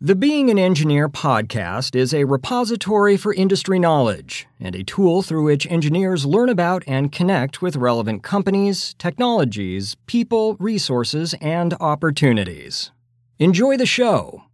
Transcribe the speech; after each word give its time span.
The 0.00 0.14
Being 0.14 0.48
an 0.48 0.60
Engineer 0.60 1.08
podcast 1.08 1.96
is 1.96 2.14
a 2.14 2.22
repository 2.22 3.16
for 3.16 3.34
industry 3.34 3.80
knowledge 3.80 4.46
and 4.60 4.76
a 4.76 4.84
tool 4.84 5.22
through 5.22 5.42
which 5.42 5.66
engineers 5.66 6.24
learn 6.24 6.48
about 6.48 6.84
and 6.86 7.10
connect 7.10 7.60
with 7.60 7.74
relevant 7.74 8.22
companies, 8.22 8.94
technologies, 9.00 9.96
people, 10.06 10.54
resources, 10.60 11.34
and 11.40 11.74
opportunities. 11.80 12.92
Enjoy 13.40 13.76
the 13.76 13.86
show. 13.86 14.44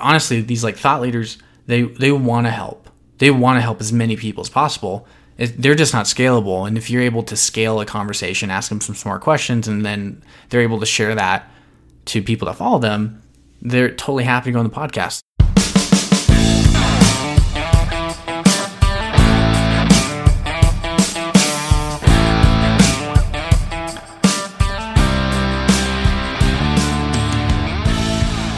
honestly, 0.00 0.40
these 0.40 0.62
like 0.62 0.76
thought 0.76 1.00
leaders, 1.02 1.38
they 1.66 1.82
they 1.82 2.12
want 2.12 2.46
to 2.46 2.52
help. 2.52 2.88
They 3.18 3.32
want 3.32 3.56
to 3.56 3.62
help 3.62 3.80
as 3.80 3.92
many 3.92 4.14
people 4.14 4.42
as 4.42 4.48
possible. 4.48 5.08
It, 5.36 5.60
they're 5.60 5.74
just 5.74 5.92
not 5.92 6.06
scalable. 6.06 6.68
And 6.68 6.78
if 6.78 6.88
you're 6.88 7.02
able 7.02 7.24
to 7.24 7.36
scale 7.36 7.80
a 7.80 7.84
conversation, 7.84 8.48
ask 8.48 8.68
them 8.68 8.80
some 8.80 8.94
smart 8.94 9.22
questions, 9.22 9.66
and 9.66 9.84
then 9.84 10.22
they're 10.50 10.60
able 10.60 10.78
to 10.78 10.86
share 10.86 11.16
that 11.16 11.50
to 12.04 12.22
people 12.22 12.46
that 12.46 12.54
follow 12.54 12.78
them, 12.78 13.23
they're 13.64 13.88
totally 13.88 14.24
happy 14.24 14.50
to 14.50 14.52
go 14.52 14.58
on 14.58 14.64
the 14.64 14.70
podcast. 14.70 15.22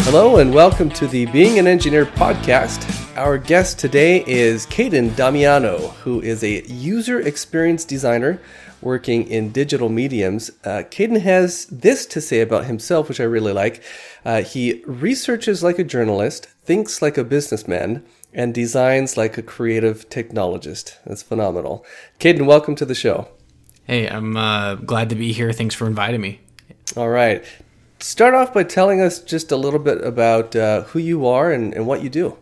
Hello 0.04 0.38
and 0.38 0.52
welcome 0.52 0.88
to 0.90 1.06
the 1.06 1.26
Being 1.26 1.58
an 1.58 1.66
Engineer 1.66 2.06
podcast. 2.06 2.92
Our 3.16 3.38
guest 3.38 3.78
today 3.78 4.24
is 4.26 4.66
Caden 4.66 5.14
Damiano, 5.14 5.78
who 6.02 6.20
is 6.20 6.42
a 6.42 6.62
user 6.66 7.20
experience 7.20 7.84
designer 7.84 8.40
working 8.80 9.26
in 9.26 9.50
digital 9.52 9.88
mediums. 9.88 10.50
Uh, 10.64 10.82
Caden 10.90 11.20
has 11.20 11.66
this 11.66 12.06
to 12.06 12.20
say 12.20 12.40
about 12.40 12.66
himself, 12.66 13.08
which 13.08 13.20
I 13.20 13.24
really 13.24 13.52
like. 13.52 13.82
Uh, 14.24 14.42
he 14.42 14.82
researches 14.86 15.62
like 15.62 15.78
a 15.78 15.84
journalist, 15.84 16.46
thinks 16.64 17.00
like 17.00 17.18
a 17.18 17.24
businessman, 17.24 18.04
and 18.32 18.52
designs 18.52 19.16
like 19.16 19.38
a 19.38 19.42
creative 19.42 20.08
technologist. 20.10 20.96
That's 21.04 21.22
phenomenal. 21.22 21.84
Caden, 22.20 22.46
welcome 22.46 22.74
to 22.76 22.84
the 22.84 22.94
show. 22.94 23.28
Hey, 23.84 24.08
I'm 24.08 24.36
uh, 24.36 24.74
glad 24.74 25.08
to 25.10 25.14
be 25.14 25.32
here. 25.32 25.52
Thanks 25.52 25.74
for 25.74 25.86
inviting 25.86 26.20
me. 26.20 26.40
All 26.96 27.08
right. 27.08 27.44
Start 27.98 28.34
off 28.34 28.52
by 28.52 28.62
telling 28.62 29.00
us 29.00 29.20
just 29.20 29.50
a 29.50 29.56
little 29.56 29.78
bit 29.78 30.04
about 30.04 30.54
uh, 30.54 30.82
who 30.82 30.98
you 30.98 31.26
are 31.26 31.50
and, 31.50 31.72
and 31.72 31.86
what 31.86 32.02
you 32.02 32.10
do. 32.10 32.36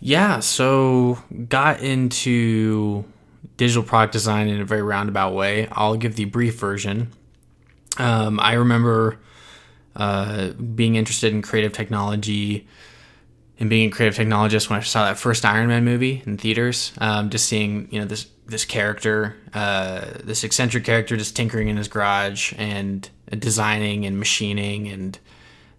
Yeah, 0.00 0.40
so 0.40 1.22
got 1.48 1.80
into 1.80 3.04
digital 3.58 3.82
product 3.82 4.14
design 4.14 4.48
in 4.48 4.60
a 4.60 4.64
very 4.64 4.82
roundabout 4.82 5.34
way. 5.34 5.68
I'll 5.72 5.96
give 5.96 6.16
the 6.16 6.24
brief 6.24 6.58
version. 6.58 7.10
Um, 7.98 8.40
I 8.40 8.54
remember 8.54 9.18
uh, 9.94 10.52
being 10.52 10.94
interested 10.94 11.34
in 11.34 11.42
creative 11.42 11.72
technology 11.72 12.66
and 13.60 13.68
being 13.68 13.88
a 13.88 13.90
creative 13.90 14.16
technologist 14.16 14.70
when 14.70 14.78
I 14.78 14.82
saw 14.82 15.04
that 15.04 15.18
first 15.18 15.44
Iron 15.44 15.68
Man 15.68 15.84
movie 15.84 16.22
in 16.24 16.38
theaters. 16.38 16.92
Um, 16.98 17.28
just 17.28 17.46
seeing 17.46 17.88
you 17.90 18.00
know 18.00 18.06
this 18.06 18.28
this 18.46 18.64
character, 18.64 19.36
uh, 19.52 20.06
this 20.22 20.44
eccentric 20.44 20.84
character, 20.84 21.16
just 21.16 21.36
tinkering 21.36 21.68
in 21.68 21.76
his 21.76 21.88
garage 21.88 22.54
and 22.56 23.10
designing 23.30 24.06
and 24.06 24.18
machining 24.18 24.88
and 24.88 25.18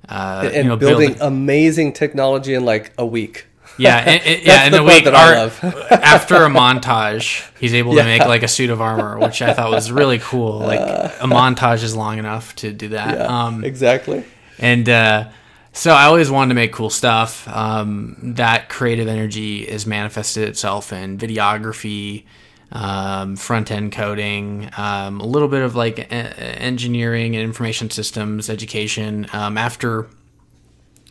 uh, 0.08 0.42
and 0.54 0.56
you 0.56 0.64
know, 0.64 0.76
building, 0.76 1.16
amazing 1.22 1.94
technology 1.94 2.54
in 2.54 2.66
like 2.66 2.92
a 2.98 3.06
week. 3.06 3.48
Yeah, 3.88 3.98
and, 3.98 4.22
and, 4.24 4.44
yeah, 4.44 4.66
in 4.66 4.72
the 4.72 4.80
the 4.80 4.84
week 4.84 5.06
that 5.06 5.16
I 5.16 5.36
love. 5.38 5.60
after 5.92 6.36
a 6.44 6.50
montage, 6.50 7.50
he's 7.60 7.74
able 7.74 7.96
Yeah. 7.96 8.04
to 8.04 8.08
make 8.10 8.26
like 8.28 8.44
a 8.44 8.48
suit 8.48 8.70
of 8.70 8.82
armor, 8.82 9.18
which 9.20 9.42
I 9.42 9.54
thought 9.54 9.72
was 9.72 9.92
really 9.92 10.20
cool. 10.20 10.60
Like 10.60 10.80
a 10.82 11.14
montage 11.26 11.84
is 11.84 11.96
long 11.96 12.18
enough 12.20 12.56
to 12.58 12.72
do 12.74 12.90
that. 12.90 13.18
Yeah, 13.18 13.26
Um, 13.46 13.64
exactly. 13.64 14.26
and 14.60 14.88
uh, 14.90 15.30
so 15.72 15.94
I 15.94 16.06
always 16.06 16.30
wanted 16.30 16.50
to 16.50 16.56
make 16.56 16.74
cool 16.74 16.90
stuff. 16.90 17.48
Um, 17.48 18.18
that 18.36 18.68
creative 18.70 19.08
energy 19.08 19.66
has 19.72 19.86
manifested 19.86 20.48
itself 20.50 20.92
in 20.92 21.18
videography, 21.18 22.26
um, 22.72 23.36
front 23.36 23.72
end 23.72 23.92
coding, 23.94 24.70
um, 24.78 25.22
a 25.22 25.26
little 25.26 25.48
bit 25.48 25.62
of 25.62 25.76
like 25.76 26.00
e- 26.00 26.06
engineering 26.12 27.36
and 27.36 27.44
information 27.44 27.90
systems 27.90 28.50
education. 28.50 29.28
Um, 29.32 29.58
after 29.58 30.08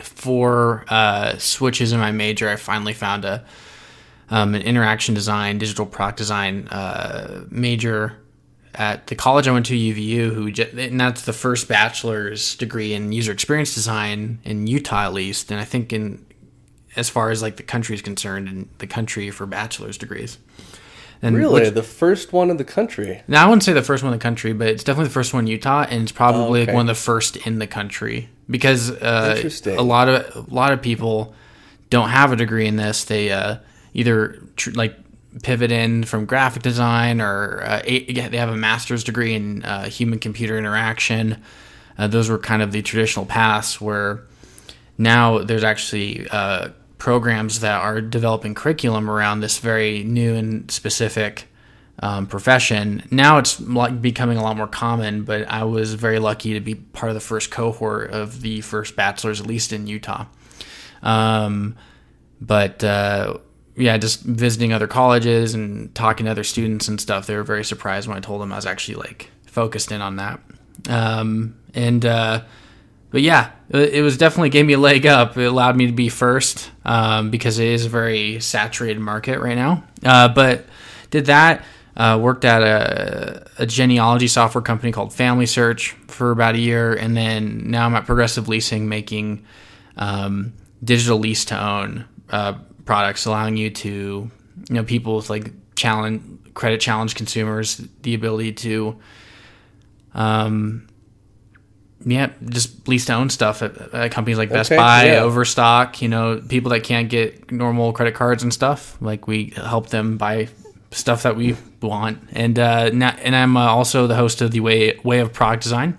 four 0.01 0.85
uh, 0.89 1.37
switches 1.39 1.93
in 1.93 2.01
my 2.01 2.13
major, 2.13 2.49
I 2.49 2.57
finally 2.57 2.95
found 2.95 3.25
a 3.25 3.45
um, 4.31 4.55
an 4.55 4.63
interaction 4.63 5.15
design, 5.15 5.59
digital 5.59 5.87
product 5.87 6.19
design 6.19 6.69
uh, 6.69 7.45
major 7.51 8.17
at 8.75 9.07
the 9.09 9.17
college 9.17 9.49
I 9.49 9.53
went 9.53 9.67
to, 9.67 9.75
UVU, 9.75 10.33
who 10.33 10.53
ju- 10.53 10.69
and 10.77 11.01
that's 11.01 11.23
the 11.23 11.33
first 11.33 11.67
bachelor's 11.67 12.55
degree 12.55 12.93
in 12.95 13.11
user 13.13 13.33
experience 13.33 13.75
design 13.75 14.39
in 14.45 14.67
Utah, 14.67 15.07
at 15.07 15.15
least, 15.15 15.51
and 15.51 15.61
I 15.61 15.65
think 15.65 15.93
in 15.93 16.25
as 16.97 17.09
far 17.09 17.31
as 17.31 17.43
like 17.43 17.57
the 17.57 17.63
country 17.63 17.95
is 17.95 18.03
concerned, 18.03 18.49
in 18.49 18.69
the 18.79 18.87
country 18.87 19.31
for 19.31 19.47
bachelor's 19.47 19.99
degrees. 19.99 20.39
And 21.21 21.37
Really, 21.37 21.63
which- 21.63 21.75
the 21.75 21.83
first 21.83 22.33
one 22.33 22.49
in 22.51 22.59
the 22.59 22.65
country. 22.65 23.23
now, 23.27 23.45
I 23.45 23.49
wouldn't 23.49 23.65
say 23.65 23.73
the 23.73 23.83
first 23.83 24.05
one 24.05 24.13
in 24.13 24.19
the 24.19 24.23
country, 24.23 24.53
but 24.53 24.69
it's 24.69 24.85
definitely 24.85 25.09
the 25.09 25.15
first 25.15 25.35
one 25.35 25.45
in 25.45 25.49
Utah, 25.49 25.85
and 25.91 26.03
it's 26.03 26.13
probably 26.13 26.61
Oh, 26.61 26.63
okay. 26.65 26.73
one 26.75 26.83
of 26.83 26.87
the 26.97 27.01
first 27.03 27.37
in 27.39 27.59
the 27.59 27.67
country 27.67 28.29
because 28.49 28.91
uh, 28.91 29.43
a 29.67 29.83
lot 29.83 30.09
of 30.09 30.49
a 30.51 30.55
lot 30.55 30.73
of 30.73 30.81
people 30.81 31.35
don't 31.91 32.11
have 32.11 32.33
a 32.33 32.37
degree 32.37 32.67
in 32.67 32.77
this. 32.77 33.03
They 33.05 33.33
uh, 33.33 33.57
either 33.95 34.39
tr- 34.57 34.71
like 34.73 34.97
pivot 35.43 35.73
in 35.73 36.05
from 36.05 36.25
graphic 36.25 36.63
design, 36.63 37.21
or 37.21 37.63
uh, 37.67 37.81
a- 37.85 38.13
they 38.29 38.37
have 38.39 38.49
a 38.51 38.57
master's 38.57 39.03
degree 39.03 39.35
in 39.35 39.65
uh, 39.65 39.85
human 39.89 40.19
computer 40.21 40.57
interaction. 40.57 41.39
Uh, 41.99 42.07
those 42.07 42.29
were 42.31 42.39
kind 42.39 42.63
of 42.63 42.71
the 42.71 42.81
traditional 42.83 43.27
paths 43.27 43.81
where 43.81 44.21
now 44.97 45.39
there's 45.39 45.65
actually 45.65 46.29
uh, 46.31 46.69
programs 46.99 47.61
that 47.61 47.81
are 47.81 48.01
developing 48.01 48.55
curriculum 48.55 49.09
around 49.09 49.41
this 49.41 49.59
very 49.59 50.03
new 50.05 50.35
and 50.35 50.71
specific 50.71 51.49
um, 52.01 52.27
profession. 52.27 53.03
Now 53.11 53.39
it's 53.39 53.61
like 53.61 54.01
becoming 54.01 54.39
a 54.39 54.43
lot 54.43 54.57
more 54.57 54.69
common, 54.69 55.25
but 55.25 55.49
I 55.49 55.65
was 55.65 55.95
very 55.95 56.19
lucky 56.19 56.55
to 56.55 56.61
be 56.61 56.75
part 56.75 57.11
of 57.11 57.15
the 57.15 57.21
first 57.21 57.51
cohort 57.51 58.11
of 58.11 58.41
the 58.41 58.61
first 58.61 58.97
bachelor's, 58.97 59.41
at 59.41 59.47
least 59.47 59.73
in 59.73 59.87
Utah. 59.87 60.27
Um, 61.03 61.77
but 62.41 62.85
uh, 62.85 63.39
yeah, 63.77 63.97
just 63.97 64.23
visiting 64.23 64.73
other 64.73 64.87
colleges 64.87 65.55
and 65.55 65.95
talking 65.95 66.27
to 66.27 66.31
other 66.31 66.45
students 66.45 66.89
and 66.89 67.01
stuff, 67.01 67.27
they 67.27 67.37
were 67.37 67.45
very 67.45 67.65
surprised 67.65 68.09
when 68.09 68.17
I 68.17 68.21
told 68.21 68.41
them 68.41 68.53
I 68.53 68.57
was 68.57 68.67
actually 68.67 68.97
like 68.97 69.31
focused 69.47 69.91
in 69.93 70.01
on 70.01 70.17
that. 70.17 70.41
Um, 70.89 71.57
and 71.75 72.05
uh, 72.05 72.43
but 73.11 73.23
yeah, 73.23 73.51
it 73.71 74.03
was 74.03 74.17
definitely 74.17 74.51
gave 74.51 74.67
me 74.67 74.75
a 74.75 74.79
leg 74.79 75.07
up. 75.07 75.37
It 75.37 75.45
allowed 75.45 75.77
me 75.77 75.87
to 75.87 75.93
be 75.93 76.09
first 76.09 76.71
um, 76.85 77.31
because 77.31 77.59
it 77.59 77.69
is 77.69 77.87
a 77.87 77.89
very 77.89 78.41
saturated 78.41 79.01
market 79.01 79.41
right 79.41 79.57
now. 79.57 79.85
Uh, 80.05 80.29
but 80.29 80.65
did 81.11 81.27
that. 81.27 81.65
Uh, 81.97 82.17
worked 82.17 82.45
at 82.45 82.63
a, 82.63 83.45
a 83.59 83.67
genealogy 83.67 84.29
software 84.29 84.63
company 84.63 84.93
called 84.93 85.13
Family 85.13 85.47
Search 85.47 85.93
for 86.07 86.31
about 86.31 86.55
a 86.55 86.59
year, 86.59 86.95
and 86.95 87.17
then 87.17 87.71
now 87.71 87.87
I'm 87.87 87.95
at 87.97 88.07
Progressive 88.07 88.47
Leasing 88.47 88.89
making 88.89 89.45
um, 89.97 90.53
digital 90.85 91.19
lease 91.19 91.45
to 91.47 91.61
own 91.61 92.05
uh, 92.31 92.55
products, 92.85 93.27
allowing 93.27 93.57
you 93.57 93.71
to, 93.71 93.89
you 93.89 94.31
know, 94.71 94.85
people 94.85 95.17
with 95.17 95.29
like 95.29 95.51
challenge 95.75 96.23
credit 96.55 96.81
challenge 96.81 97.15
consumers 97.15 97.81
the 98.03 98.15
ability 98.15 98.53
to, 98.53 98.99
um, 100.15 100.88
yeah, 102.05 102.31
just 102.49 102.87
lease 102.89 103.07
to 103.07 103.15
own 103.15 103.31
stuff 103.31 103.63
at, 103.63 103.77
at 103.93 104.11
companies 104.13 104.39
like 104.39 104.51
Best 104.51 104.71
Okay, 104.71 104.79
Buy, 104.79 105.07
yeah. 105.07 105.21
Overstock. 105.21 106.01
You 106.01 106.09
know, 106.09 106.41
people 106.49 106.71
that 106.71 106.85
can't 106.85 107.09
get 107.09 107.51
normal 107.51 107.93
credit 107.93 108.15
cards 108.15 108.43
and 108.43 108.53
stuff. 108.53 108.97
Like 109.01 109.27
we 109.27 109.53
help 109.57 109.89
them 109.89 110.17
buy 110.17 110.49
stuff 110.91 111.23
that 111.25 111.37
we 111.37 111.57
want. 111.81 112.19
And 112.33 112.59
uh, 112.59 112.91
na- 112.91 113.17
and 113.23 113.35
I'm 113.35 113.57
uh, 113.57 113.67
also 113.67 114.07
the 114.07 114.17
host 114.17 114.41
of 114.41 114.53
the 114.53 114.61
Way 114.61 114.99
Way 115.03 115.19
of 115.21 115.33
Product 115.33 115.63
Design, 115.63 115.99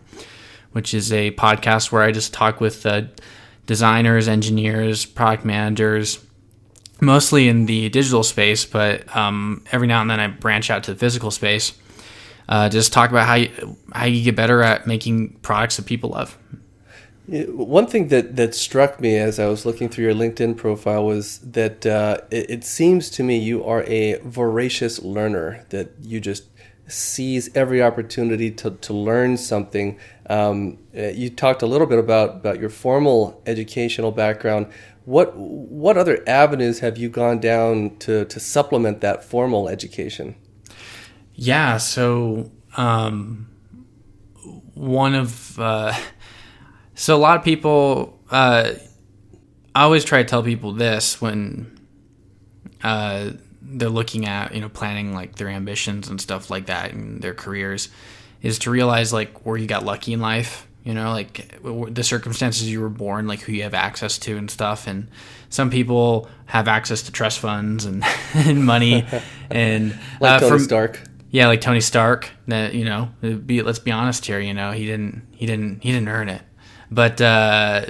which 0.72 0.94
is 0.94 1.12
a 1.12 1.32
podcast 1.32 1.92
where 1.92 2.02
I 2.02 2.12
just 2.12 2.34
talk 2.34 2.62
with 2.62 2.86
uh, 2.86 3.04
designers, 3.66 4.28
engineers, 4.28 5.06
product 5.06 5.46
managers, 5.46 6.24
mostly 7.02 7.48
in 7.48 7.66
the 7.66 7.90
digital 7.90 8.24
space, 8.24 8.66
but 8.66 9.16
um, 9.16 9.64
every 9.72 9.88
now 9.88 10.02
and 10.02 10.10
then 10.10 10.20
I 10.20 10.28
branch 10.28 10.70
out 10.70 10.84
to 10.86 10.94
the 10.94 11.00
physical 11.00 11.32
space. 11.32 11.74
Uh, 12.50 12.68
just 12.68 12.92
talk 12.92 13.12
about 13.12 13.28
how 13.28 13.36
you, 13.36 13.78
how 13.94 14.06
you 14.06 14.24
get 14.24 14.36
better 14.36 14.64
at 14.64 14.88
making 14.88 15.30
products 15.44 15.78
that 15.78 15.86
people 15.86 16.10
love. 16.10 16.36
One 17.28 17.86
thing 17.86 18.08
that, 18.08 18.38
that 18.38 18.56
struck 18.56 19.00
me 19.00 19.16
as 19.18 19.40
I 19.40 19.46
was 19.46 19.64
looking 19.64 19.88
through 19.88 20.06
your 20.06 20.16
LinkedIn 20.16 20.58
profile 20.58 21.06
was 21.06 21.38
that 21.40 21.86
uh, 21.86 22.22
it, 22.32 22.50
it 22.50 22.64
seems 22.64 23.12
to 23.12 23.24
me 23.24 23.38
you 23.38 23.64
are 23.64 23.84
a 23.84 24.20
voracious 24.24 25.00
learner, 25.04 25.64
that 25.70 25.92
you 26.02 26.20
just 26.20 26.46
seize 26.88 27.56
every 27.56 27.84
opportunity 27.84 28.50
to, 28.50 28.72
to 28.72 28.94
learn 28.94 29.38
something. 29.38 30.00
Um, 30.28 30.80
uh, 30.98 31.10
you 31.10 31.30
talked 31.30 31.62
a 31.62 31.68
little 31.68 31.86
bit 31.86 32.00
about, 32.00 32.38
about 32.38 32.60
your 32.60 32.72
formal 32.72 33.44
educational 33.46 34.12
background. 34.12 34.66
What, 35.06 35.36
what 35.38 35.98
other 35.98 36.24
avenues 36.26 36.80
have 36.80 36.98
you 36.98 37.10
gone 37.10 37.40
down 37.40 37.98
to, 38.00 38.26
to 38.26 38.40
supplement 38.40 39.02
that 39.02 39.24
formal 39.24 39.70
education? 39.70 40.34
Yeah, 41.42 41.78
so 41.78 42.52
um, 42.76 43.48
one 44.74 45.16
of 45.16 45.58
uh, 45.58 45.98
so 46.96 47.16
a 47.16 47.18
lot 47.18 47.38
of 47.38 47.44
people 47.44 48.20
uh, 48.30 48.74
I 49.74 49.84
always 49.84 50.04
try 50.04 50.22
to 50.22 50.28
tell 50.28 50.44
people 50.44 50.74
this 50.74 51.22
when 51.22 51.80
uh, 52.84 53.32
they're 53.62 53.88
looking 53.88 54.26
at 54.26 54.54
you 54.54 54.60
know 54.60 54.68
planning 54.68 55.14
like 55.14 55.36
their 55.36 55.48
ambitions 55.48 56.10
and 56.10 56.20
stuff 56.20 56.50
like 56.50 56.66
that 56.66 56.92
and 56.92 57.22
their 57.22 57.34
careers 57.34 57.88
is 58.42 58.60
to 58.60 58.72
realize 58.72 59.14
like 59.14 59.46
where 59.46 59.58
you 59.58 59.68
got 59.68 59.86
lucky 59.86 60.12
in 60.12 60.20
life 60.20 60.68
you 60.84 60.94
know 60.94 61.12
like 61.12 61.58
the 61.94 62.04
circumstances 62.04 62.70
you 62.70 62.82
were 62.82 62.90
born 62.90 63.28
like 63.28 63.40
who 63.42 63.54
you 63.54 63.64
have 63.64 63.74
access 63.74 64.18
to 64.18 64.38
and 64.38 64.52
stuff 64.52 64.88
and 64.88 65.08
some 65.50 65.70
people 65.70 66.28
have 66.48 66.68
access 66.68 67.04
to 67.04 67.12
trust 67.12 67.40
funds 67.40 67.86
and, 67.86 68.04
and 68.34 68.66
money 68.66 69.06
and 69.50 69.98
like 70.20 70.32
uh, 70.32 70.40
Tony 70.40 70.50
from- 70.52 70.60
Stark. 70.60 71.00
Yeah 71.32 71.48
like 71.48 71.62
tony 71.62 71.82
stark 71.82 72.30
that 72.48 72.74
you 72.74 72.86
know 72.86 73.10
be, 73.46 73.62
let's 73.62 73.80
be 73.80 73.92
honest 73.92 74.26
here 74.26 74.40
you 74.40 74.54
know 74.54 74.72
he 74.72 74.86
didn't 74.86 75.28
he 75.32 75.46
didn't 75.46 75.82
he 75.84 75.92
didn't 75.92 76.10
earn 76.10 76.30
it. 76.30 76.42
But 76.92 77.22
uh 77.22 77.86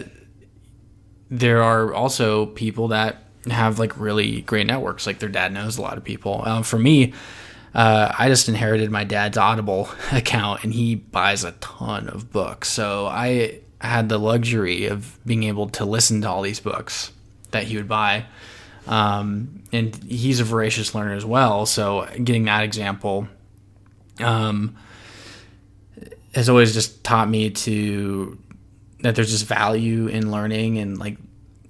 there 1.31 1.61
are 1.61 1.93
also 1.93 2.47
people 2.47 2.89
that 2.89 3.23
have 3.49 3.79
like 3.79 3.97
really 3.99 4.41
great 4.41 4.67
networks 4.67 5.07
like 5.07 5.19
their 5.19 5.29
dad 5.29 5.53
knows 5.53 5.77
a 5.77 5.81
lot 5.81 5.97
of 5.97 6.03
people. 6.03 6.43
Um, 6.45 6.63
for 6.63 6.79
me 6.79 7.13
uh, 7.73 8.11
i 8.17 8.27
just 8.27 8.49
inherited 8.49 8.89
my 8.89 9.03
dad's 9.03 9.37
audible 9.37 9.89
account 10.11 10.63
and 10.63 10.73
he 10.73 10.95
buys 10.95 11.43
a 11.43 11.51
ton 11.53 12.09
of 12.09 12.31
books. 12.31 12.67
So 12.69 13.07
i 13.07 13.59
had 13.81 14.09
the 14.09 14.17
luxury 14.17 14.87
of 14.87 15.17
being 15.25 15.43
able 15.43 15.69
to 15.69 15.85
listen 15.85 16.21
to 16.21 16.29
all 16.29 16.41
these 16.41 16.59
books 16.59 17.11
that 17.51 17.63
he 17.63 17.77
would 17.77 17.87
buy 17.87 18.25
um, 18.89 19.63
and 19.71 19.95
he's 20.03 20.39
a 20.39 20.43
voracious 20.43 20.95
learner 20.95 21.13
as 21.13 21.23
well. 21.23 21.67
So 21.67 22.09
getting 22.23 22.45
that 22.45 22.63
example 22.63 23.27
um, 24.19 24.75
has 26.33 26.49
always 26.49 26.73
just 26.73 27.03
taught 27.03 27.29
me 27.29 27.51
to 27.51 28.37
that 29.01 29.15
there's 29.15 29.29
just 29.29 29.45
value 29.45 30.07
in 30.07 30.31
learning 30.31 30.79
and 30.79 30.97
like 30.97 31.17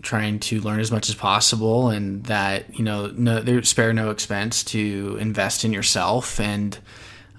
trying 0.01 0.39
to 0.39 0.61
learn 0.61 0.79
as 0.79 0.91
much 0.91 1.09
as 1.09 1.15
possible 1.15 1.89
and 1.89 2.23
that 2.23 2.73
you 2.79 2.85
know 2.85 3.07
no 3.07 3.41
there's 3.41 3.67
spare 3.67 3.91
no 3.91 4.11
expense 4.11 4.63
to 4.63 5.17
invest 5.19 5.65
in 5.65 5.73
yourself. 5.73 6.39
And 6.39 6.79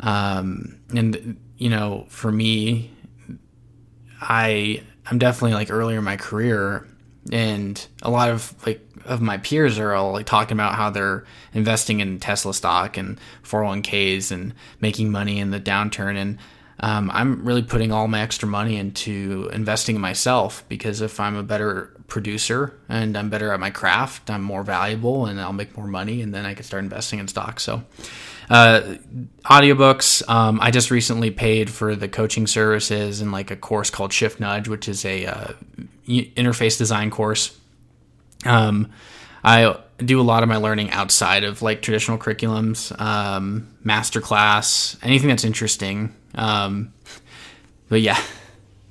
um 0.00 0.79
and 0.94 1.38
you 1.56 1.69
know 1.69 2.06
for 2.09 2.32
me 2.32 2.91
i 4.23 4.82
i'm 5.06 5.19
definitely 5.19 5.53
like 5.53 5.71
earlier 5.71 5.99
in 5.99 6.05
my 6.05 6.17
career 6.17 6.87
and 7.32 7.87
a 8.03 8.11
lot 8.11 8.31
of 8.31 8.55
like 8.67 8.81
of 9.05 9.20
my 9.20 9.38
peers 9.38 9.79
are 9.79 9.93
all 9.93 10.12
like 10.12 10.26
talking 10.26 10.56
about 10.56 10.75
how 10.75 10.91
they're 10.91 11.25
investing 11.52 12.00
in 12.00 12.19
tesla 12.19 12.55
stock 12.55 12.97
and 12.97 13.19
401ks 13.44 14.31
and 14.31 14.55
making 14.81 15.11
money 15.11 15.38
in 15.38 15.50
the 15.50 15.61
downturn 15.61 16.17
and 16.17 16.38
um, 16.82 17.11
I'm 17.12 17.44
really 17.44 17.62
putting 17.62 17.93
all 17.93 18.08
my 18.08 18.23
extra 18.23 18.49
money 18.49 18.76
into 18.76 19.50
investing 19.52 19.97
in 19.97 20.00
myself 20.00 20.64
because 20.69 21.02
if 21.02 21.20
I'm 21.20 21.37
a 21.37 21.43
better 21.43 21.93
producer 22.06 22.75
and 22.88 23.17
I'm 23.19 23.29
better 23.29 23.52
at 23.52 23.61
my 23.61 23.69
craft, 23.69 24.31
I'm 24.31 24.43
more 24.43 24.62
valuable 24.62 25.26
and 25.26 25.38
I'll 25.41 25.53
make 25.53 25.76
more 25.76 25.87
money 25.87 26.23
and 26.23 26.35
then 26.35 26.46
I 26.46 26.55
can 26.55 26.64
start 26.64 26.82
investing 26.82 27.19
in 27.19 27.29
stocks. 27.29 27.64
So, 27.64 27.82
uh, 28.49 28.96
audiobooks, 29.44 30.26
um, 30.29 30.58
I 30.61 30.70
just 30.70 30.91
recently 30.91 31.31
paid 31.31 31.69
for 31.69 31.94
the 31.94 32.08
coaching 32.08 32.46
services 32.46 33.20
and 33.20 33.31
like 33.31 33.50
a 33.50 33.56
course 33.56 33.91
called 33.91 34.12
Shift 34.12 34.41
Nudge, 34.41 34.67
which 34.67 34.88
is 34.88 35.05
a 35.05 35.26
uh, 35.26 35.53
interface 36.08 36.79
design 36.79 37.11
course. 37.11 37.60
Um, 38.45 38.91
I 39.45 39.77
do 39.99 40.21
a 40.21 40.23
lot 40.23 40.43
of 40.43 40.49
my 40.49 40.57
learning 40.57 40.91
outside 40.91 41.45
of 41.45 41.63
like 41.63 41.83
traditional 41.83 42.19
curriculums, 42.19 42.99
um, 43.01 43.69
masterclass, 43.85 44.97
anything 45.03 45.29
that's 45.29 45.45
interesting. 45.45 46.15
Um, 46.35 46.93
but 47.89 48.01
yeah. 48.01 48.21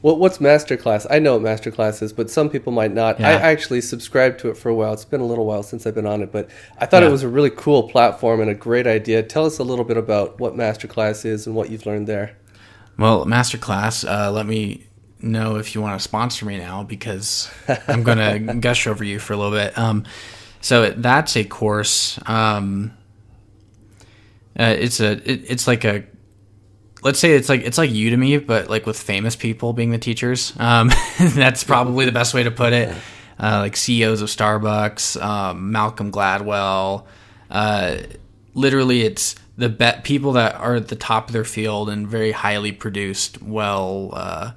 What, 0.02 0.18
what's 0.20 0.38
masterclass? 0.38 1.06
I 1.10 1.20
know 1.20 1.38
what 1.38 1.42
masterclass 1.42 2.02
is, 2.02 2.14
but 2.14 2.30
some 2.30 2.50
people 2.50 2.72
might 2.72 2.94
not. 2.94 3.20
Yeah. 3.20 3.30
I 3.30 3.32
actually 3.34 3.82
subscribed 3.82 4.40
to 4.40 4.50
it 4.50 4.56
for 4.58 4.70
a 4.70 4.76
while. 4.76 4.94
It's 4.94 5.04
been 5.04 5.20
a 5.20 5.26
little 5.26 5.46
while 5.46 5.62
since 5.62 5.86
I've 5.86 5.96
been 5.96 6.06
on 6.06 6.22
it, 6.22 6.32
but 6.32 6.50
I 6.78 6.86
thought 6.86 7.04
Yeah. 7.04 7.10
it 7.10 7.12
was 7.12 7.24
a 7.24 7.28
really 7.28 7.50
cool 7.50 7.90
platform 7.90 8.40
and 8.40 8.50
a 8.50 8.56
great 8.56 8.88
idea. 8.88 9.24
Tell 9.24 9.46
us 9.46 9.60
a 9.60 9.64
little 9.64 9.84
bit 9.84 9.98
about 9.98 10.40
what 10.40 10.56
masterclass 10.56 11.26
is 11.26 11.46
and 11.48 11.56
what 11.56 11.70
you've 11.70 11.86
learned 11.86 12.08
there. 12.08 12.38
Well, 12.98 13.26
masterclass, 13.26 14.10
uh, 14.10 14.32
let 14.32 14.46
me 14.46 14.86
know 15.22 15.58
if 15.58 15.76
you 15.76 15.82
want 15.82 16.00
to 16.00 16.04
sponsor 16.04 16.46
me 16.46 16.58
now 16.58 16.84
because 16.84 17.52
I'm 17.88 18.04
going 18.04 18.18
to 18.48 18.54
gush 18.56 18.88
over 18.88 19.04
you 19.04 19.20
for 19.20 19.34
a 19.34 19.38
little 19.38 19.52
bit. 19.52 19.78
Um, 19.78 20.06
so 20.62 20.90
that's 20.92 21.36
a 21.38 21.44
course. 21.44 22.20
Um, 22.28 22.94
uh, 24.60 24.76
it's 24.78 25.00
a 25.00 25.12
it, 25.30 25.46
it's 25.48 25.68
like 25.68 25.86
a 25.86 26.04
let's 27.02 27.20
say 27.20 27.32
it's 27.32 27.50
like 27.50 27.62
it's 27.62 27.78
like 27.78 27.92
Udemy, 27.92 28.46
but 28.46 28.70
like 28.70 28.86
with 28.86 29.00
famous 29.00 29.36
people 29.36 29.74
being 29.74 29.92
the 29.92 29.98
teachers. 29.98 30.54
Um, 30.60 30.92
that's 31.20 31.64
probably 31.64 32.06
the 32.06 32.12
best 32.12 32.34
way 32.34 32.44
to 32.44 32.52
put 32.52 32.74
it. 32.74 32.96
Uh, 33.42 33.60
like 33.60 33.78
CEOs 33.78 34.22
of 34.22 34.28
Starbucks, 34.28 35.22
um, 35.22 35.72
Malcolm 35.72 36.12
Gladwell. 36.12 37.06
Uh, 37.50 38.00
literally, 38.54 39.04
it's 39.04 39.36
the 39.58 39.70
bet 39.70 40.04
people 40.04 40.34
that 40.34 40.56
are 40.56 40.76
at 40.76 40.90
the 40.90 40.96
top 40.98 41.28
of 41.28 41.34
their 41.34 41.46
field 41.46 41.90
and 41.90 42.08
very 42.08 42.32
highly 42.32 42.72
produced, 42.72 43.42
well. 43.42 44.56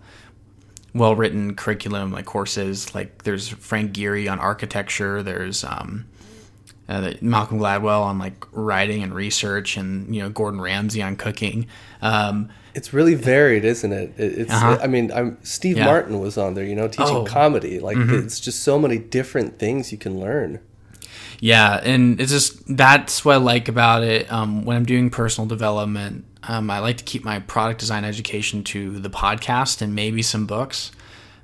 Well 0.95 1.15
written 1.17 1.55
curriculum 1.55 2.13
like 2.13 2.27
courses 2.27 2.95
like 2.95 3.23
there's 3.25 3.49
Frank 3.49 3.93
Gehry 3.93 4.31
on 4.31 4.39
architecture 4.39 5.23
there's 5.23 5.65
um, 5.65 6.05
uh, 6.89 7.13
Malcolm 7.23 7.59
Gladwell 7.59 8.03
on 8.03 8.19
like 8.19 8.45
writing 8.53 9.03
and 9.03 9.15
research 9.15 9.77
and 9.79 10.15
you 10.15 10.21
know 10.23 10.29
Gordon 10.29 10.61
Ramsay 10.61 11.01
on 11.03 11.17
cooking 11.17 11.67
um, 12.03 12.51
It's 12.75 12.93
really 12.93 13.15
varied, 13.15 13.65
isn't 13.65 13.93
it? 13.93 14.15
It- 14.19 14.39
It's. 14.41 14.53
Uh-huh. 14.53 14.79
I 14.83 14.87
mean, 14.87 15.13
I'm, 15.13 15.37
Steve 15.43 15.77
Yeah. 15.77 15.85
Martin 15.87 16.19
was 16.21 16.37
on 16.39 16.55
there. 16.55 16.65
You 16.65 16.75
know, 16.75 16.89
teaching 16.89 17.17
Oh. 17.17 17.25
comedy. 17.25 17.79
Like 17.81 17.97
it's 17.99 18.41
just 18.41 18.63
so 18.63 18.79
many 18.79 18.99
different 18.99 19.59
things 19.59 19.93
you 19.93 19.99
can 19.99 20.19
learn. 20.19 20.59
Yeah, 21.41 21.81
and 21.83 22.21
it's 22.21 22.33
just 22.33 22.63
that's 22.77 23.25
what 23.25 23.35
I 23.35 23.39
like 23.39 23.69
about 23.69 24.03
it. 24.05 24.31
Um, 24.33 24.65
when 24.65 24.77
I'm 24.77 24.85
doing 24.87 25.11
personal 25.11 25.47
development, 25.49 26.25
um, 26.45 26.71
I 26.71 26.81
like 26.81 26.99
to 26.99 27.05
keep 27.05 27.25
my 27.25 27.39
product 27.41 27.81
design 27.81 28.05
education 28.05 28.65
to 28.65 28.99
the 28.99 29.11
podcast 29.11 29.81
and 29.81 29.95
maybe 29.95 30.23
some 30.23 30.47
books. 30.47 30.91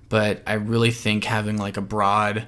But 0.09 0.43
I 0.47 0.55
really 0.55 0.91
think 0.91 1.25
having 1.25 1.57
like 1.57 1.77
a 1.77 1.83
broad 1.83 2.47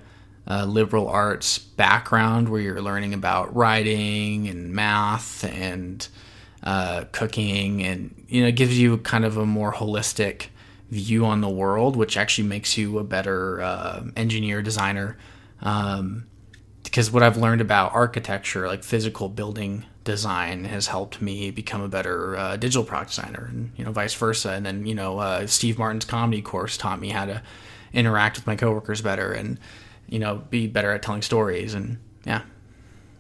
uh, 0.49 0.65
liberal 0.65 1.09
arts 1.09 1.59
background 1.59 2.49
where 2.49 2.61
you're 2.61 2.81
learning 2.81 3.15
about 3.15 3.55
writing 3.55 4.49
and 4.49 4.73
math 4.73 5.45
and 5.45 6.07
uh, 6.63 7.05
cooking 7.13 7.83
and 7.83 8.27
you 8.29 8.43
know 8.43 8.51
gives 8.51 8.79
you 8.79 8.99
kind 8.99 9.25
of 9.25 9.37
a 9.37 9.47
more 9.47 9.73
holistic 9.73 10.47
view 10.91 11.25
on 11.25 11.41
the 11.41 11.49
world, 11.49 11.97
which 11.97 12.17
actually 12.17 12.49
makes 12.49 12.77
you 12.77 12.99
a 12.99 13.05
better 13.05 13.61
uh, 13.61 14.03
engineer 14.17 14.61
designer. 14.61 15.17
Um, 15.63 16.27
because 16.83 17.13
what 17.13 17.23
I've 17.23 17.37
learned 17.37 17.61
about 17.61 17.95
architecture, 17.95 18.67
like 18.67 18.83
physical 18.83 19.29
building 19.29 19.85
design, 20.05 20.65
has 20.65 20.87
helped 20.87 21.21
me 21.21 21.51
become 21.51 21.83
a 21.83 21.89
better 21.89 22.37
uh, 22.37 22.57
digital 22.57 22.85
product 22.85 23.11
designer, 23.11 23.47
and 23.51 23.73
you 23.77 23.85
know, 23.85 23.93
vice 23.93 24.15
versa. 24.15 24.51
And 24.51 24.65
then 24.65 24.87
you 24.87 24.95
know, 24.95 25.19
uh, 25.19 25.47
Steve 25.47 25.79
Martin's 25.79 26.05
comedy 26.05 26.43
course 26.43 26.77
taught 26.77 27.01
me 27.01 27.11
how 27.11 27.27
to 27.27 27.43
interact 27.93 28.37
with 28.37 28.47
my 28.47 28.57
coworkers 28.57 29.03
better, 29.03 29.33
and 29.33 29.59
you 30.09 30.19
know, 30.19 30.43
be 30.51 30.67
better 30.67 30.93
at 30.93 31.03
telling 31.03 31.23
stories. 31.23 31.75
And 31.75 31.99
yeah, 32.25 32.43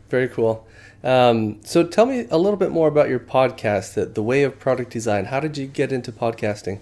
Very 0.09 0.29
cool. 0.29 0.67
Um, 1.03 1.61
so 1.65 1.87
tell 1.87 2.05
me 2.05 2.27
a 2.31 2.37
little 2.37 2.59
bit 2.59 2.71
more 2.71 2.89
about 2.89 3.09
your 3.09 3.21
podcast, 3.21 3.95
the, 3.95 4.05
the 4.05 4.23
Way 4.23 4.43
of 4.43 4.59
Product 4.59 4.91
Design. 4.91 5.27
How 5.27 5.41
did 5.41 5.57
you 5.57 5.67
get 5.67 5.93
into 5.93 6.13
podcasting? 6.13 6.81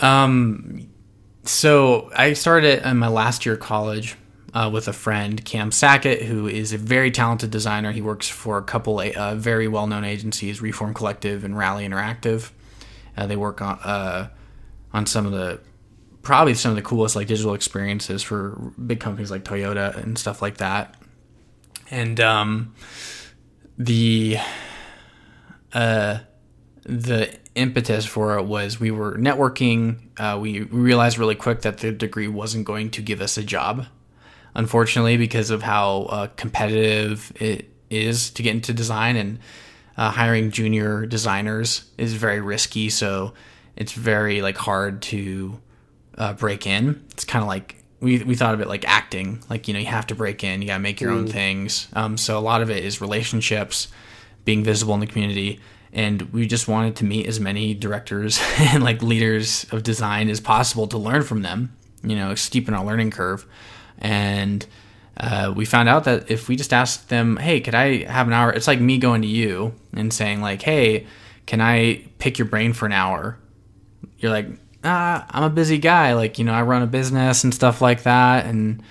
Um, 0.00 0.88
so 1.42 2.10
I 2.16 2.32
started 2.32 2.86
in 2.88 2.96
my 2.96 3.08
last 3.08 3.44
year 3.44 3.56
of 3.56 3.60
college 3.60 4.16
uh, 4.54 4.70
with 4.72 4.88
a 4.88 4.92
friend, 4.92 5.44
Cam 5.44 5.70
Sackett, 5.70 6.22
who 6.22 6.46
is 6.46 6.72
a 6.72 6.78
very 6.78 7.10
talented 7.10 7.50
designer. 7.50 7.92
He 7.92 8.02
works 8.02 8.28
for 8.28 8.58
a 8.58 8.62
couple 8.62 9.00
uh, 9.00 9.34
very 9.34 9.68
well-known 9.68 10.04
agencies, 10.04 10.62
Reform 10.62 10.94
Collective 10.94 11.44
and 11.44 11.56
Rally 11.56 11.86
Interactive. 11.86 12.50
Uh, 13.16 13.26
they 13.26 13.36
work 13.36 13.60
on 13.60 13.78
uh, 13.80 14.28
on 14.92 15.06
some 15.06 15.26
of 15.26 15.32
the 15.32 15.60
probably 16.22 16.54
some 16.54 16.70
of 16.70 16.76
the 16.76 16.82
coolest 16.82 17.16
like 17.16 17.26
digital 17.26 17.54
experiences 17.54 18.22
for 18.22 18.72
big 18.86 19.00
companies 19.00 19.30
like 19.30 19.44
Toyota 19.44 19.96
and 19.96 20.18
stuff 20.18 20.42
like 20.42 20.58
that. 20.58 20.94
And 21.90 22.20
um, 22.20 22.74
the 23.78 24.38
uh, 25.72 26.18
the 26.84 27.34
impetus 27.54 28.06
for 28.06 28.38
it 28.38 28.44
was 28.44 28.78
we 28.78 28.90
were 28.90 29.16
networking. 29.16 29.98
Uh, 30.18 30.38
we 30.38 30.62
realized 30.62 31.18
really 31.18 31.34
quick 31.34 31.62
that 31.62 31.78
the 31.78 31.92
degree 31.92 32.28
wasn't 32.28 32.64
going 32.64 32.90
to 32.90 33.02
give 33.02 33.20
us 33.20 33.36
a 33.36 33.42
job, 33.42 33.86
unfortunately, 34.54 35.16
because 35.16 35.50
of 35.50 35.62
how 35.62 36.02
uh, 36.02 36.26
competitive 36.36 37.32
it 37.36 37.70
is 37.90 38.30
to 38.30 38.42
get 38.42 38.54
into 38.54 38.72
design 38.72 39.16
and 39.16 39.38
uh, 39.96 40.10
hiring 40.10 40.50
junior 40.50 41.06
designers 41.06 41.90
is 41.98 42.14
very 42.14 42.40
risky. 42.40 42.88
So 42.88 43.34
it's 43.76 43.92
very 43.92 44.42
like 44.42 44.56
hard 44.56 45.02
to 45.02 45.60
uh, 46.16 46.32
break 46.34 46.66
in. 46.66 47.04
It's 47.10 47.24
kind 47.24 47.42
of 47.42 47.48
like 47.48 47.78
we, 48.00 48.22
we 48.22 48.34
thought 48.34 48.54
of 48.54 48.60
it 48.60 48.68
like 48.68 48.86
acting, 48.86 49.42
like 49.50 49.66
you 49.66 49.74
know 49.74 49.80
you 49.80 49.86
have 49.86 50.06
to 50.08 50.14
break 50.14 50.44
in, 50.44 50.62
you 50.62 50.68
gotta 50.68 50.80
make 50.80 51.00
your 51.00 51.10
own 51.10 51.26
things. 51.26 51.88
Um, 51.94 52.16
so 52.16 52.38
a 52.38 52.40
lot 52.40 52.62
of 52.62 52.70
it 52.70 52.84
is 52.84 53.00
relationships, 53.00 53.88
being 54.44 54.62
visible 54.62 54.94
in 54.94 55.00
the 55.00 55.06
community, 55.06 55.60
and 55.92 56.22
we 56.32 56.46
just 56.46 56.68
wanted 56.68 56.96
to 56.96 57.04
meet 57.04 57.26
as 57.26 57.40
many 57.40 57.74
directors 57.74 58.40
and 58.58 58.84
like 58.84 59.02
leaders 59.02 59.66
of 59.72 59.82
design 59.82 60.28
as 60.28 60.40
possible 60.40 60.86
to 60.88 60.98
learn 60.98 61.22
from 61.22 61.42
them. 61.42 61.76
You 62.04 62.14
know, 62.14 62.32
steepen 62.32 62.76
our 62.76 62.84
learning 62.84 63.10
curve. 63.10 63.46
And 63.98 64.66
uh, 65.16 65.52
we 65.54 65.64
found 65.64 65.88
out 65.88 66.04
that 66.04 66.30
if 66.30 66.48
we 66.48 66.56
just 66.56 66.72
asked 66.72 67.08
them, 67.08 67.36
"Hey, 67.36 67.60
could 67.60 67.74
I 67.74 68.04
have 68.04 68.26
an 68.26 68.32
hour?" 68.32 68.52
It's 68.52 68.66
like 68.66 68.80
me 68.80 68.98
going 68.98 69.22
to 69.22 69.28
you 69.28 69.74
and 69.92 70.12
saying, 70.12 70.40
"Like, 70.40 70.62
hey, 70.62 71.06
can 71.46 71.60
I 71.60 72.04
pick 72.18 72.38
your 72.38 72.46
brain 72.46 72.72
for 72.72 72.86
an 72.86 72.92
hour?" 72.92 73.38
You're 74.18 74.32
like, 74.32 74.48
"Ah, 74.84 75.26
I'm 75.30 75.44
a 75.44 75.50
busy 75.50 75.78
guy. 75.78 76.14
Like, 76.14 76.38
you 76.38 76.44
know, 76.44 76.52
I 76.52 76.62
run 76.62 76.82
a 76.82 76.86
business 76.86 77.44
and 77.44 77.54
stuff 77.54 77.80
like 77.80 78.02
that, 78.04 78.46
and." 78.46 78.82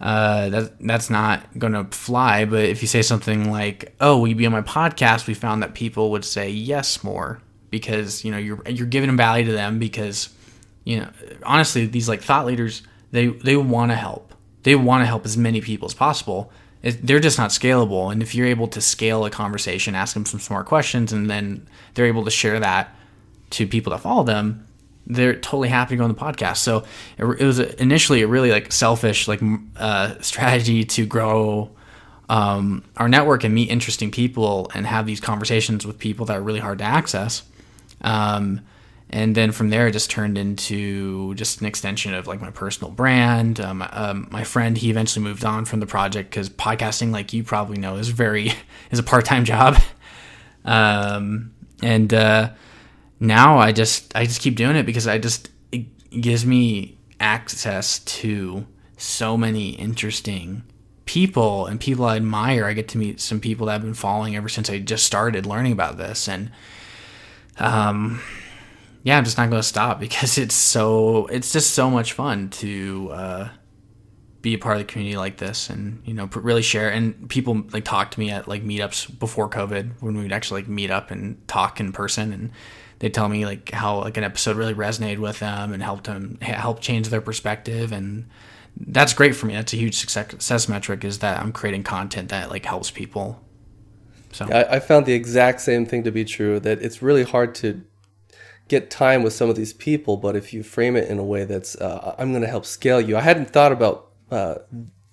uh, 0.00 0.48
that 0.48 0.78
that's 0.80 1.10
not 1.10 1.58
gonna 1.58 1.84
fly. 1.90 2.44
But 2.44 2.64
if 2.66 2.82
you 2.82 2.88
say 2.88 3.02
something 3.02 3.50
like, 3.50 3.94
"Oh, 4.00 4.18
will 4.18 4.28
you 4.28 4.34
be 4.34 4.46
on 4.46 4.52
my 4.52 4.62
podcast?" 4.62 5.26
We 5.26 5.34
found 5.34 5.62
that 5.62 5.74
people 5.74 6.10
would 6.12 6.24
say 6.24 6.50
yes 6.50 7.02
more 7.02 7.40
because 7.70 8.24
you 8.24 8.30
know 8.30 8.38
you're 8.38 8.62
you're 8.68 8.86
giving 8.86 9.16
value 9.16 9.44
to 9.46 9.52
them 9.52 9.78
because 9.78 10.28
you 10.84 11.00
know 11.00 11.08
honestly 11.44 11.86
these 11.86 12.08
like 12.08 12.22
thought 12.22 12.46
leaders 12.46 12.82
they 13.10 13.26
they 13.26 13.56
want 13.56 13.90
to 13.90 13.96
help 13.96 14.27
they 14.68 14.76
want 14.76 15.00
to 15.00 15.06
help 15.06 15.24
as 15.24 15.34
many 15.34 15.62
people 15.62 15.86
as 15.86 15.94
possible. 15.94 16.52
It, 16.82 17.06
they're 17.06 17.20
just 17.20 17.38
not 17.38 17.48
scalable, 17.48 18.12
and 18.12 18.22
if 18.22 18.34
you're 18.34 18.46
able 18.46 18.68
to 18.68 18.82
scale 18.82 19.24
a 19.24 19.30
conversation, 19.30 19.94
ask 19.94 20.12
them 20.12 20.26
some 20.26 20.40
smart 20.40 20.66
questions, 20.66 21.10
and 21.10 21.30
then 21.30 21.66
they're 21.94 22.04
able 22.04 22.26
to 22.26 22.30
share 22.30 22.60
that 22.60 22.94
to 23.50 23.66
people 23.66 23.92
that 23.92 24.00
follow 24.00 24.24
them, 24.24 24.66
they're 25.06 25.34
totally 25.34 25.70
happy 25.70 25.94
to 25.94 25.96
go 25.96 26.04
on 26.04 26.10
the 26.10 26.20
podcast. 26.20 26.58
So 26.58 26.84
it, 27.16 27.24
it 27.24 27.44
was 27.44 27.58
initially 27.58 28.20
a 28.20 28.26
really 28.26 28.50
like 28.50 28.70
selfish 28.70 29.26
like 29.26 29.40
uh, 29.78 30.20
strategy 30.20 30.84
to 30.84 31.06
grow 31.06 31.70
um, 32.28 32.84
our 32.98 33.08
network 33.08 33.44
and 33.44 33.54
meet 33.54 33.70
interesting 33.70 34.10
people 34.10 34.70
and 34.74 34.86
have 34.86 35.06
these 35.06 35.18
conversations 35.18 35.86
with 35.86 35.98
people 35.98 36.26
that 36.26 36.36
are 36.36 36.42
really 36.42 36.60
hard 36.60 36.76
to 36.78 36.84
access. 36.84 37.42
Um, 38.02 38.60
and 39.10 39.34
then 39.34 39.52
from 39.52 39.70
there, 39.70 39.86
it 39.86 39.92
just 39.92 40.10
turned 40.10 40.36
into 40.36 41.34
just 41.34 41.60
an 41.60 41.66
extension 41.66 42.12
of 42.12 42.26
like 42.26 42.40
my 42.40 42.50
personal 42.50 42.90
brand. 42.90 43.58
Um, 43.58 43.82
um, 43.90 44.28
my 44.30 44.44
friend, 44.44 44.76
he 44.76 44.90
eventually 44.90 45.24
moved 45.24 45.44
on 45.44 45.64
from 45.64 45.80
the 45.80 45.86
project 45.86 46.30
because 46.30 46.50
podcasting, 46.50 47.10
like 47.10 47.32
you 47.32 47.42
probably 47.42 47.78
know, 47.78 47.96
is 47.96 48.10
very 48.10 48.52
is 48.90 48.98
a 48.98 49.02
part 49.02 49.24
time 49.24 49.44
job. 49.44 49.76
Um, 50.64 51.54
and 51.82 52.12
uh, 52.12 52.50
now 53.20 53.56
I 53.58 53.72
just 53.72 54.14
I 54.14 54.24
just 54.24 54.42
keep 54.42 54.54
doing 54.54 54.76
it 54.76 54.84
because 54.84 55.06
I 55.06 55.16
just 55.16 55.48
it 55.72 55.86
gives 56.20 56.44
me 56.44 56.98
access 57.20 58.00
to 58.00 58.66
so 58.98 59.38
many 59.38 59.70
interesting 59.70 60.62
people 61.06 61.64
and 61.64 61.80
people 61.80 62.04
I 62.04 62.16
admire. 62.16 62.66
I 62.66 62.74
get 62.74 62.88
to 62.88 62.98
meet 62.98 63.18
some 63.18 63.40
people 63.40 63.66
that 63.66 63.76
I've 63.76 63.82
been 63.82 63.94
following 63.94 64.36
ever 64.36 64.48
since 64.48 64.68
I 64.68 64.78
just 64.78 65.06
started 65.06 65.46
learning 65.46 65.72
about 65.72 65.96
this 65.96 66.28
and 66.28 66.50
um 67.58 68.20
yeah, 69.08 69.16
I'm 69.16 69.24
just 69.24 69.38
not 69.38 69.48
going 69.48 69.62
to 69.62 69.66
stop 69.66 69.98
because 70.06 70.36
it's 70.36 70.54
so 70.54 71.26
it's 71.26 71.50
just 71.50 71.72
so 71.72 71.88
much 71.90 72.12
fun 72.12 72.50
to 72.50 73.08
uh 73.10 73.48
be 74.40 74.54
a 74.54 74.58
part 74.58 74.76
of 74.76 74.80
the 74.80 74.84
community 74.84 75.16
like 75.16 75.38
this 75.38 75.68
and 75.68 76.00
you 76.04 76.14
know 76.14 76.28
really 76.34 76.62
share. 76.62 76.90
And 76.90 77.28
people 77.28 77.64
like 77.72 77.84
talk 77.84 78.10
to 78.12 78.20
me 78.20 78.30
at 78.30 78.46
like 78.46 78.62
meetups 78.62 79.18
before 79.18 79.48
covid 79.48 79.92
when 80.00 80.16
we'd 80.18 80.30
actually 80.30 80.62
like 80.62 80.68
meet 80.68 80.90
up 80.90 81.10
and 81.10 81.46
talk 81.48 81.80
in 81.80 81.90
person. 81.90 82.32
And 82.34 82.50
they 82.98 83.08
tell 83.08 83.28
me 83.28 83.46
like 83.46 83.70
how 83.70 84.00
like 84.00 84.18
an 84.18 84.24
episode 84.24 84.56
really 84.56 84.74
resonated 84.74 85.18
with 85.18 85.38
them 85.38 85.72
and 85.72 85.82
helped 85.82 86.04
them 86.04 86.38
help 86.42 86.80
change 86.80 87.08
their 87.08 87.22
perspective. 87.22 87.92
And 87.92 88.28
that's 88.76 89.14
great 89.14 89.34
for 89.34 89.46
me. 89.46 89.54
That's 89.54 89.72
a 89.72 89.76
huge 89.76 89.96
success 89.96 90.68
metric 90.68 91.02
is 91.02 91.20
that 91.20 91.40
i'm 91.40 91.52
creating 91.52 91.82
content 91.82 92.28
that 92.28 92.50
like 92.50 92.66
helps 92.66 92.90
people. 92.90 93.42
So. 94.32 94.44
I, 94.52 94.76
I 94.76 94.80
found 94.80 95.06
the 95.06 95.14
exact 95.14 95.62
same 95.62 95.86
thing 95.86 96.04
to 96.04 96.12
be 96.12 96.26
true 96.26 96.60
that 96.60 96.82
it's 96.82 97.00
really 97.00 97.24
hard 97.24 97.54
to 97.56 97.82
get 98.68 98.90
time 98.90 99.22
with 99.22 99.32
some 99.32 99.48
of 99.50 99.56
these 99.56 99.72
people 99.72 100.16
but 100.16 100.36
if 100.36 100.52
you 100.52 100.62
frame 100.62 100.94
it 100.94 101.08
in 101.08 101.18
a 101.18 101.24
way 101.24 101.44
that's 101.44 101.74
uh, 101.76 102.14
i'm 102.18 102.30
going 102.30 102.42
to 102.42 102.48
help 102.48 102.64
scale 102.64 103.00
you 103.00 103.16
i 103.16 103.20
hadn't 103.20 103.50
thought 103.50 103.72
about 103.72 104.10
uh, 104.30 104.56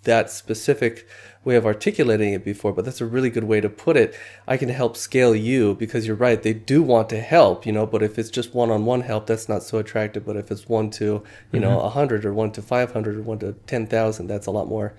that 0.04 0.30
specific 0.30 1.08
way 1.46 1.56
of 1.56 1.66
articulating 1.66 2.34
it 2.34 2.44
before, 2.44 2.74
but 2.74 2.86
that's 2.86 3.02
a 3.02 3.06
really 3.06 3.30
good 3.30 3.44
way 3.44 3.62
to 3.62 3.70
put 3.70 3.96
it. 3.96 4.18
I 4.48 4.58
can 4.58 4.70
help 4.70 4.98
scale 4.98 5.36
you 5.36 5.76
because 5.76 6.08
you're 6.08 6.16
right. 6.16 6.42
They 6.42 6.54
do 6.54 6.82
want 6.82 7.08
to 7.10 7.22
help, 7.22 7.66
you 7.66 7.72
know, 7.72 7.86
but 7.86 8.02
if 8.02 8.18
it's 8.18 8.32
just 8.32 8.56
one 8.56 8.72
on 8.72 8.86
one 8.86 9.02
help, 9.02 9.28
that's 9.28 9.48
not 9.48 9.62
so 9.62 9.78
attractive. 9.78 10.26
But 10.26 10.38
if 10.38 10.50
it's 10.50 10.68
one 10.68 10.90
to, 10.92 11.06
you 11.06 11.22
mm-hmm. 11.22 11.60
know, 11.60 11.82
a 11.82 11.90
hundred 11.90 12.26
or 12.26 12.34
one 12.34 12.52
to 12.54 12.62
500 12.62 13.16
or 13.16 13.22
one 13.22 13.40
to 13.40 13.54
10,000, 13.68 14.28
that's 14.28 14.48
a 14.48 14.52
lot 14.52 14.68
more, 14.68 14.96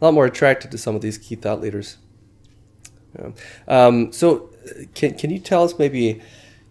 a 0.00 0.04
lot 0.04 0.14
more 0.14 0.24
attractive 0.24 0.70
to 0.70 0.78
some 0.78 0.96
of 0.96 1.02
these 1.02 1.18
key 1.18 1.34
thought 1.34 1.60
leaders. 1.60 1.98
Yeah. 3.18 3.32
Um, 3.68 4.12
so 4.12 4.50
can, 4.94 5.18
can 5.18 5.28
you 5.30 5.38
tell 5.38 5.64
us 5.64 5.78
maybe, 5.78 6.22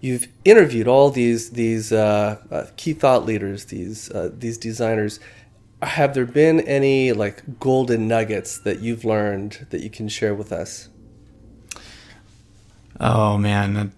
you've 0.01 0.27
interviewed 0.43 0.87
all 0.87 1.09
these, 1.09 1.51
these 1.51 1.93
uh, 1.93 2.37
uh, 2.51 2.65
key 2.75 2.93
thought 2.93 3.25
leaders, 3.25 3.65
these, 3.65 4.11
uh, 4.11 4.29
these 4.33 4.57
designers, 4.57 5.19
have 5.81 6.13
there 6.13 6.25
been 6.25 6.59
any 6.61 7.11
like 7.11 7.59
golden 7.59 8.07
nuggets 8.07 8.59
that 8.59 8.81
you've 8.81 9.05
learned 9.05 9.65
that 9.69 9.81
you 9.81 9.89
can 9.89 10.07
share 10.07 10.35
with 10.35 10.51
us? 10.51 10.89
Oh 12.99 13.37
man, 13.37 13.73
that, 13.73 13.89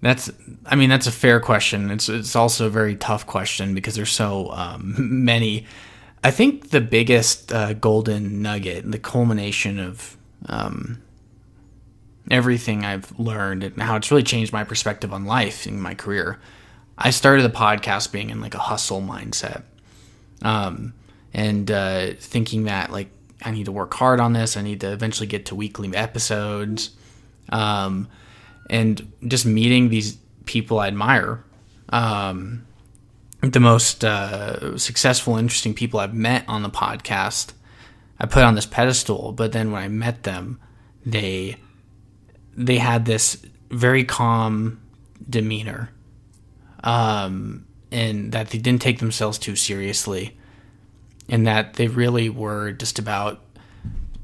that's 0.00 0.30
I 0.66 0.76
mean 0.76 0.88
that's 0.88 1.06
a 1.06 1.12
fair 1.12 1.40
question. 1.40 1.90
It's 1.90 2.08
it's 2.08 2.36
also 2.36 2.66
a 2.66 2.70
very 2.70 2.96
tough 2.96 3.26
question 3.26 3.74
because 3.74 3.94
there's 3.96 4.12
so 4.12 4.50
um, 4.52 4.94
many. 5.24 5.66
I 6.22 6.30
think 6.30 6.70
the 6.70 6.80
biggest 6.80 7.52
uh, 7.52 7.72
golden 7.72 8.42
nugget, 8.42 8.90
the 8.90 8.98
culmination 8.98 9.78
of 9.78 10.16
um, 10.46 11.02
everything 12.30 12.84
I've 12.84 13.18
learned 13.18 13.64
and 13.64 13.82
how 13.82 13.96
it's 13.96 14.10
really 14.10 14.22
changed 14.22 14.52
my 14.52 14.64
perspective 14.64 15.12
on 15.12 15.24
life 15.24 15.66
in 15.66 15.80
my 15.80 15.94
career. 15.94 16.38
I 16.96 17.10
started 17.10 17.42
the 17.42 17.56
podcast 17.56 18.12
being 18.12 18.30
in 18.30 18.40
like 18.40 18.54
a 18.54 18.58
hustle 18.58 19.00
mindset 19.00 19.62
um, 20.42 20.94
and 21.32 21.70
uh, 21.70 22.12
thinking 22.18 22.64
that 22.64 22.92
like 22.92 23.10
I 23.42 23.50
need 23.50 23.64
to 23.64 23.72
work 23.72 23.94
hard 23.94 24.20
on 24.20 24.32
this. 24.32 24.56
I 24.56 24.62
need 24.62 24.80
to 24.80 24.92
eventually 24.92 25.26
get 25.26 25.46
to 25.46 25.54
weekly 25.54 25.94
episodes, 25.96 26.90
um, 27.48 28.08
and 28.68 29.12
just 29.26 29.46
meeting 29.46 29.88
these 29.88 30.18
people 30.44 30.78
I 30.78 30.88
admire. 30.88 31.44
Um, 31.88 32.66
the 33.40 33.60
most 33.60 34.04
uh, 34.04 34.76
successful, 34.76 35.36
interesting 35.36 35.72
people 35.72 36.00
I've 36.00 36.14
met 36.14 36.44
on 36.46 36.62
the 36.62 36.68
podcast, 36.68 37.52
I 38.18 38.26
put 38.26 38.42
on 38.42 38.54
this 38.54 38.66
pedestal. 38.66 39.32
But 39.32 39.52
then 39.52 39.72
when 39.72 39.82
I 39.82 39.88
met 39.88 40.24
them, 40.24 40.60
they 41.06 41.56
they 42.66 42.78
had 42.78 43.04
this 43.04 43.44
very 43.70 44.04
calm 44.04 44.80
demeanor. 45.28 45.90
Um, 46.82 47.66
and 47.92 48.32
that 48.32 48.50
they 48.50 48.58
didn't 48.58 48.82
take 48.82 48.98
themselves 48.98 49.38
too 49.38 49.56
seriously 49.56 50.36
and 51.28 51.46
that 51.46 51.74
they 51.74 51.88
really 51.88 52.28
were 52.28 52.72
just 52.72 52.98
about 52.98 53.40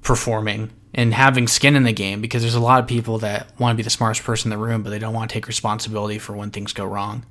performing 0.03 0.71
and 0.95 1.13
having 1.13 1.49
skin 1.49 1.77
in 1.77 1.83
the 1.83 1.93
game 1.93 2.21
because 2.21 2.43
there's 2.43 2.55
a 2.55 2.61
lot 2.61 2.81
of 2.81 2.87
people 2.87 3.19
that 3.19 3.49
want 3.59 3.73
to 3.73 3.77
be 3.77 3.83
the 3.83 3.91
smartest 3.91 4.25
person 4.25 4.53
in 4.53 4.59
the 4.59 4.65
room 4.65 4.83
but 4.83 4.91
they 4.91 4.99
don't 4.99 5.15
want 5.15 5.29
to 5.29 5.35
take 5.35 5.49
responsibility 5.49 6.19
for 6.19 6.35
when 6.35 6.51
things 6.51 6.73
go 6.73 6.85
wrong 6.85 7.25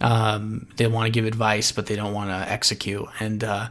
um, 0.00 0.66
they 0.76 0.86
want 0.86 1.06
to 1.06 1.10
give 1.10 1.24
advice 1.24 1.72
but 1.72 1.86
they 1.86 1.96
don't 1.96 2.12
want 2.12 2.30
to 2.30 2.52
execute 2.52 3.06
and 3.20 3.42
uh, 3.42 3.68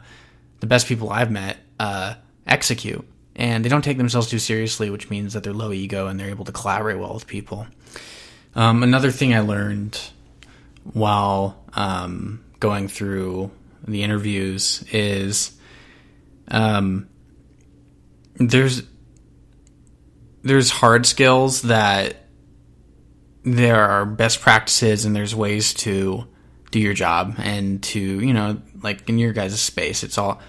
the 0.60 0.68
best 0.68 0.88
people 0.88 1.10
i've 1.10 1.32
met 1.32 1.58
uh, 1.80 2.16
execute 2.48 3.08
and 3.36 3.64
they 3.64 3.70
don't 3.70 3.84
take 3.84 3.98
themselves 3.98 4.30
too 4.30 4.40
seriously 4.40 4.90
which 4.90 5.10
means 5.10 5.34
that 5.34 5.44
they're 5.44 5.54
low 5.54 5.72
ego 5.72 6.08
and 6.08 6.20
they're 6.20 6.30
able 6.30 6.46
to 6.46 6.52
collaborate 6.52 7.00
well 7.00 7.14
with 7.14 7.28
people. 7.28 7.68
Um, 8.56 8.84
another 8.84 9.12
thing 9.12 9.34
i 9.34 9.40
learned 9.40 10.00
while 10.84 11.64
um, 11.74 12.44
going 12.60 12.88
through 12.88 13.52
the 13.88 14.04
interviews 14.04 14.84
is 14.92 15.58
um, 16.50 17.10
there's 18.36 18.84
there's 20.44 20.70
hard 20.70 21.06
skills 21.06 21.64
that 21.64 22.28
there 23.44 23.84
are 23.84 24.06
best 24.06 24.42
practices 24.42 25.06
and 25.06 25.16
there's 25.16 25.36
ways 25.36 25.74
to 25.74 26.28
do 26.72 26.80
your 26.80 26.94
job 26.94 27.36
and 27.38 27.84
to 27.84 28.00
you 28.00 28.34
know 28.34 28.62
like 28.82 29.08
in 29.08 29.18
your 29.18 29.34
guys' 29.34 29.60
space 29.60 30.04
it's 30.04 30.18
all 30.18 30.42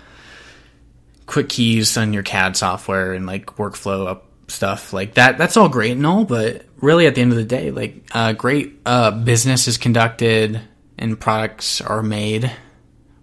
quick 1.26 1.48
keys 1.48 1.96
on 1.96 2.12
your 2.12 2.22
CAD 2.22 2.56
software 2.56 3.12
and 3.12 3.26
like 3.26 3.46
workflow 3.56 4.06
up 4.06 4.26
stuff. 4.48 4.92
Like 4.92 5.14
that 5.14 5.38
that's 5.38 5.56
all 5.56 5.68
great 5.68 5.92
and 5.92 6.06
all 6.06 6.24
but 6.24 6.64
really 6.76 7.06
at 7.06 7.14
the 7.14 7.22
end 7.22 7.32
of 7.32 7.38
the 7.38 7.44
day 7.44 7.70
like 7.70 8.06
uh, 8.12 8.32
great 8.32 8.80
uh, 8.84 9.10
business 9.10 9.66
is 9.68 9.78
conducted 9.78 10.60
and 10.98 11.18
products 11.18 11.80
are 11.80 12.02
made 12.02 12.50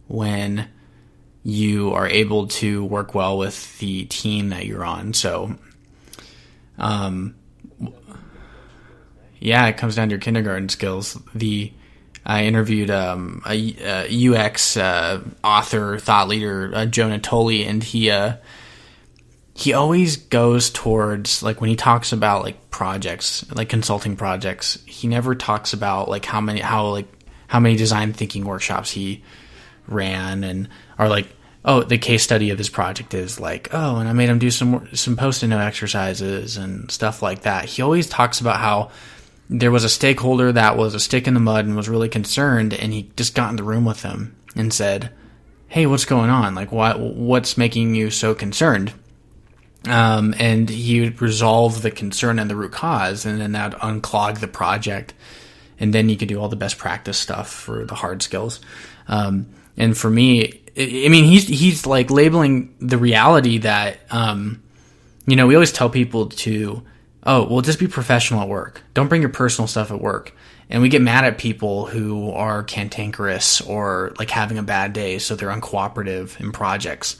when 0.08 0.68
you 1.44 1.94
are 1.94 2.08
able 2.08 2.48
to 2.48 2.84
work 2.86 3.16
well 3.16 3.38
with 3.38 3.80
the 3.80 4.06
team 4.06 4.50
that 4.50 4.66
you're 4.66 4.86
on. 4.86 5.14
So 5.14 5.56
um 6.78 7.36
yeah 9.40 9.68
it 9.68 9.78
comes 9.78 9.96
down 9.96 10.10
to 10.10 10.14
your 10.14 10.20
kindergarten 10.20 10.70
skills. 10.70 11.20
The 11.36 11.72
I 12.26 12.46
interviewed 12.46 12.90
um, 12.92 13.42
a, 13.48 13.76
a, 13.80 14.30
UX 14.30 14.78
uh, 14.78 15.22
author, 15.44 15.98
thought 15.98 16.28
leader, 16.28 16.72
uh, 16.74 16.86
Joe 16.86 17.10
and 17.10 17.84
he 17.84 18.12
uh, 18.12 18.36
he 19.54 19.74
always 19.74 20.18
goes 20.18 20.70
towards 20.70 21.44
like 21.44 21.62
when 21.62 21.70
he 21.70 21.76
talks 21.76 22.12
about 22.12 22.44
like 22.44 22.70
projects 22.72 23.50
like 23.52 23.70
consulting 23.70 24.16
projects 24.16 24.80
he 24.86 25.08
never 25.08 25.36
talks 25.36 25.74
about 25.74 26.10
like 26.10 26.26
how 26.26 26.42
many 26.42 26.62
how 26.62 26.88
like 26.88 27.08
how 27.48 27.60
many 27.60 27.76
design 27.76 28.14
thinking 28.14 28.46
workshops 28.46 28.90
he 28.90 29.24
ran 29.88 30.44
and 30.44 30.70
are 30.98 31.10
like 31.10 31.28
oh, 31.64 31.84
the 31.84 31.98
case 31.98 32.24
study 32.24 32.50
of 32.50 32.58
his 32.58 32.70
project 32.70 33.14
is 33.14 33.40
like, 33.40 33.70
oh, 33.72 33.98
and 33.98 34.10
I 34.10 34.14
made 34.14 34.30
him 34.30 34.40
do 34.40 34.52
some 34.52 34.88
some 34.96 35.16
post-it 35.16 35.48
note 35.48 35.62
exercises 35.62 36.58
and 36.58 36.90
stuff 36.90 37.22
like 37.22 37.44
that. 37.44 37.66
He 37.66 37.82
always 37.82 38.10
talks 38.10 38.42
about 38.42 38.58
how 38.58 38.92
there 39.52 39.70
was 39.70 39.84
a 39.84 39.90
stakeholder 39.90 40.54
that 40.54 40.78
was 40.78 40.96
a 40.96 41.00
stick 41.00 41.28
in 41.28 41.34
the 41.34 41.40
mud 41.42 41.66
and 41.66 41.76
was 41.76 41.90
really 41.90 42.10
concerned, 42.10 42.74
and 42.74 42.94
he 42.94 43.12
just 43.18 43.36
got 43.36 43.50
in 43.50 43.58
the 43.58 43.64
room 43.64 43.84
with 43.84 44.02
him 44.02 44.36
and 44.56 44.74
said, 44.74 45.12
"Hey, 45.68 45.86
what's 45.86 46.06
going 46.06 46.30
on? 46.30 46.56
Like, 46.56 46.72
what 46.72 47.00
what's 47.00 47.58
making 47.58 47.94
you 47.94 48.10
so 48.10 48.34
concerned?" 48.34 48.94
Um, 49.88 50.34
and 50.40 50.70
he 50.70 51.02
would 51.02 51.22
resolve 51.22 51.82
the 51.82 51.92
concern 51.92 52.40
and 52.40 52.50
the 52.50 52.56
root 52.56 52.72
cause, 52.72 53.26
and 53.26 53.42
then 53.42 53.52
that 53.52 53.74
unclog 53.80 54.40
the 54.40 54.48
project, 54.48 55.14
and 55.80 55.94
then 55.94 56.08
you 56.08 56.16
could 56.16 56.30
do 56.30 56.40
all 56.40 56.50
the 56.50 56.56
best 56.56 56.78
practice 56.78 57.18
stuff 57.18 57.52
for 57.52 57.84
the 57.86 57.96
hard 57.96 58.22
skills. 58.22 58.62
Um, 59.08 59.48
and 59.76 59.98
for 59.98 60.10
me, 60.10 60.62
I 60.78 61.10
mean, 61.10 61.26
he's 61.26 61.48
he's 61.48 61.86
like 61.86 62.10
labeling 62.10 62.74
the 62.80 62.98
reality 62.98 63.58
that, 63.60 64.00
um, 64.12 64.64
you 65.26 65.36
know, 65.36 65.46
we 65.46 65.56
always 65.56 65.74
tell 65.74 65.90
people 65.90 66.28
to, 66.28 66.84
oh, 67.24 67.48
well, 67.48 67.62
just 67.62 67.80
be 67.80 67.88
professional 67.88 68.42
at 68.42 68.48
work. 68.50 68.82
Don't 68.94 69.08
bring 69.08 69.22
your 69.22 69.30
personal 69.30 69.68
stuff 69.68 69.92
at 69.92 70.02
work. 70.02 70.34
And 70.70 70.82
we 70.82 70.90
get 70.90 71.02
mad 71.02 71.26
at 71.26 71.38
people 71.38 71.86
who 71.86 72.32
are 72.32 72.64
cantankerous 72.64 73.60
or 73.62 74.14
like 74.18 74.30
having 74.30 74.58
a 74.58 74.64
bad 74.64 74.94
day, 74.94 75.20
so 75.20 75.36
they're 75.36 75.50
uncooperative 75.50 76.40
in 76.40 76.52
projects. 76.52 77.18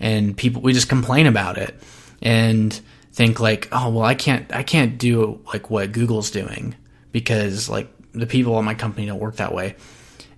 And 0.00 0.36
people, 0.36 0.62
we 0.62 0.72
just 0.72 0.88
complain 0.88 1.26
about 1.26 1.58
it 1.58 1.78
and 2.22 2.78
think 3.12 3.40
like, 3.40 3.68
oh 3.70 3.90
well, 3.90 4.04
I 4.04 4.14
can't 4.14 4.52
I 4.54 4.62
can't 4.62 4.98
do 4.98 5.40
like 5.46 5.70
what 5.70 5.92
Google's 5.92 6.30
doing 6.30 6.74
because 7.12 7.68
like 7.68 7.88
the 8.12 8.26
people 8.26 8.58
at 8.58 8.64
my 8.64 8.74
company 8.74 9.06
don't 9.06 9.20
work 9.20 9.36
that 9.36 9.54
way. 9.54 9.76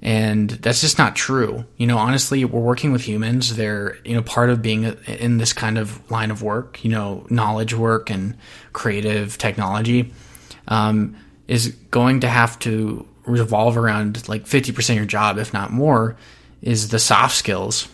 And 0.03 0.51
that's 0.51 0.83
just 0.83 0.99
not 0.99 1.17
true. 1.17 1.65
You 1.77 1.87
know, 1.87 1.99
honestly, 1.99 2.45
we're 2.45 2.61
working 2.61 2.93
with 2.93 3.03
humans. 3.03 3.57
They're, 3.57 3.97
you 4.05 4.15
know, 4.15 4.23
part 4.23 4.51
of 4.51 4.63
being 4.63 4.85
in 4.85 5.39
this 5.39 5.53
kind 5.53 5.79
of 5.79 6.09
line 6.11 6.31
of 6.31 6.43
work, 6.43 6.85
you 6.85 6.91
know, 6.91 7.27
knowledge 7.31 7.75
work 7.75 8.11
and 8.11 8.37
creative 8.73 9.39
technology, 9.39 10.13
um, 10.69 11.17
is 11.49 11.69
going 11.91 12.21
to 12.21 12.29
have 12.29 12.59
to 12.61 13.07
revolve 13.25 13.77
around 13.77 14.29
like 14.29 14.45
50% 14.45 14.91
of 14.91 14.97
your 14.97 15.05
job, 15.07 15.39
if 15.39 15.53
not 15.53 15.73
more, 15.73 16.17
is 16.63 16.89
the 16.91 16.99
soft 16.99 17.35
skills 17.35 17.89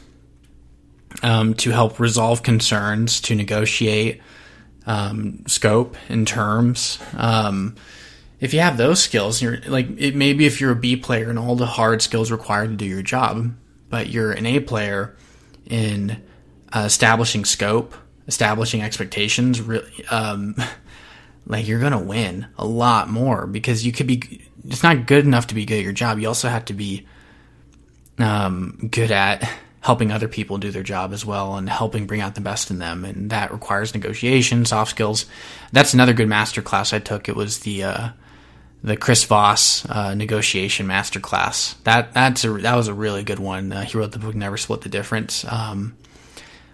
um, 1.23 1.55
to 1.55 1.71
help 1.71 1.99
resolve 1.99 2.43
concerns, 2.43 3.21
to 3.23 3.35
negotiate 3.35 4.21
um, 4.87 5.45
scope 5.47 5.97
and 6.09 6.27
terms. 6.27 6.99
Um, 7.17 7.77
if 8.43 8.53
you 8.53 8.59
have 8.59 8.77
those 8.77 9.01
skills, 9.01 9.41
you're 9.41 9.59
like 9.69 9.87
it, 9.97 10.17
maybe 10.17 10.47
if 10.47 10.61
you're 10.61 10.73
a 10.73 10.77
B 10.77 10.97
player 10.97 11.31
and 11.31 11.39
all 11.39 11.55
the 11.55 11.65
hard 11.65 12.03
skills 12.03 12.33
required 12.33 12.71
to 12.71 12.77
do 12.77 12.85
your 12.85 13.01
job, 13.01 13.55
but 13.89 14.09
you're 14.09 14.33
an 14.33 14.47
A 14.47 14.59
player 14.59 15.17
in 15.65 16.21
uh, 16.73 16.83
establishing 16.85 17.45
scope, 17.45 17.95
establishing 18.27 18.83
expectations. 18.83 19.61
Really, 19.61 20.05
um, 20.07 20.57
like 21.47 21.69
you're 21.69 21.79
gonna 21.79 22.03
win 22.03 22.49
a 22.59 22.67
lot 22.67 23.09
more 23.09 23.47
because 23.47 23.87
you 23.87 23.93
could 23.93 24.09
be. 24.09 24.43
It's 24.67 24.83
not 24.83 25.07
good 25.07 25.25
enough 25.25 25.47
to 25.49 25.55
be 25.55 25.65
good 25.65 25.79
at 25.79 25.85
your 25.85 25.93
job. 25.93 26.19
You 26.19 26.27
also 26.27 26.49
have 26.49 26.65
to 26.65 26.73
be 26.73 27.07
um, 28.19 28.89
good 28.91 29.13
at 29.13 29.49
helping 29.83 30.11
other 30.11 30.29
people 30.29 30.59
do 30.59 30.73
their 30.73 30.83
job 30.83 31.13
as 31.13 31.25
well 31.25 31.57
and 31.57 31.69
helping 31.69 32.07
bring 32.07 32.21
out 32.21 32.35
the 32.35 32.41
best 32.41 32.71
in 32.71 32.79
them. 32.79 33.05
And 33.05 33.31
that 33.31 33.53
requires 33.53 33.95
negotiation, 33.95 34.65
soft 34.65 34.91
skills. 34.91 35.27
That's 35.73 35.93
another 35.95 36.13
good 36.13 36.29
master 36.29 36.63
class 36.63 36.93
I 36.93 37.01
took. 37.01 37.29
It 37.29 37.35
was 37.35 37.61
the, 37.61 37.83
uh, 37.83 38.09
the 38.83 38.97
Chris 38.97 39.25
Voss 39.25 39.89
uh, 39.89 40.15
negotiation 40.15 40.87
masterclass. 40.87 41.81
That 41.85 42.13
that's 42.13 42.45
a, 42.45 42.51
that 42.53 42.77
was 42.77 42.89
a 42.89 42.95
really 42.95 43.23
good 43.23 43.39
one. 43.39 43.73
Uh, 43.73 43.83
he 43.83 43.97
wrote 43.97 44.13
the 44.13 44.19
book 44.19 44.35
Never 44.35 44.57
Split 44.57 44.81
the 44.81 44.89
Difference. 44.89 45.45
Um, 45.45 45.97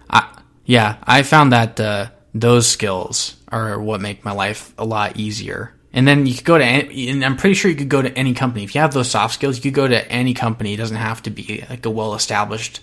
I, 0.09 0.41
yeah, 0.65 0.97
I 1.03 1.23
found 1.23 1.53
that 1.53 1.79
uh, 1.79 2.09
those 2.33 2.67
skills 2.67 3.35
are 3.49 3.79
what 3.79 4.01
make 4.01 4.25
my 4.25 4.31
life 4.31 4.73
a 4.77 4.85
lot 4.85 5.17
easier. 5.17 5.73
And 5.91 6.07
then 6.07 6.27
you 6.27 6.35
could 6.35 6.45
go 6.45 6.57
to, 6.57 6.63
any, 6.63 7.09
and 7.09 7.25
I'm 7.25 7.35
pretty 7.35 7.55
sure 7.55 7.71
you 7.71 7.77
could 7.77 7.89
go 7.89 8.03
to 8.03 8.15
any 8.15 8.35
company 8.35 8.63
if 8.63 8.75
you 8.75 8.81
have 8.81 8.93
those 8.93 9.09
soft 9.09 9.33
skills. 9.33 9.57
You 9.57 9.63
could 9.63 9.73
go 9.73 9.87
to 9.87 10.11
any 10.11 10.35
company. 10.35 10.73
It 10.73 10.77
doesn't 10.77 10.97
have 10.97 11.23
to 11.23 11.31
be 11.31 11.65
like 11.67 11.83
a 11.83 11.89
well 11.89 12.13
established 12.13 12.81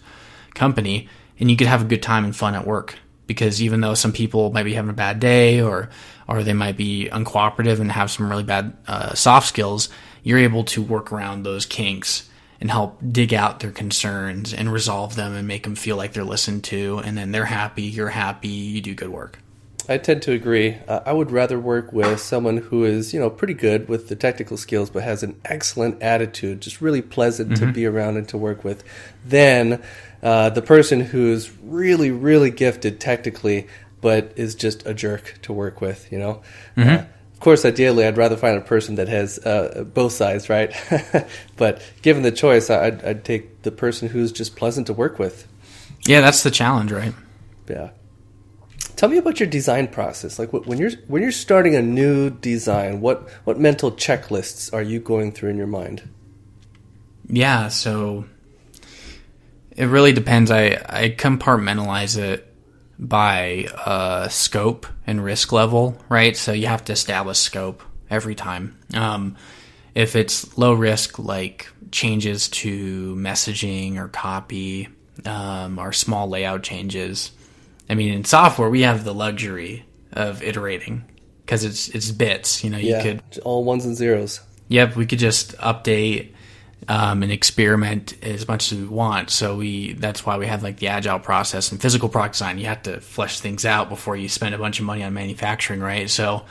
company 0.54 1.08
and 1.38 1.50
you 1.50 1.56
could 1.56 1.66
have 1.66 1.82
a 1.82 1.86
good 1.86 2.02
time 2.02 2.24
and 2.24 2.34
fun 2.34 2.54
at 2.54 2.66
work 2.66 2.98
because 3.26 3.62
even 3.62 3.80
though 3.80 3.94
some 3.94 4.12
people 4.12 4.52
might 4.52 4.64
be 4.64 4.74
having 4.74 4.90
a 4.90 4.94
bad 4.94 5.20
day 5.20 5.60
or 5.60 5.90
or 6.28 6.42
they 6.42 6.52
might 6.52 6.76
be 6.76 7.08
uncooperative 7.12 7.80
and 7.80 7.92
have 7.92 8.10
some 8.10 8.28
really 8.28 8.42
bad 8.42 8.76
uh, 8.86 9.14
soft 9.14 9.48
skills 9.48 9.88
you're 10.22 10.38
able 10.38 10.64
to 10.64 10.82
work 10.82 11.12
around 11.12 11.42
those 11.42 11.66
kinks 11.66 12.28
and 12.60 12.70
help 12.70 12.98
dig 13.12 13.32
out 13.32 13.60
their 13.60 13.70
concerns 13.70 14.52
and 14.52 14.72
resolve 14.72 15.14
them 15.14 15.34
and 15.34 15.46
make 15.46 15.62
them 15.62 15.76
feel 15.76 15.96
like 15.96 16.12
they're 16.12 16.24
listened 16.24 16.64
to 16.64 16.98
and 17.04 17.16
then 17.16 17.32
they're 17.32 17.44
happy 17.44 17.82
you're 17.82 18.08
happy 18.08 18.48
you 18.48 18.80
do 18.80 18.94
good 18.94 19.10
work 19.10 19.38
I 19.88 19.98
tend 19.98 20.22
to 20.22 20.32
agree. 20.32 20.76
Uh, 20.88 21.00
I 21.06 21.12
would 21.12 21.30
rather 21.30 21.60
work 21.60 21.92
with 21.92 22.20
someone 22.20 22.56
who 22.56 22.84
is, 22.84 23.14
you 23.14 23.20
know, 23.20 23.30
pretty 23.30 23.54
good 23.54 23.88
with 23.88 24.08
the 24.08 24.16
technical 24.16 24.56
skills, 24.56 24.90
but 24.90 25.04
has 25.04 25.22
an 25.22 25.40
excellent 25.44 26.02
attitude, 26.02 26.60
just 26.60 26.80
really 26.80 27.02
pleasant 27.02 27.52
mm-hmm. 27.52 27.66
to 27.66 27.72
be 27.72 27.86
around 27.86 28.16
and 28.16 28.28
to 28.30 28.38
work 28.38 28.64
with, 28.64 28.82
than 29.24 29.82
uh, 30.22 30.50
the 30.50 30.62
person 30.62 31.00
who's 31.00 31.52
really, 31.62 32.10
really 32.10 32.50
gifted 32.50 32.98
technically, 32.98 33.68
but 34.00 34.32
is 34.36 34.54
just 34.54 34.86
a 34.86 34.94
jerk 34.94 35.38
to 35.42 35.52
work 35.52 35.80
with. 35.80 36.10
You 36.10 36.18
know. 36.18 36.42
Mm-hmm. 36.76 36.88
Uh, 36.88 37.04
of 37.36 37.40
course, 37.40 37.66
ideally, 37.66 38.06
I'd 38.06 38.16
rather 38.16 38.36
find 38.36 38.56
a 38.56 38.62
person 38.62 38.94
that 38.94 39.08
has 39.08 39.38
uh, 39.44 39.84
both 39.92 40.12
sides, 40.12 40.48
right? 40.48 40.74
but 41.56 41.82
given 42.00 42.22
the 42.22 42.32
choice, 42.32 42.70
I'd, 42.70 43.04
I'd 43.04 43.26
take 43.26 43.60
the 43.60 43.70
person 43.70 44.08
who's 44.08 44.32
just 44.32 44.56
pleasant 44.56 44.86
to 44.86 44.94
work 44.94 45.18
with. 45.18 45.46
Yeah, 46.06 46.22
that's 46.22 46.42
the 46.42 46.50
challenge, 46.50 46.92
right? 46.92 47.12
Yeah. 47.68 47.90
Tell 48.96 49.10
me 49.10 49.18
about 49.18 49.38
your 49.38 49.48
design 49.48 49.88
process. 49.88 50.38
Like 50.38 50.54
when 50.54 50.78
you're 50.78 50.92
when 51.08 51.20
you're 51.20 51.30
starting 51.30 51.74
a 51.74 51.82
new 51.82 52.30
design, 52.30 53.02
what 53.02 53.28
what 53.44 53.60
mental 53.60 53.92
checklists 53.92 54.72
are 54.72 54.82
you 54.82 54.98
going 54.98 55.32
through 55.32 55.50
in 55.50 55.58
your 55.58 55.66
mind? 55.66 56.08
Yeah, 57.28 57.68
so 57.68 58.24
it 59.72 59.84
really 59.84 60.12
depends. 60.12 60.50
I 60.50 60.82
I 60.88 61.10
compartmentalize 61.10 62.16
it 62.16 62.45
by 62.98 63.68
uh, 63.84 64.28
scope 64.28 64.86
and 65.06 65.22
risk 65.22 65.52
level, 65.52 66.00
right? 66.08 66.36
So 66.36 66.52
you 66.52 66.66
have 66.66 66.84
to 66.86 66.92
establish 66.92 67.38
scope 67.38 67.82
every 68.10 68.34
time. 68.34 68.78
Um, 68.94 69.36
if 69.94 70.16
it's 70.16 70.56
low 70.58 70.72
risk, 70.72 71.18
like 71.18 71.68
changes 71.90 72.48
to 72.48 73.14
messaging 73.16 73.96
or 73.96 74.08
copy, 74.08 74.88
um, 75.24 75.78
or 75.78 75.92
small 75.92 76.28
layout 76.28 76.62
changes, 76.62 77.32
I 77.88 77.94
mean, 77.94 78.12
in 78.12 78.24
software, 78.24 78.68
we 78.68 78.82
have 78.82 79.04
the 79.04 79.14
luxury 79.14 79.84
of 80.12 80.42
iterating 80.42 81.04
because 81.44 81.64
it's 81.64 81.88
it's 81.88 82.10
bits. 82.10 82.64
You 82.64 82.70
know, 82.70 82.78
you 82.78 82.90
yeah, 82.90 83.02
could 83.02 83.22
all 83.44 83.64
ones 83.64 83.84
and 83.84 83.96
zeros. 83.96 84.40
Yep, 84.68 84.96
we 84.96 85.06
could 85.06 85.20
just 85.20 85.56
update 85.58 86.32
um, 86.88 87.22
and 87.22 87.32
experiment 87.32 88.14
as 88.22 88.46
much 88.46 88.70
as 88.72 88.78
we 88.78 88.86
want. 88.86 89.30
So 89.30 89.56
we 89.56 89.94
that's 89.94 90.24
why 90.24 90.38
we 90.38 90.46
have 90.46 90.62
like 90.62 90.78
the 90.78 90.88
agile 90.88 91.18
process 91.18 91.72
and 91.72 91.80
physical 91.80 92.08
product 92.08 92.34
design. 92.34 92.58
You 92.58 92.66
have 92.66 92.82
to 92.84 93.00
flesh 93.00 93.40
things 93.40 93.64
out 93.64 93.88
before 93.88 94.16
you 94.16 94.28
spend 94.28 94.54
a 94.54 94.58
bunch 94.58 94.78
of 94.78 94.84
money 94.84 95.02
on 95.02 95.12
manufacturing, 95.12 95.80
right? 95.80 96.08
So, 96.08 96.44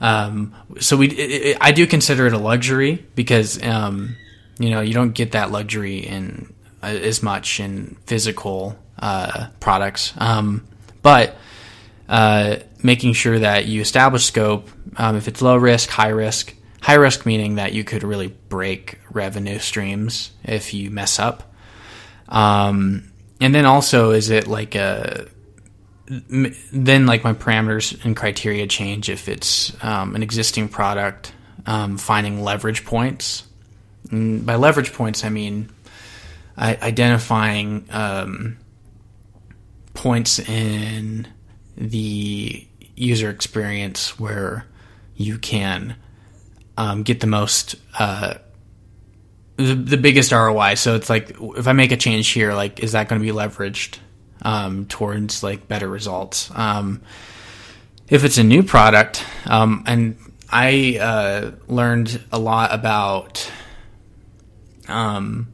um, 0.00 0.54
so 0.80 0.96
we 0.96 1.08
it, 1.08 1.30
it, 1.30 1.58
I 1.60 1.72
do 1.72 1.86
consider 1.86 2.26
it 2.26 2.32
a 2.32 2.38
luxury 2.38 3.06
because 3.14 3.62
um, 3.62 4.16
you 4.58 4.70
know 4.70 4.80
you 4.80 4.94
don't 4.94 5.12
get 5.12 5.32
that 5.32 5.52
luxury 5.52 5.98
in 5.98 6.52
uh, 6.82 6.86
as 6.86 7.22
much 7.22 7.60
in 7.60 7.96
physical 8.06 8.76
uh, 8.98 9.48
products. 9.60 10.12
Um, 10.18 10.66
but 11.02 11.36
uh, 12.08 12.56
making 12.82 13.12
sure 13.12 13.38
that 13.38 13.66
you 13.66 13.80
establish 13.80 14.24
scope. 14.24 14.68
Um, 14.96 15.16
if 15.16 15.28
it's 15.28 15.42
low 15.42 15.56
risk, 15.56 15.88
high 15.90 16.08
risk, 16.08 16.54
high 16.82 16.94
risk 16.94 17.26
meaning 17.26 17.56
that 17.56 17.72
you 17.72 17.84
could 17.84 18.02
really 18.02 18.28
break 18.48 18.98
revenue 19.10 19.58
streams 19.58 20.30
if 20.44 20.72
you 20.74 20.90
mess 20.90 21.18
up. 21.18 21.52
Um, 22.28 23.10
and 23.40 23.54
then 23.54 23.64
also, 23.64 24.10
is 24.10 24.30
it 24.30 24.46
like 24.46 24.74
a 24.74 25.28
then 26.08 27.06
like 27.06 27.22
my 27.22 27.34
parameters 27.34 28.02
and 28.04 28.16
criteria 28.16 28.66
change 28.66 29.10
if 29.10 29.28
it's 29.28 29.76
um, 29.84 30.14
an 30.14 30.22
existing 30.22 30.68
product, 30.68 31.34
um, 31.66 31.98
finding 31.98 32.42
leverage 32.42 32.84
points. 32.84 33.44
And 34.10 34.46
by 34.46 34.56
leverage 34.56 34.92
points, 34.92 35.24
I 35.24 35.28
mean 35.28 35.68
identifying 36.56 37.86
um, 37.90 38.56
points 39.94 40.38
in 40.38 41.28
the 41.76 42.66
user 42.96 43.30
experience 43.30 44.18
where 44.18 44.64
you 45.14 45.38
can 45.38 45.94
um, 46.78 47.02
get 47.02 47.18
the 47.20 47.26
most 47.26 47.74
uh, 47.98 48.34
the, 49.56 49.74
the 49.74 49.96
biggest 49.96 50.30
ROI. 50.30 50.76
So 50.76 50.94
it's 50.94 51.10
like 51.10 51.36
if 51.40 51.66
I 51.66 51.72
make 51.72 51.90
a 51.90 51.96
change 51.96 52.28
here, 52.28 52.54
like 52.54 52.80
is 52.80 52.92
that 52.92 53.08
going 53.08 53.20
to 53.20 53.26
be 53.26 53.36
leveraged 53.36 53.98
um, 54.42 54.86
towards 54.86 55.42
like 55.42 55.66
better 55.66 55.88
results? 55.88 56.50
Um, 56.54 57.02
if 58.08 58.24
it's 58.24 58.38
a 58.38 58.44
new 58.44 58.62
product, 58.62 59.24
um, 59.46 59.82
and 59.86 60.16
I 60.48 60.98
uh, 60.98 61.50
learned 61.66 62.22
a 62.30 62.38
lot 62.38 62.72
about 62.72 63.50
um, 64.86 65.52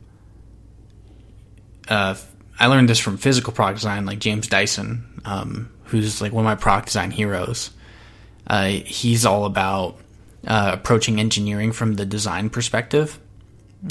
uh, 1.88 2.16
I 2.60 2.66
learned 2.66 2.90
this 2.90 3.00
from 3.00 3.16
physical 3.16 3.54
product 3.54 3.78
design, 3.78 4.04
like 4.04 4.18
James 4.18 4.46
Dyson, 4.46 5.22
um, 5.24 5.72
who's 5.84 6.20
like 6.20 6.32
one 6.32 6.44
of 6.44 6.46
my 6.46 6.54
product 6.54 6.88
design 6.88 7.10
heroes. 7.10 7.70
Uh, 8.46 8.66
he's 8.66 9.24
all 9.24 9.46
about 9.46 9.98
uh, 10.46 10.70
approaching 10.74 11.20
engineering 11.20 11.72
from 11.72 11.94
the 11.94 12.06
design 12.06 12.50
perspective. 12.50 13.18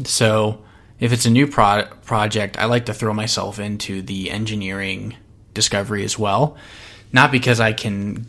So 0.06 0.64
if 1.00 1.12
it's 1.12 1.26
a 1.26 1.30
new 1.30 1.48
pro- 1.48 1.86
project, 2.06 2.58
I 2.58 2.66
like 2.66 2.86
to 2.86 2.94
throw 2.94 3.14
myself 3.14 3.60
into 3.60 4.02
the 4.02 4.32
engineering 4.32 5.16
discovery 5.54 6.04
as 6.04 6.18
well. 6.18 6.58
Not 7.12 7.32
because 7.32 7.60
I 7.60 7.74
can 7.74 8.28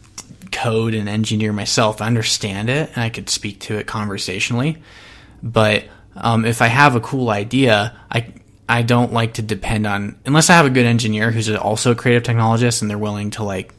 code 0.52 0.94
and 0.94 1.08
engineer 1.08 1.52
myself, 1.52 2.00
I 2.00 2.06
understand 2.06 2.70
it 2.70 2.90
and 2.94 2.98
I 2.98 3.10
could 3.10 3.28
speak 3.28 3.60
to 3.60 3.76
it 3.76 3.86
conversationally. 3.86 4.82
But 5.42 5.84
um, 6.16 6.44
if 6.44 6.62
I 6.62 6.66
have 6.66 6.94
a 6.94 7.00
cool 7.00 7.30
idea, 7.30 7.98
I 8.10 8.32
I 8.68 8.82
don't 8.82 9.12
like 9.12 9.34
to 9.34 9.42
depend 9.42 9.86
on 9.86 10.18
unless 10.24 10.48
I 10.48 10.54
have 10.54 10.64
a 10.64 10.70
good 10.70 10.86
engineer 10.86 11.30
who's 11.30 11.50
also 11.50 11.90
a 11.90 11.94
creative 11.94 12.22
technologist 12.22 12.80
and 12.80 12.90
they're 12.90 12.96
willing 12.96 13.30
to 13.32 13.42
like 13.42 13.74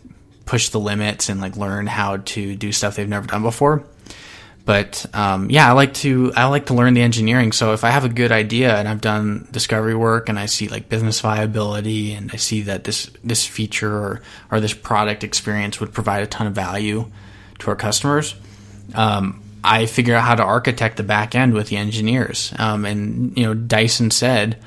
push 0.45 0.69
the 0.69 0.79
limits 0.79 1.27
and 1.29 1.41
like 1.41 1.57
learn 1.57 1.87
how 1.87 2.17
to 2.17 2.55
do 2.55 2.71
stuff 2.71 2.95
they've 2.95 3.09
never 3.09 3.25
done 3.25 3.41
before. 3.41 3.83
But 4.65 5.05
um, 5.13 5.51
yeah, 5.51 5.69
I 5.69 5.73
like 5.73 5.93
to 5.95 6.33
I 6.35 6.45
like 6.45 6.65
to 6.67 6.73
learn 6.73 6.95
the 6.95 7.03
engineering. 7.03 7.51
So 7.51 7.73
if 7.73 7.83
I 7.83 7.91
have 7.91 8.03
a 8.03 8.09
good 8.09 8.31
idea 8.31 8.75
and 8.75 8.87
I've 8.87 9.01
done 9.01 9.47
discovery 9.51 9.95
work 9.95 10.27
and 10.27 10.39
I 10.39 10.47
see 10.47 10.67
like 10.67 10.89
business 10.89 11.21
viability 11.21 12.13
and 12.13 12.31
I 12.33 12.37
see 12.37 12.61
that 12.63 12.83
this 12.83 13.11
this 13.23 13.45
feature 13.45 13.93
or 13.93 14.21
or 14.49 14.59
this 14.59 14.73
product 14.73 15.23
experience 15.23 15.79
would 15.79 15.93
provide 15.93 16.23
a 16.23 16.27
ton 16.27 16.47
of 16.47 16.53
value 16.53 17.05
to 17.59 17.69
our 17.69 17.75
customers, 17.75 18.35
um, 18.95 19.43
I 19.63 19.85
figure 19.85 20.15
out 20.15 20.23
how 20.23 20.35
to 20.35 20.43
architect 20.43 20.97
the 20.97 21.03
back 21.03 21.35
end 21.35 21.53
with 21.53 21.69
the 21.69 21.77
engineers. 21.77 22.51
Um, 22.57 22.85
and 22.85 23.37
you 23.37 23.45
know, 23.45 23.53
Dyson 23.53 24.09
said 24.09 24.57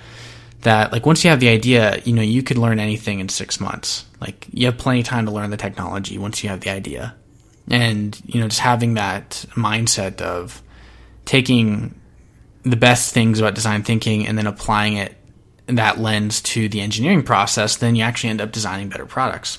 that 0.63 0.93
like 0.93 1.07
once 1.07 1.25
you 1.25 1.31
have 1.31 1.41
the 1.41 1.49
idea, 1.49 2.01
you 2.05 2.13
know, 2.13 2.23
you 2.23 2.45
could 2.45 2.57
learn 2.57 2.79
anything 2.79 3.19
in 3.19 3.29
six 3.29 3.59
months. 3.59 4.05
Like 4.21 4.47
you 4.53 4.67
have 4.67 4.79
plenty 4.79 5.01
of 5.01 5.07
time 5.07 5.27
to 5.27 5.33
learn 5.33 5.51
the 5.51 5.57
technology 5.57 6.19
once 6.19 6.45
you 6.45 6.51
have 6.51 6.61
the 6.61 6.71
idea 6.71 7.17
and 7.71 8.21
you 8.27 8.41
know 8.41 8.49
just 8.49 8.61
having 8.61 8.95
that 8.95 9.45
mindset 9.51 10.21
of 10.21 10.63
taking 11.25 11.99
the 12.63 12.77
best 12.77 13.13
things 13.13 13.39
about 13.39 13.55
design 13.55 13.83
thinking 13.83 14.27
and 14.27 14.37
then 14.37 14.47
applying 14.47 14.97
it 14.97 15.15
that 15.67 15.99
lens 15.99 16.41
to 16.41 16.69
the 16.69 16.81
engineering 16.81 17.23
process 17.23 17.77
then 17.77 17.95
you 17.95 18.03
actually 18.03 18.31
end 18.31 18.41
up 18.41 18.53
designing 18.53 18.89
better 18.89 19.07
products. 19.07 19.59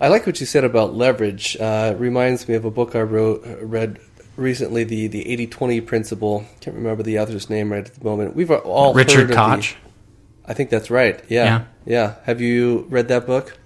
I 0.00 0.08
like 0.08 0.26
what 0.26 0.40
you 0.40 0.46
said 0.46 0.64
about 0.64 0.94
leverage. 0.94 1.56
Uh, 1.56 1.92
it 1.94 2.00
reminds 2.00 2.48
me 2.48 2.54
of 2.54 2.64
a 2.64 2.70
book 2.70 2.94
i 2.94 3.00
wrote 3.00 3.42
read 3.62 3.98
recently 4.36 4.84
the 4.84 5.06
the 5.06 5.24
80-20 5.24 5.86
principle. 5.86 6.44
Can't 6.60 6.76
remember 6.76 7.02
the 7.02 7.18
author's 7.18 7.48
name 7.48 7.72
right 7.72 7.86
at 7.86 7.94
the 7.94 8.04
moment. 8.04 8.34
We've 8.34 8.50
all 8.50 8.92
richard 8.94 9.30
koch 9.30 9.74
the, 9.74 10.50
i 10.50 10.54
think 10.54 10.70
that's 10.70 10.90
right. 10.90 11.22
Yeah, 11.28 11.44
yeah. 11.44 11.64
Yeah. 11.86 12.14
Have 12.24 12.40
you 12.40 12.86
read 12.88 13.08
that 13.08 13.26
book 13.26 13.56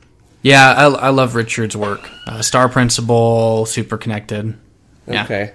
yeah, 0.49 0.73
I, 0.73 0.85
I 0.87 1.09
love 1.11 1.35
Richard's 1.35 1.77
work. 1.77 2.09
Uh, 2.27 2.43
Star 2.43 2.69
Principle, 2.69 3.67
Super 3.67 3.99
Connected. 3.99 4.59
Yeah. 5.07 5.25
Okay. 5.25 5.55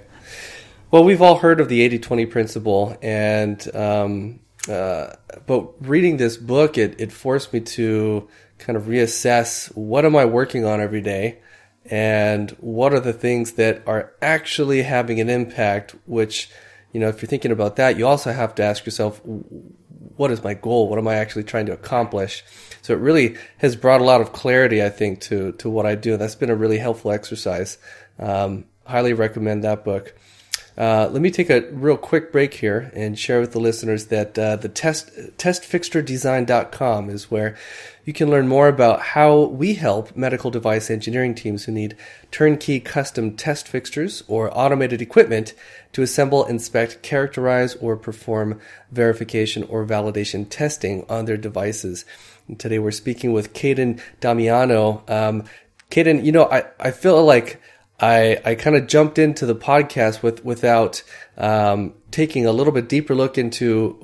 Well, 0.92 1.04
we've 1.04 1.22
all 1.24 1.40
heard 1.40 1.60
of 1.60 1.70
the 1.70 1.82
80 1.82 2.00
20 2.00 2.26
principle, 2.28 2.98
and 3.02 3.76
um, 3.76 4.40
uh, 4.70 5.16
but 5.48 5.88
reading 5.88 6.18
this 6.18 6.38
book, 6.38 6.78
it, 6.78 7.02
it 7.02 7.12
forced 7.12 7.52
me 7.52 7.62
to 7.62 8.30
kind 8.60 8.78
of 8.78 8.84
reassess 8.84 9.76
what 9.76 10.06
am 10.06 10.16
I 10.16 10.26
working 10.26 10.66
on 10.66 10.80
every 10.80 11.02
day, 11.02 11.40
and 11.86 12.52
what 12.60 12.94
are 12.94 13.00
the 13.00 13.14
things 13.14 13.54
that 13.54 13.82
are 13.88 14.14
actually 14.22 14.84
having 14.84 15.20
an 15.20 15.30
impact. 15.30 15.96
Which, 16.06 16.52
you 16.92 17.00
know, 17.00 17.08
if 17.08 17.24
you're 17.24 17.30
thinking 17.30 17.52
about 17.52 17.78
that, 17.78 17.98
you 17.98 18.06
also 18.06 18.32
have 18.32 18.54
to 18.56 18.64
ask 18.64 18.86
yourself, 18.86 19.20
what 19.24 20.30
is 20.30 20.44
my 20.44 20.54
goal? 20.54 20.88
What 20.88 21.00
am 21.00 21.08
I 21.08 21.16
actually 21.16 21.46
trying 21.46 21.66
to 21.66 21.74
accomplish? 21.74 22.44
So 22.84 22.94
it 22.94 23.00
really 23.00 23.38
has 23.58 23.76
brought 23.76 24.02
a 24.02 24.04
lot 24.04 24.22
of 24.22 24.34
clarity, 24.34 24.84
I 24.84 24.90
think, 24.90 25.22
to 25.22 25.54
to 25.54 25.70
what 25.70 25.86
I 25.86 25.96
do. 25.96 26.18
That's 26.18 26.36
been 26.36 26.52
a 26.52 26.56
really 26.56 26.78
helpful 26.78 27.12
exercise. 27.12 27.78
Um, 28.20 28.66
highly 28.86 29.14
recommend 29.14 29.64
that 29.64 29.84
book. 29.84 30.14
Uh, 30.76 31.08
let 31.12 31.22
me 31.22 31.30
take 31.30 31.52
a 31.52 31.62
real 31.72 31.96
quick 31.96 32.32
break 32.32 32.56
here 32.56 32.92
and 32.96 33.18
share 33.18 33.40
with 33.40 33.52
the 33.52 33.60
listeners 33.60 34.08
that 34.08 34.38
uh, 34.40 34.56
the 34.56 34.68
test 34.68 35.12
testfixturedesign.com 35.38 37.10
is 37.12 37.30
where 37.30 37.56
you 38.06 38.12
can 38.12 38.30
learn 38.30 38.48
more 38.48 38.68
about 38.68 39.00
how 39.00 39.44
we 39.44 39.76
help 39.76 40.16
medical 40.16 40.50
device 40.50 40.90
engineering 40.90 41.36
teams 41.36 41.66
who 41.66 41.72
need 41.72 41.96
turnkey 42.32 42.80
custom 42.80 43.38
test 43.38 43.68
fixtures 43.68 44.24
or 44.28 44.50
automated 44.58 45.00
equipment 45.00 45.54
to 45.94 46.02
assemble, 46.02 46.44
inspect, 46.46 47.04
characterize, 47.04 47.76
or 47.76 47.96
perform 47.96 48.60
verification 48.92 49.64
or 49.66 49.86
validation 49.86 50.46
testing 50.50 51.06
on 51.08 51.26
their 51.26 51.38
devices. 51.38 52.04
And 52.48 52.60
today 52.60 52.80
we're 52.80 52.92
speaking 52.92 53.34
with 53.34 53.54
Caden 53.54 54.02
Damiano. 54.20 55.04
Um, 55.08 55.46
Caden, 55.90 56.24
you 56.24 56.32
know, 56.32 56.46
I, 56.46 56.66
I 56.80 56.92
feel 56.92 57.24
like 57.24 57.62
I, 58.00 58.40
I 58.44 58.56
kind 58.56 58.76
of 58.76 58.88
jumped 58.88 59.18
into 59.18 59.46
the 59.46 59.56
podcast 59.56 60.24
with 60.24 60.44
without 60.44 61.04
um, 61.38 61.94
taking 62.12 62.46
a 62.46 62.52
little 62.52 62.74
bit 62.74 62.90
deeper 62.90 63.16
look 63.16 63.38
into 63.38 63.98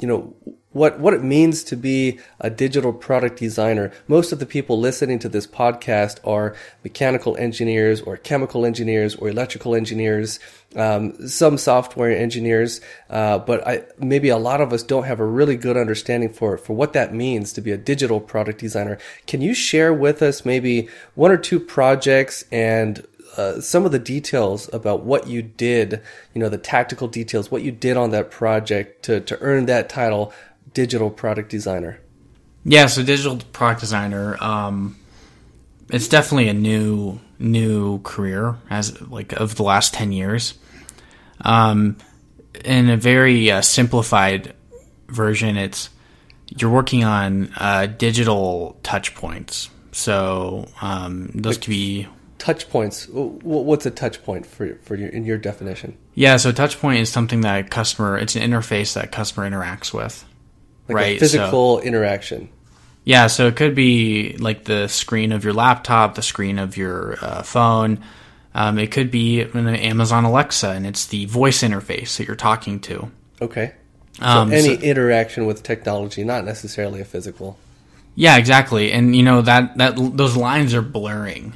you 0.00 0.06
know 0.08 0.34
what 0.74 1.00
what 1.00 1.14
it 1.14 1.22
means 1.22 1.64
to 1.64 1.76
be 1.76 2.18
a 2.40 2.50
digital 2.50 2.92
product 2.92 3.38
designer. 3.38 3.90
Most 4.06 4.32
of 4.32 4.40
the 4.40 4.46
people 4.46 4.78
listening 4.78 5.18
to 5.20 5.28
this 5.28 5.46
podcast 5.46 6.18
are 6.26 6.54
mechanical 6.82 7.36
engineers 7.38 8.02
or 8.02 8.18
chemical 8.18 8.66
engineers 8.66 9.14
or 9.14 9.28
electrical 9.28 9.74
engineers, 9.74 10.38
um, 10.76 11.26
some 11.26 11.56
software 11.56 12.10
engineers, 12.10 12.80
uh, 13.08 13.38
but 13.38 13.66
I, 13.66 13.84
maybe 13.98 14.28
a 14.28 14.36
lot 14.36 14.60
of 14.60 14.72
us 14.72 14.82
don't 14.82 15.04
have 15.04 15.20
a 15.20 15.24
really 15.24 15.56
good 15.56 15.76
understanding 15.76 16.32
for 16.32 16.58
for 16.58 16.74
what 16.74 16.92
that 16.92 17.14
means 17.14 17.52
to 17.54 17.62
be 17.62 17.70
a 17.70 17.78
digital 17.78 18.20
product 18.20 18.58
designer. 18.58 18.98
Can 19.26 19.40
you 19.40 19.54
share 19.54 19.94
with 19.94 20.20
us 20.22 20.44
maybe 20.44 20.88
one 21.14 21.30
or 21.30 21.38
two 21.38 21.60
projects 21.60 22.44
and 22.50 23.06
uh, 23.36 23.60
some 23.60 23.84
of 23.84 23.92
the 23.92 23.98
details 23.98 24.72
about 24.72 25.02
what 25.02 25.26
you 25.26 25.42
did, 25.42 26.00
you 26.34 26.40
know, 26.40 26.48
the 26.48 26.58
tactical 26.58 27.08
details, 27.08 27.50
what 27.50 27.62
you 27.62 27.72
did 27.72 27.96
on 27.96 28.10
that 28.10 28.30
project 28.30 29.04
to, 29.04 29.20
to 29.20 29.38
earn 29.40 29.66
that 29.66 29.88
title 29.88 30.32
digital 30.74 31.10
product 31.10 31.48
designer? 31.50 32.00
Yeah, 32.64 32.86
so 32.86 33.02
digital 33.02 33.38
product 33.52 33.80
designer, 33.80 34.36
um, 34.42 34.96
it's 35.90 36.08
definitely 36.08 36.48
a 36.48 36.54
new 36.54 37.20
new 37.38 38.00
career 38.02 38.56
as 38.70 39.00
like 39.02 39.32
of 39.32 39.56
the 39.56 39.62
last 39.62 39.94
ten 39.94 40.12
years. 40.12 40.54
Um, 41.40 41.96
in 42.64 42.88
a 42.88 42.96
very 42.96 43.50
uh, 43.50 43.60
simplified 43.60 44.54
version, 45.08 45.56
it's 45.56 45.90
you're 46.48 46.70
working 46.70 47.04
on 47.04 47.52
uh, 47.56 47.86
digital 47.86 48.78
touch 48.82 49.14
points. 49.14 49.70
So 49.92 50.68
um, 50.80 51.30
those 51.34 51.56
like 51.56 51.62
could 51.62 51.70
be 51.70 52.08
touch 52.38 52.68
points. 52.70 53.08
What's 53.10 53.86
a 53.86 53.90
touch 53.90 54.22
point 54.24 54.46
for 54.46 54.76
for 54.76 54.94
your, 54.94 55.08
in 55.10 55.24
your 55.24 55.38
definition? 55.38 55.98
Yeah, 56.14 56.38
so 56.38 56.50
touch 56.52 56.78
point 56.78 57.00
is 57.00 57.10
something 57.10 57.42
that 57.42 57.66
a 57.66 57.68
customer. 57.68 58.16
It's 58.16 58.36
an 58.36 58.42
interface 58.42 58.94
that 58.94 59.12
customer 59.12 59.48
interacts 59.48 59.92
with 59.92 60.24
like 60.88 60.96
right, 60.96 61.18
physical 61.18 61.78
so, 61.78 61.84
interaction. 61.84 62.48
Yeah, 63.04 63.26
so 63.26 63.46
it 63.46 63.56
could 63.56 63.74
be 63.74 64.36
like 64.38 64.64
the 64.64 64.88
screen 64.88 65.32
of 65.32 65.44
your 65.44 65.52
laptop, 65.52 66.14
the 66.14 66.22
screen 66.22 66.58
of 66.58 66.76
your 66.76 67.16
uh, 67.20 67.42
phone. 67.42 68.02
Um, 68.54 68.78
it 68.78 68.92
could 68.92 69.10
be 69.10 69.42
an 69.42 69.68
Amazon 69.68 70.24
Alexa, 70.24 70.70
and 70.70 70.86
it's 70.86 71.06
the 71.06 71.26
voice 71.26 71.62
interface 71.62 72.16
that 72.16 72.26
you're 72.26 72.36
talking 72.36 72.80
to. 72.80 73.10
Okay. 73.42 73.74
So 74.18 74.26
um, 74.26 74.52
any 74.52 74.76
so, 74.76 74.82
interaction 74.82 75.44
with 75.46 75.62
technology, 75.62 76.22
not 76.24 76.44
necessarily 76.44 77.00
a 77.00 77.04
physical. 77.04 77.58
Yeah, 78.14 78.36
exactly, 78.36 78.92
and 78.92 79.14
you 79.14 79.24
know 79.24 79.42
that 79.42 79.76
that 79.78 79.96
those 79.96 80.36
lines 80.36 80.72
are 80.72 80.82
blurring 80.82 81.54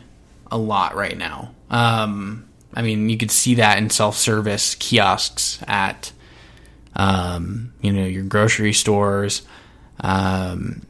a 0.50 0.58
lot 0.58 0.96
right 0.96 1.16
now. 1.16 1.54
Um, 1.70 2.48
I 2.74 2.82
mean, 2.82 3.08
you 3.08 3.16
could 3.16 3.30
see 3.30 3.54
that 3.54 3.78
in 3.78 3.90
self-service 3.90 4.74
kiosks 4.74 5.60
at 5.66 6.12
um, 6.98 7.72
you 7.80 7.92
know, 7.92 8.04
your 8.04 8.24
grocery 8.24 8.72
stores. 8.72 9.42
Um, 10.00 10.82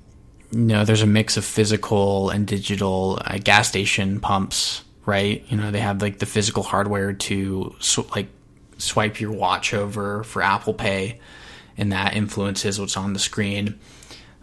you 0.51 0.61
know, 0.61 0.85
there's 0.85 1.03
a 1.03 1.07
mix 1.07 1.37
of 1.37 1.45
physical 1.45 2.31
and 2.31 2.47
digital 2.47 3.21
uh, 3.25 3.39
gas 3.39 3.69
station 3.69 4.19
pumps, 4.19 4.83
right? 5.05 5.45
You 5.49 5.59
know, 5.59 5.71
they 5.71 5.81
have 5.81 6.01
like 6.01 6.19
the 6.19 6.27
physical 6.27 6.63
hardware 6.63 7.13
to 7.13 7.77
sw- 7.79 8.11
like 8.17 8.29
swipe 8.79 9.21
your 9.21 9.33
watch 9.33 9.75
over 9.75 10.25
for 10.25 10.43
Apple 10.43 10.73
Pay, 10.73 11.21
and 11.77 11.93
that 11.93 12.17
influences 12.17 12.81
what's 12.81 12.97
on 12.97 13.13
the 13.13 13.19
screen. 13.19 13.79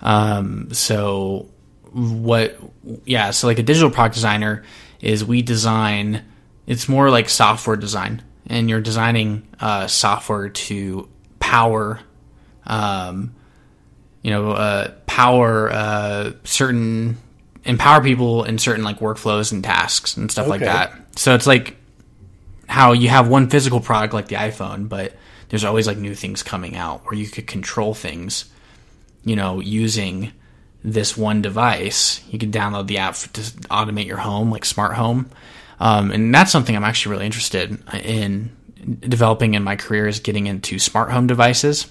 Um, 0.01 0.71
so 0.71 1.49
what? 1.91 2.59
Yeah, 3.05 3.31
so 3.31 3.47
like 3.47 3.57
a 3.57 3.63
digital 3.63 3.89
product 3.89 4.13
designer 4.15 4.63
is 5.01 5.25
we 5.25 5.41
design. 5.41 6.23
It's 6.67 6.87
more 6.87 7.09
like 7.09 7.29
software 7.29 7.77
design, 7.77 8.21
and 8.45 8.69
you're 8.69 8.81
designing 8.81 9.47
uh, 9.59 9.87
software 9.87 10.49
to 10.49 11.09
power, 11.45 11.99
um, 12.65 13.35
you 14.21 14.31
know, 14.31 14.51
uh, 14.51 14.91
power 15.05 15.71
uh, 15.71 16.31
certain 16.43 17.17
empower 17.63 18.03
people 18.03 18.43
in 18.43 18.57
certain 18.57 18.83
like 18.83 18.99
workflows 18.99 19.51
and 19.51 19.63
tasks 19.63 20.17
and 20.17 20.31
stuff 20.31 20.47
okay. 20.47 20.51
like 20.51 20.61
that. 20.61 20.93
So 21.17 21.35
it's 21.35 21.47
like 21.47 21.75
how 22.67 22.93
you 22.93 23.09
have 23.09 23.27
one 23.27 23.49
physical 23.49 23.79
product 23.79 24.13
like 24.13 24.27
the 24.27 24.35
iPhone, 24.35 24.89
but 24.89 25.13
there's 25.49 25.63
always 25.63 25.85
like 25.87 25.97
new 25.97 26.15
things 26.15 26.41
coming 26.41 26.75
out 26.75 27.05
where 27.05 27.13
you 27.13 27.27
could 27.27 27.47
control 27.47 27.93
things 27.93 28.45
you 29.25 29.35
know, 29.35 29.59
using 29.59 30.31
this 30.83 31.17
one 31.17 31.41
device. 31.41 32.21
You 32.29 32.39
can 32.39 32.51
download 32.51 32.87
the 32.87 32.99
app 32.99 33.15
to 33.15 33.41
automate 33.41 34.05
your 34.05 34.17
home, 34.17 34.51
like 34.51 34.63
smart 34.63 34.93
home. 34.93 35.29
Um, 35.79 36.11
and 36.11 36.33
that's 36.33 36.51
something 36.51 36.75
I'm 36.75 36.85
actually 36.85 37.13
really 37.13 37.25
interested 37.25 37.83
in 37.93 38.54
developing 38.85 39.53
in 39.53 39.63
my 39.63 39.75
career 39.75 40.07
is 40.07 40.19
getting 40.19 40.47
into 40.47 40.79
smart 40.79 41.11
home 41.11 41.27
devices. 41.27 41.87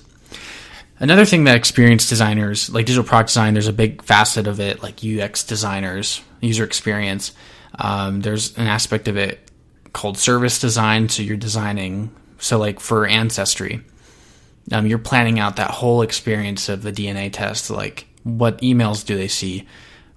Another 0.99 1.25
thing 1.25 1.45
that 1.45 1.57
experienced 1.57 2.09
designers, 2.09 2.71
like 2.71 2.87
digital 2.87 3.05
product 3.05 3.31
design, 3.31 3.55
there's 3.55 3.69
a 3.69 3.73
big 3.73 4.03
facet 4.03 4.47
of 4.47 4.61
it, 4.61 4.83
like 4.83 5.05
UX 5.05 5.43
designers, 5.43 6.23
user 6.41 6.65
experience. 6.65 7.33
Um, 7.79 8.21
there's 8.21 8.57
an 8.57 8.69
aspect 8.69 9.09
of 9.09 9.17
it 9.17 9.51
called 9.93 10.19
service 10.19 10.61
design. 10.61 11.09
So 11.09 11.23
you're 11.23 11.37
designing, 11.37 12.15
so 12.39 12.59
like 12.59 12.79
for 12.79 13.07
Ancestry, 13.07 13.83
um, 14.73 14.87
you're 14.87 14.99
planning 14.99 15.39
out 15.39 15.57
that 15.57 15.71
whole 15.71 16.03
experience 16.03 16.69
of 16.69 16.83
the 16.83 16.93
DNA 16.93 17.33
test, 17.33 17.71
like 17.71 18.07
what 18.23 18.59
emails 18.61 19.05
do 19.05 19.17
they 19.17 19.29
see, 19.29 19.67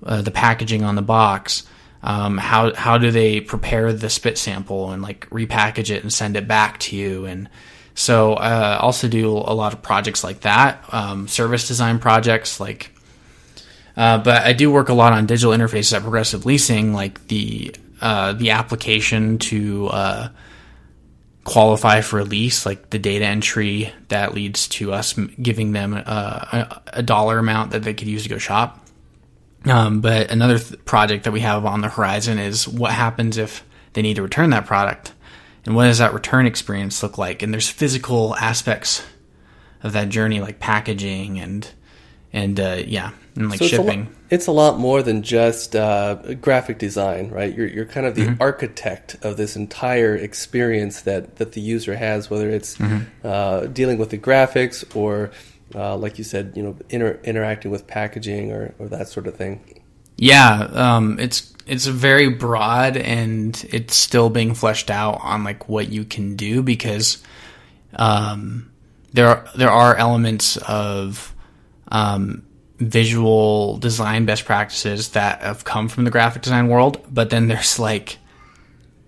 uh, 0.04 0.22
the 0.22 0.32
packaging 0.32 0.84
on 0.84 0.96
the 0.96 1.02
box, 1.02 1.64
um, 2.08 2.38
how 2.38 2.74
how 2.74 2.98
do 2.98 3.12
they 3.12 3.42
prepare 3.42 3.92
the 3.92 4.10
spit 4.10 4.38
sample 4.38 4.92
and 4.92 5.02
like 5.02 5.30
repackage 5.30 5.94
it 5.94 6.02
and 6.04 6.12
send 6.12 6.38
it 6.38 6.48
back 6.48 6.80
to 6.80 6.96
you 6.96 7.26
and 7.26 7.50
so 7.98 8.36
uh, 8.36 8.78
also 8.80 9.08
do 9.08 9.32
a 9.32 9.56
lot 9.56 9.74
of 9.74 9.82
projects 9.82 10.24
like 10.24 10.42
that, 10.42 10.86
um, 10.94 11.28
service 11.28 11.68
design 11.68 11.98
projects 11.98 12.60
like. 12.60 12.92
Uh, 13.98 14.20
but 14.20 14.44
I 14.44 14.54
do 14.54 14.72
work 14.72 14.90
a 14.90 14.94
lot 14.94 15.14
on 15.14 15.26
digital 15.26 15.52
interfaces 15.52 15.96
at 15.96 16.04
Progressive 16.04 16.46
Leasing, 16.46 16.94
like 16.94 17.28
the 17.28 17.76
uh, 18.00 18.34
the 18.34 18.52
application 18.52 19.40
to 19.40 19.88
uh, 19.88 20.30
qualify 21.44 22.02
for 22.02 22.20
a 22.20 22.24
lease, 22.24 22.68
like 22.68 22.92
the 22.92 23.00
data 23.00 23.26
entry 23.26 23.92
that 24.10 24.36
leads 24.36 24.68
to 24.68 24.94
us 24.94 25.14
giving 25.42 25.72
them 25.72 25.96
a, 25.96 25.98
a, 25.98 26.82
a 27.00 27.04
dollar 27.04 27.40
amount 27.40 27.72
that 27.72 27.82
they 27.82 27.96
could 27.96 28.08
use 28.08 28.22
to 28.24 28.30
go 28.30 28.38
shop. 28.38 28.87
Um, 29.70 30.02
but 30.02 30.32
another 30.32 30.60
th- 30.60 30.84
project 30.86 31.24
that 31.26 31.32
we 31.32 31.42
have 31.42 31.66
on 31.66 31.82
the 31.82 31.90
horizon 31.90 32.40
is 32.40 32.68
what 32.68 32.92
happens 32.92 33.38
if 33.38 33.64
they 33.94 34.02
need 34.02 34.16
to 34.16 34.22
return 34.22 34.52
that 34.52 34.66
product, 34.66 35.14
and 35.66 35.76
what 35.76 35.86
does 35.86 35.98
that 35.98 36.14
return 36.14 36.46
experience 36.46 37.02
look 37.04 37.18
like? 37.18 37.42
And 37.42 37.54
there's 37.54 37.70
physical 37.70 38.36
aspects 38.36 39.04
of 39.84 39.94
that 39.94 40.10
journey, 40.10 40.40
like 40.40 40.60
packaging 40.60 41.40
and 41.40 41.68
and 42.34 42.60
uh, 42.60 42.82
yeah, 42.86 43.12
and 43.36 43.50
like 43.50 43.60
so 43.60 43.68
shipping. 43.68 44.02
It's 44.02 44.08
a, 44.08 44.12
lo- 44.12 44.28
it's 44.30 44.48
a, 44.48 44.52
lot 44.52 44.80
more 44.80 45.02
than 45.02 45.24
just 45.24 45.76
uh, 45.76 46.16
graphic 46.36 46.78
design, 46.78 47.30
right? 47.30 47.56
You're 47.56 47.68
you're 47.68 47.86
kind 47.86 48.06
of 48.06 48.16
the 48.16 48.24
mm-hmm. 48.26 48.42
architect 48.42 49.16
of 49.22 49.38
this 49.38 49.56
entire 49.56 50.16
experience 50.16 51.02
that 51.02 51.38
that 51.38 51.54
the 51.54 51.62
user 51.62 51.96
has, 51.96 52.30
whether 52.30 52.50
it's 52.50 52.78
mm-hmm. 52.78 53.06
uh, 53.24 53.68
dealing 53.68 53.98
with 53.98 54.10
the 54.10 54.18
graphics 54.18 54.84
or, 54.96 55.32
uh, 55.76 55.98
like 55.98 56.18
you 56.18 56.24
said, 56.24 56.54
you 56.56 56.64
know, 56.64 56.76
inter- 56.90 57.20
interacting 57.24 57.72
with 57.72 57.88
packaging 57.88 58.52
or, 58.52 58.74
or 58.80 58.88
that 58.88 59.08
sort 59.08 59.28
of 59.28 59.36
thing. 59.36 59.82
Yeah, 60.18 60.68
um, 60.74 61.20
it's 61.20 61.54
it's 61.68 61.86
very 61.86 62.30
broad 62.30 62.98
and 62.98 63.66
it's 63.70 63.96
still 63.96 64.30
being 64.30 64.54
fleshed 64.54 64.90
out 64.90 65.20
on 65.22 65.44
like 65.44 65.68
what 65.68 65.90
you 65.90 66.06
can 66.06 66.36
do 66.36 66.64
because 66.64 67.22
um, 67.96 68.72
there 69.14 69.28
are, 69.28 69.46
there 69.56 69.70
are 69.70 69.96
elements 69.96 70.58
of 70.58 71.36
um, 71.90 72.46
visual 72.78 73.78
design 73.78 74.26
best 74.26 74.46
practices 74.46 75.10
that 75.10 75.42
have 75.42 75.66
come 75.66 75.90
from 75.90 76.06
the 76.06 76.12
graphic 76.12 76.42
design 76.42 76.68
world, 76.68 77.06
but 77.12 77.30
then 77.30 77.48
there's 77.48 77.78
like 77.78 78.18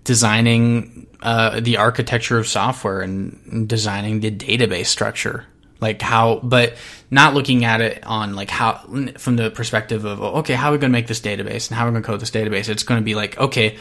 designing 0.04 1.06
uh, 1.22 1.60
the 1.60 1.76
architecture 1.76 2.38
of 2.38 2.46
software 2.46 3.00
and 3.00 3.68
designing 3.68 4.20
the 4.20 4.30
database 4.30 4.86
structure 4.86 5.46
like 5.80 6.02
how 6.02 6.40
but 6.42 6.76
not 7.10 7.34
looking 7.34 7.64
at 7.64 7.80
it 7.80 8.04
on 8.06 8.34
like 8.34 8.50
how 8.50 8.74
from 9.18 9.36
the 9.36 9.50
perspective 9.50 10.04
of 10.04 10.20
oh, 10.20 10.36
okay 10.36 10.54
how 10.54 10.68
are 10.68 10.72
we 10.72 10.78
going 10.78 10.90
to 10.90 10.98
make 10.98 11.06
this 11.06 11.20
database 11.20 11.68
and 11.68 11.78
how 11.78 11.84
are 11.84 11.88
we 11.88 11.92
going 11.92 12.02
to 12.02 12.06
code 12.06 12.20
this 12.20 12.30
database? 12.30 12.68
It's 12.68 12.82
going 12.82 13.00
to 13.00 13.04
be 13.04 13.14
like 13.14 13.38
okay 13.38 13.78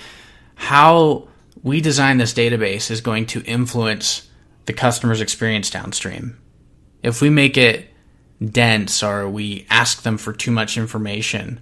how 0.55 1.27
we 1.63 1.81
design 1.81 2.17
this 2.17 2.33
database 2.33 2.91
is 2.91 3.01
going 3.01 3.25
to 3.27 3.41
influence 3.43 4.29
the 4.65 4.73
customer's 4.73 5.21
experience 5.21 5.69
downstream. 5.69 6.37
If 7.01 7.21
we 7.21 7.29
make 7.29 7.57
it 7.57 7.87
dense 8.43 9.03
or 9.03 9.29
we 9.29 9.65
ask 9.69 10.03
them 10.03 10.17
for 10.17 10.31
too 10.33 10.51
much 10.51 10.77
information, 10.77 11.59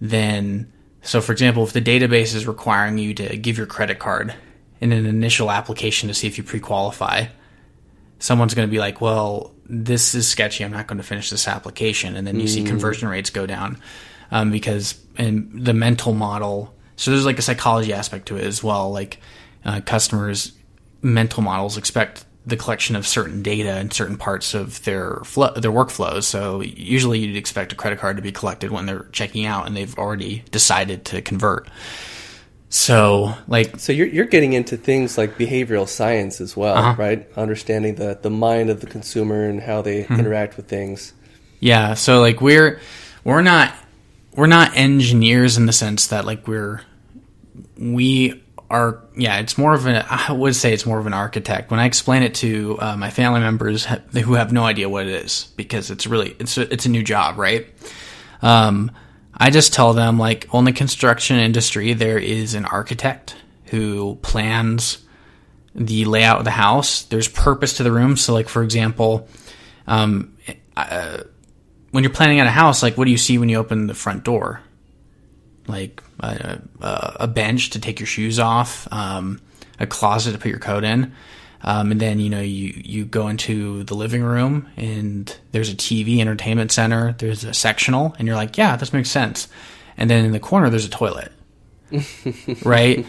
then 0.00 0.72
so 1.02 1.20
for 1.20 1.32
example, 1.32 1.64
if 1.64 1.72
the 1.72 1.82
database 1.82 2.34
is 2.34 2.46
requiring 2.46 2.98
you 2.98 3.14
to 3.14 3.36
give 3.36 3.58
your 3.58 3.66
credit 3.66 3.98
card 3.98 4.34
in 4.80 4.92
an 4.92 5.06
initial 5.06 5.50
application 5.50 6.08
to 6.08 6.14
see 6.14 6.26
if 6.26 6.38
you 6.38 6.44
pre-qualify, 6.44 7.26
someone's 8.18 8.54
going 8.54 8.68
to 8.68 8.70
be 8.70 8.78
like, 8.78 9.00
"Well, 9.00 9.52
this 9.72 10.14
is 10.14 10.28
sketchy. 10.28 10.64
I'm 10.64 10.70
not 10.70 10.86
going 10.86 10.98
to 10.98 11.04
finish 11.04 11.30
this 11.30 11.48
application," 11.48 12.14
and 12.14 12.26
then 12.26 12.38
you 12.38 12.46
mm. 12.46 12.50
see 12.50 12.62
conversion 12.62 13.08
rates 13.08 13.30
go 13.30 13.46
down 13.46 13.80
um, 14.30 14.50
because 14.50 15.00
in 15.16 15.64
the 15.64 15.72
mental 15.72 16.12
model. 16.12 16.74
So 16.96 17.10
there's 17.10 17.24
like 17.24 17.38
a 17.38 17.42
psychology 17.42 17.92
aspect 17.92 18.26
to 18.28 18.36
it 18.36 18.44
as 18.44 18.62
well. 18.62 18.90
Like 18.90 19.18
uh, 19.64 19.80
customers' 19.80 20.52
mental 21.00 21.42
models 21.42 21.78
expect 21.78 22.24
the 22.44 22.56
collection 22.56 22.96
of 22.96 23.06
certain 23.06 23.42
data 23.42 23.78
in 23.78 23.90
certain 23.90 24.16
parts 24.16 24.52
of 24.52 24.82
their 24.84 25.16
flow, 25.24 25.52
their 25.54 25.70
workflows. 25.70 26.24
So 26.24 26.60
usually 26.60 27.20
you'd 27.20 27.36
expect 27.36 27.72
a 27.72 27.76
credit 27.76 27.98
card 27.98 28.16
to 28.16 28.22
be 28.22 28.32
collected 28.32 28.70
when 28.70 28.86
they're 28.86 29.06
checking 29.12 29.46
out 29.46 29.66
and 29.66 29.76
they've 29.76 29.96
already 29.96 30.42
decided 30.50 31.04
to 31.06 31.22
convert. 31.22 31.68
So 32.72 33.34
like 33.48 33.78
so 33.78 33.92
you're 33.92 34.06
you're 34.06 34.24
getting 34.24 34.54
into 34.54 34.78
things 34.78 35.18
like 35.18 35.36
behavioral 35.36 35.86
science 35.86 36.40
as 36.40 36.56
well, 36.56 36.74
uh-huh. 36.74 36.94
right? 36.96 37.28
Understanding 37.36 37.96
the 37.96 38.18
the 38.20 38.30
mind 38.30 38.70
of 38.70 38.80
the 38.80 38.86
consumer 38.86 39.44
and 39.44 39.60
how 39.60 39.82
they 39.82 40.04
mm-hmm. 40.04 40.14
interact 40.14 40.56
with 40.56 40.68
things. 40.68 41.12
Yeah, 41.60 41.92
so 41.92 42.22
like 42.22 42.40
we're 42.40 42.80
we're 43.24 43.42
not 43.42 43.74
we're 44.34 44.46
not 44.46 44.74
engineers 44.74 45.58
in 45.58 45.66
the 45.66 45.72
sense 45.74 46.06
that 46.06 46.24
like 46.24 46.48
we're 46.48 46.80
we 47.76 48.42
are 48.70 49.02
yeah 49.18 49.38
it's 49.38 49.58
more 49.58 49.74
of 49.74 49.84
an 49.84 50.02
i 50.08 50.32
would 50.32 50.56
say 50.56 50.72
it's 50.72 50.86
more 50.86 50.98
of 50.98 51.06
an 51.06 51.12
architect 51.12 51.70
when 51.70 51.78
i 51.78 51.84
explain 51.84 52.22
it 52.22 52.34
to 52.34 52.78
uh, 52.80 52.96
my 52.96 53.10
family 53.10 53.40
members 53.40 53.84
who 54.12 54.32
have 54.32 54.50
no 54.50 54.64
idea 54.64 54.88
what 54.88 55.06
it 55.06 55.26
is 55.26 55.52
because 55.56 55.90
it's 55.90 56.06
really 56.06 56.34
it's 56.38 56.56
a, 56.56 56.72
it's 56.72 56.86
a 56.86 56.88
new 56.88 57.02
job 57.02 57.36
right 57.38 57.66
um, 58.40 58.90
i 59.34 59.50
just 59.50 59.72
tell 59.72 59.92
them 59.92 60.18
like 60.18 60.46
on 60.52 60.64
the 60.64 60.72
construction 60.72 61.36
industry 61.36 61.92
there 61.92 62.18
is 62.18 62.54
an 62.54 62.64
architect 62.64 63.36
who 63.66 64.16
plans 64.16 65.02
the 65.74 66.04
layout 66.04 66.38
of 66.38 66.44
the 66.44 66.50
house. 66.50 67.04
There's 67.04 67.28
purpose 67.28 67.78
to 67.78 67.82
the 67.82 67.92
room. 67.92 68.16
So 68.16 68.32
like 68.32 68.48
for 68.48 68.62
example 68.62 69.28
um, 69.86 70.36
uh, 70.76 71.22
when 71.90 72.04
you're 72.04 72.12
planning 72.12 72.40
out 72.40 72.46
a 72.46 72.50
house 72.50 72.82
like 72.82 72.96
what 72.96 73.06
do 73.06 73.10
you 73.10 73.18
see 73.18 73.38
when 73.38 73.48
you 73.48 73.58
open 73.58 73.86
the 73.86 73.94
front 73.94 74.24
door? 74.24 74.60
Like 75.66 76.02
a, 76.20 76.60
a 76.80 77.28
bench 77.28 77.70
to 77.70 77.80
take 77.80 78.00
your 78.00 78.06
shoes 78.06 78.38
off, 78.38 78.88
um, 78.92 79.40
a 79.78 79.86
closet 79.86 80.32
to 80.32 80.38
put 80.38 80.48
your 80.48 80.58
coat 80.58 80.84
in. 80.84 81.14
Um, 81.64 81.92
and 81.92 82.00
then 82.00 82.18
you 82.18 82.28
know 82.28 82.40
you 82.40 82.72
you 82.84 83.04
go 83.04 83.28
into 83.28 83.84
the 83.84 83.94
living 83.94 84.22
room 84.22 84.68
and 84.76 85.34
there's 85.52 85.70
a 85.70 85.74
TV 85.74 86.18
entertainment 86.20 86.72
center. 86.72 87.14
There's 87.18 87.44
a 87.44 87.54
sectional, 87.54 88.14
and 88.18 88.26
you're 88.26 88.36
like, 88.36 88.58
yeah, 88.58 88.76
this 88.76 88.92
makes 88.92 89.10
sense. 89.10 89.48
And 89.96 90.10
then 90.10 90.24
in 90.24 90.32
the 90.32 90.40
corner 90.40 90.70
there's 90.70 90.86
a 90.86 90.90
toilet, 90.90 91.32
right? 92.64 93.06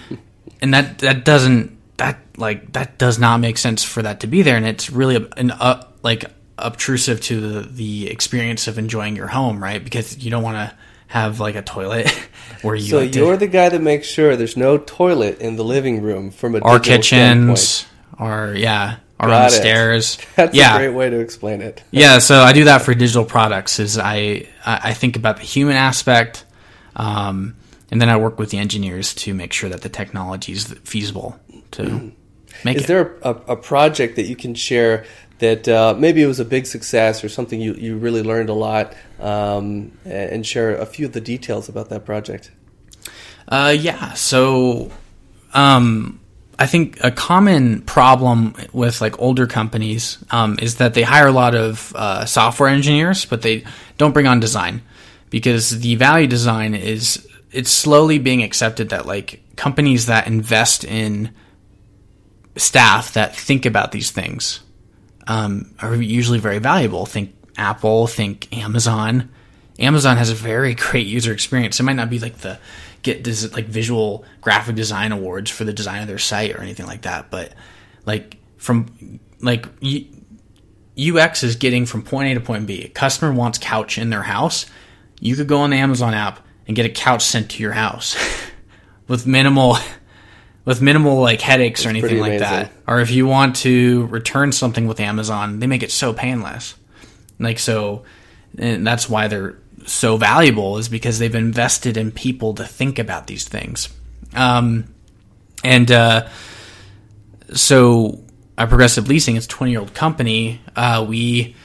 And 0.61 0.73
that 0.73 0.99
that 0.99 1.25
doesn't 1.25 1.77
that 1.97 2.19
like 2.37 2.73
that 2.73 2.97
does 2.97 3.17
not 3.17 3.39
make 3.39 3.57
sense 3.57 3.83
for 3.83 4.01
that 4.03 4.19
to 4.21 4.27
be 4.27 4.41
there, 4.41 4.57
and 4.57 4.65
it's 4.65 4.89
really 4.89 5.15
an 5.37 5.51
uh, 5.51 5.87
like 6.03 6.25
obtrusive 6.57 7.21
to 7.21 7.39
the 7.39 7.61
the 7.67 8.09
experience 8.09 8.67
of 8.67 8.77
enjoying 8.77 9.15
your 9.15 9.27
home, 9.27 9.63
right? 9.63 9.83
Because 9.83 10.23
you 10.23 10.29
don't 10.29 10.43
want 10.43 10.57
to 10.57 10.77
have 11.07 11.39
like 11.39 11.55
a 11.55 11.61
toilet 11.61 12.09
where 12.61 12.75
you. 12.75 12.89
So 12.89 13.01
you're 13.01 13.33
to, 13.33 13.37
the 13.37 13.47
guy 13.47 13.69
that 13.69 13.81
makes 13.81 14.07
sure 14.07 14.35
there's 14.35 14.57
no 14.57 14.77
toilet 14.77 15.39
in 15.39 15.55
the 15.55 15.63
living 15.63 16.01
room 16.01 16.31
from 16.31 16.55
a 16.55 16.59
our 16.59 16.79
kitchens, 16.79 17.85
or 18.23 18.55
yeah, 18.55 18.97
or 19.19 19.29
on 19.29 19.43
the 19.43 19.49
stairs. 19.49 20.17
That's 20.35 20.55
yeah. 20.55 20.75
a 20.75 20.79
great 20.79 20.93
way 20.93 21.09
to 21.09 21.19
explain 21.19 21.61
it. 21.61 21.83
yeah, 21.91 22.19
so 22.19 22.41
I 22.41 22.53
do 22.53 22.65
that 22.65 22.81
for 22.81 22.93
digital 22.93 23.25
products. 23.25 23.79
Is 23.79 23.97
I 23.97 24.47
I 24.65 24.93
think 24.93 25.15
about 25.15 25.37
the 25.37 25.43
human 25.43 25.75
aspect, 25.75 26.45
um, 26.95 27.55
and 27.91 28.01
then 28.01 28.09
I 28.09 28.17
work 28.17 28.39
with 28.39 28.49
the 28.49 28.57
engineers 28.57 29.13
to 29.15 29.33
make 29.33 29.53
sure 29.53 29.69
that 29.69 29.81
the 29.81 29.89
technology 29.89 30.53
is 30.53 30.73
feasible 30.83 31.39
to. 31.71 32.11
Make 32.63 32.77
is 32.77 32.83
it. 32.83 32.87
there 32.87 33.17
a, 33.23 33.31
a 33.31 33.55
project 33.55 34.15
that 34.15 34.25
you 34.25 34.35
can 34.35 34.53
share 34.53 35.05
that 35.39 35.67
uh, 35.67 35.93
maybe 35.97 36.21
it 36.21 36.27
was 36.27 36.39
a 36.39 36.45
big 36.45 36.65
success 36.65 37.21
or 37.23 37.27
something 37.27 37.59
you, 37.59 37.73
you 37.73 37.97
really 37.97 38.23
learned 38.23 38.47
a 38.47 38.53
lot 38.53 38.95
um, 39.19 39.91
and 40.05 40.45
share 40.45 40.75
a 40.75 40.85
few 40.85 41.05
of 41.05 41.11
the 41.11 41.19
details 41.19 41.67
about 41.67 41.89
that 41.89 42.05
project. 42.05 42.51
Uh, 43.49 43.75
yeah, 43.77 44.13
so 44.13 44.89
um, 45.53 46.21
I 46.59 46.67
think 46.67 47.03
a 47.03 47.11
common 47.11 47.81
problem 47.81 48.55
with 48.73 49.01
like 49.01 49.19
older 49.19 49.47
companies 49.47 50.23
um, 50.29 50.57
is 50.61 50.75
that 50.75 50.93
they 50.93 51.01
hire 51.01 51.27
a 51.27 51.31
lot 51.31 51.55
of 51.55 51.93
uh, 51.95 52.25
software 52.25 52.69
engineers, 52.69 53.25
but 53.25 53.41
they 53.41 53.63
don't 53.97 54.13
bring 54.13 54.27
on 54.27 54.39
design 54.39 54.81
because 55.29 55.79
the 55.79 55.95
value 55.95 56.27
design 56.27 56.75
is 56.75 57.27
it's 57.51 57.71
slowly 57.71 58.19
being 58.19 58.43
accepted 58.43 58.89
that 58.89 59.05
like 59.05 59.41
companies 59.55 60.07
that 60.07 60.27
invest 60.27 60.83
in 60.83 61.33
staff 62.55 63.13
that 63.13 63.35
think 63.35 63.65
about 63.65 63.91
these 63.91 64.11
things 64.11 64.59
um, 65.27 65.73
are 65.79 65.95
usually 65.95 66.39
very 66.39 66.59
valuable. 66.59 67.05
Think 67.05 67.35
Apple, 67.57 68.07
think 68.07 68.55
Amazon. 68.55 69.29
Amazon 69.79 70.17
has 70.17 70.29
a 70.29 70.35
very 70.35 70.75
great 70.75 71.07
user 71.07 71.33
experience. 71.33 71.79
It 71.79 71.83
might 71.83 71.95
not 71.95 72.09
be 72.09 72.19
like 72.19 72.39
the 72.39 72.59
get 73.03 73.27
like 73.53 73.65
visual 73.65 74.25
graphic 74.41 74.75
design 74.75 75.11
awards 75.11 75.51
for 75.51 75.65
the 75.65 75.73
design 75.73 76.01
of 76.01 76.07
their 76.07 76.17
site 76.17 76.55
or 76.55 76.61
anything 76.61 76.87
like 76.87 77.03
that, 77.03 77.29
but 77.29 77.53
like 78.05 78.37
from 78.57 79.19
like 79.41 79.65
UX 80.97 81.43
is 81.43 81.57
getting 81.57 81.85
from 81.85 82.01
point 82.01 82.29
A 82.29 82.33
to 82.35 82.39
point 82.39 82.65
B. 82.65 82.83
A 82.83 82.87
customer 82.87 83.33
wants 83.33 83.57
couch 83.57 83.97
in 83.97 84.09
their 84.09 84.23
house. 84.23 84.65
You 85.19 85.35
could 85.35 85.47
go 85.47 85.59
on 85.59 85.69
the 85.69 85.77
Amazon 85.77 86.13
app 86.13 86.39
and 86.65 86.75
get 86.75 86.85
a 86.85 86.89
couch 86.89 87.23
sent 87.23 87.51
to 87.51 87.61
your 87.61 87.73
house 87.73 88.15
with 89.07 89.27
minimal 89.27 89.77
with 90.65 90.81
minimal 90.81 91.19
like 91.19 91.41
headaches 91.41 91.81
it's 91.81 91.85
or 91.85 91.89
anything 91.89 92.19
like 92.19 92.39
that. 92.39 92.71
Or 92.87 93.01
if 93.01 93.11
you 93.11 93.27
want 93.27 93.57
to 93.57 94.05
return 94.07 94.53
something 94.53 94.87
with 94.87 95.01
Amazon, 95.01 95.59
they 95.59 95.67
make 95.67 95.83
it 95.83 95.91
so 95.91 96.13
painless. 96.13 96.75
Like 97.37 97.59
so 97.59 98.03
and 98.57 98.85
that's 98.87 99.09
why 99.09 99.27
they're 99.27 99.57
so 99.85 100.17
valuable 100.17 100.77
is 100.77 100.89
because 100.89 101.19
they've 101.19 101.35
invested 101.35 101.97
in 101.97 102.11
people 102.11 102.53
to 102.55 102.65
think 102.65 102.99
about 102.99 103.27
these 103.27 103.47
things. 103.47 103.89
Um, 104.33 104.93
and 105.63 105.91
uh, 105.91 106.27
so, 107.53 108.23
our 108.57 108.67
Progressive 108.67 109.07
Leasing, 109.07 109.35
it's 109.35 109.45
a 109.45 109.49
20 109.49 109.71
year 109.71 109.79
old 109.79 109.93
company. 109.93 110.61
Uh, 110.75 111.05
we 111.07 111.55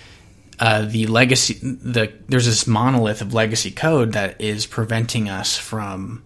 uh, 0.60 0.82
the 0.82 1.06
legacy 1.06 1.54
the 1.62 2.12
there's 2.28 2.46
this 2.46 2.66
monolith 2.66 3.20
of 3.20 3.32
legacy 3.32 3.70
code 3.70 4.12
that 4.12 4.40
is 4.40 4.66
preventing 4.66 5.28
us 5.28 5.56
from 5.56 6.22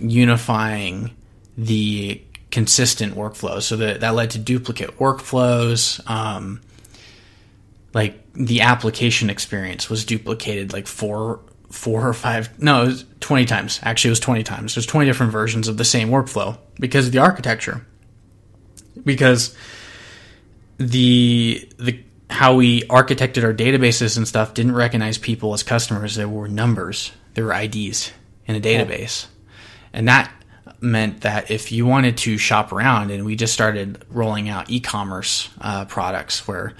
unifying 0.00 1.10
the 1.56 2.22
consistent 2.50 3.14
workflows. 3.14 3.62
So 3.62 3.76
that 3.76 4.00
that 4.00 4.14
led 4.14 4.30
to 4.30 4.38
duplicate 4.38 4.98
workflows. 4.98 6.08
Um, 6.08 6.62
like 7.94 8.20
the 8.34 8.62
application 8.62 9.30
experience 9.30 9.90
was 9.90 10.04
duplicated 10.04 10.72
like 10.72 10.86
four 10.86 11.40
four 11.70 12.06
or 12.06 12.12
five 12.12 12.58
no 12.60 12.82
it 12.82 12.86
was 12.86 13.04
20 13.20 13.46
times. 13.46 13.80
Actually 13.82 14.08
it 14.08 14.12
was 14.12 14.20
20 14.20 14.42
times. 14.42 14.74
There's 14.74 14.86
20 14.86 15.06
different 15.06 15.32
versions 15.32 15.68
of 15.68 15.76
the 15.76 15.84
same 15.84 16.08
workflow 16.08 16.58
because 16.78 17.06
of 17.06 17.12
the 17.12 17.18
architecture. 17.18 17.86
Because 19.04 19.56
the 20.78 21.68
the 21.78 22.02
how 22.28 22.54
we 22.54 22.82
architected 22.82 23.44
our 23.44 23.52
databases 23.52 24.16
and 24.16 24.26
stuff 24.26 24.54
didn't 24.54 24.74
recognize 24.74 25.18
people 25.18 25.52
as 25.52 25.62
customers. 25.62 26.14
There 26.14 26.28
were 26.28 26.48
numbers. 26.48 27.12
There 27.34 27.44
were 27.44 27.52
ids 27.52 28.10
in 28.46 28.56
a 28.56 28.60
database. 28.60 29.26
And 29.92 30.08
that 30.08 30.32
meant 30.80 31.20
that 31.20 31.50
if 31.50 31.70
you 31.70 31.86
wanted 31.86 32.16
to 32.18 32.38
shop 32.38 32.72
around 32.72 33.10
and 33.10 33.24
we 33.24 33.36
just 33.36 33.52
started 33.52 34.04
rolling 34.10 34.48
out 34.48 34.70
e-commerce 34.70 35.48
uh, 35.60 35.84
products 35.84 36.48
where 36.48 36.74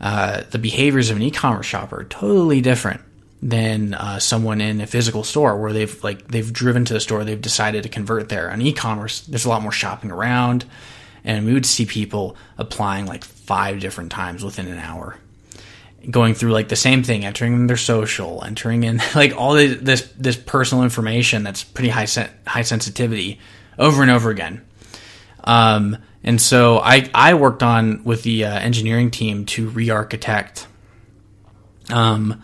uh, 0.00 0.42
the 0.50 0.58
behaviors 0.58 1.10
of 1.10 1.16
an 1.16 1.22
e-commerce 1.22 1.66
shopper 1.66 2.00
are 2.00 2.04
totally 2.04 2.60
different 2.60 3.00
than 3.42 3.94
uh, 3.94 4.18
someone 4.18 4.60
in 4.60 4.80
a 4.80 4.86
physical 4.86 5.22
store 5.24 5.56
where 5.56 5.72
they've 5.72 6.02
like 6.02 6.26
they've 6.28 6.52
driven 6.52 6.84
to 6.84 6.94
the 6.94 7.00
store 7.00 7.24
they've 7.24 7.40
decided 7.40 7.82
to 7.82 7.88
convert 7.88 8.28
there. 8.28 8.50
On 8.50 8.60
e-commerce 8.60 9.20
there's 9.20 9.44
a 9.44 9.48
lot 9.48 9.62
more 9.62 9.72
shopping 9.72 10.10
around 10.10 10.64
and 11.24 11.44
we 11.44 11.52
would 11.52 11.66
see 11.66 11.86
people 11.86 12.36
applying 12.56 13.06
like 13.06 13.24
five 13.24 13.80
different 13.80 14.10
times 14.10 14.44
within 14.44 14.68
an 14.68 14.78
hour. 14.78 15.18
Going 16.10 16.34
through 16.34 16.52
like 16.52 16.68
the 16.68 16.76
same 16.76 17.02
thing 17.02 17.24
entering 17.24 17.52
in 17.54 17.66
their 17.66 17.76
social 17.76 18.42
entering 18.44 18.84
in 18.84 19.00
like 19.14 19.34
all 19.36 19.54
this 19.54 20.02
this 20.16 20.36
personal 20.36 20.84
information 20.84 21.42
that's 21.42 21.64
pretty 21.64 21.90
high 21.90 22.04
sen- 22.04 22.30
high 22.46 22.62
sensitivity 22.62 23.38
over 23.78 24.02
and 24.02 24.10
over 24.10 24.30
again. 24.30 24.64
Um, 25.44 25.98
and 26.26 26.40
so 26.40 26.80
I, 26.80 27.08
I 27.14 27.34
worked 27.34 27.62
on 27.62 28.02
with 28.02 28.24
the 28.24 28.44
uh, 28.44 28.58
engineering 28.58 29.12
team 29.12 29.46
to 29.46 29.68
re-architect 29.68 30.66
um, 31.88 32.42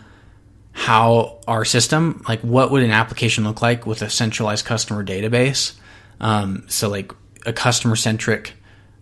how 0.71 1.39
our 1.47 1.65
system, 1.65 2.23
like 2.27 2.39
what 2.39 2.71
would 2.71 2.81
an 2.81 2.91
application 2.91 3.43
look 3.43 3.61
like 3.61 3.85
with 3.85 4.01
a 4.01 4.09
centralized 4.09 4.65
customer 4.65 5.03
database. 5.03 5.73
Um, 6.21 6.63
so 6.69 6.87
like 6.87 7.11
a 7.45 7.51
customer 7.51 7.97
centric 7.97 8.53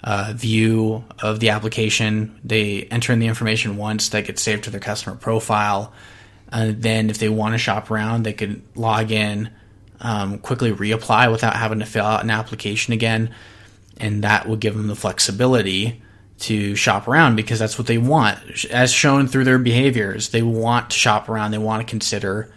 uh, 0.03 0.33
view 0.35 1.05
of 1.21 1.39
the 1.39 1.51
application. 1.51 2.39
They 2.43 2.85
enter 2.85 3.13
in 3.13 3.19
the 3.19 3.27
information 3.27 3.77
once 3.77 4.09
that 4.09 4.25
gets 4.25 4.41
saved 4.41 4.63
to 4.63 4.71
their 4.71 4.79
customer 4.79 5.15
profile. 5.15 5.93
And 6.51 6.81
then 6.81 7.11
if 7.11 7.19
they 7.19 7.29
want 7.29 7.53
to 7.53 7.59
shop 7.59 7.91
around, 7.91 8.23
they 8.23 8.33
could 8.33 8.63
log 8.75 9.11
in, 9.11 9.51
um, 9.99 10.39
quickly 10.39 10.71
reapply 10.71 11.31
without 11.31 11.55
having 11.55 11.79
to 11.79 11.85
fill 11.85 12.05
out 12.05 12.23
an 12.23 12.31
application 12.31 12.93
again 12.93 13.31
and 14.01 14.23
that 14.23 14.49
will 14.49 14.57
give 14.57 14.75
them 14.75 14.87
the 14.87 14.95
flexibility 14.95 16.01
to 16.39 16.75
shop 16.75 17.07
around 17.07 17.35
because 17.35 17.59
that's 17.59 17.77
what 17.77 17.87
they 17.87 17.99
want. 17.99 18.65
As 18.71 18.91
shown 18.91 19.27
through 19.27 19.43
their 19.43 19.59
behaviors 19.59 20.29
they 20.29 20.41
want 20.41 20.89
to 20.89 20.97
shop 20.97 21.29
around. 21.29 21.51
They 21.51 21.59
want 21.59 21.85
to 21.85 21.89
consider 21.89 22.51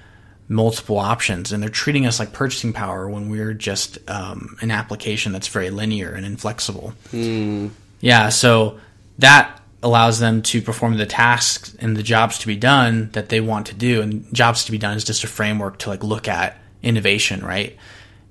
multiple 0.49 0.99
options. 0.99 1.53
And 1.53 1.63
they're 1.63 1.71
treating 1.71 2.07
us 2.07 2.19
like 2.19 2.33
purchasing 2.33 2.73
power 2.73 3.09
when 3.09 3.29
we're 3.29 3.53
just 3.53 3.99
um, 4.11 4.57
an 4.63 4.71
application 4.71 5.33
that's 5.33 5.49
very 5.49 5.71
linear 5.71 6.13
and 6.13 6.25
inflexible. 6.27 6.95
Mm. 7.13 7.71
yeah 8.01 8.31
so 8.31 8.79
that 9.19 9.61
allows 9.83 10.19
them 10.19 10.41
to 10.41 10.63
perform 10.63 10.97
the 10.97 11.05
tasks 11.05 11.77
and 11.79 11.95
the 11.95 12.03
jobs 12.03 12.39
to 12.39 12.47
be 12.47 12.57
done 12.57 13.11
that 13.13 13.29
they 13.29 13.41
want 13.41 13.67
to 13.67 13.75
do. 13.75 14.01
And 14.01 14.33
jobs 14.35 14.65
to 14.65 14.73
be 14.73 14.79
done 14.79 14.97
is 14.97 15.05
just 15.05 15.25
a 15.25 15.27
framework 15.27 15.79
to 15.81 15.91
like 15.91 16.03
look 16.03 16.27
at 16.27 16.59
innovation 16.83 17.45
right? 17.45 17.77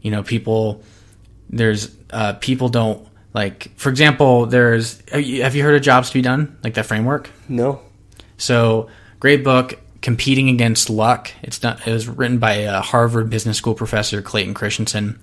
You 0.01 0.09
know 0.09 0.23
people 0.23 0.83
there's 1.57 1.95
uh, 2.11 2.33
people 2.33 2.69
don't 2.69 3.07
like. 3.33 3.71
For 3.77 3.89
example, 3.89 4.45
there's 4.45 5.01
have 5.11 5.55
you 5.55 5.63
heard 5.63 5.75
of 5.75 5.81
Jobs 5.81 6.09
to 6.09 6.13
be 6.13 6.21
Done? 6.21 6.57
Like 6.63 6.73
that 6.75 6.85
framework? 6.85 7.29
No. 7.47 7.81
So 8.37 8.89
great 9.19 9.43
book, 9.43 9.79
competing 10.01 10.49
against 10.49 10.89
luck. 10.89 11.31
It's 11.41 11.63
not. 11.63 11.87
It 11.87 11.93
was 11.93 12.07
written 12.07 12.39
by 12.39 12.53
a 12.53 12.81
Harvard 12.81 13.29
Business 13.29 13.57
School 13.57 13.75
professor 13.75 14.21
Clayton 14.21 14.53
Christensen, 14.53 15.19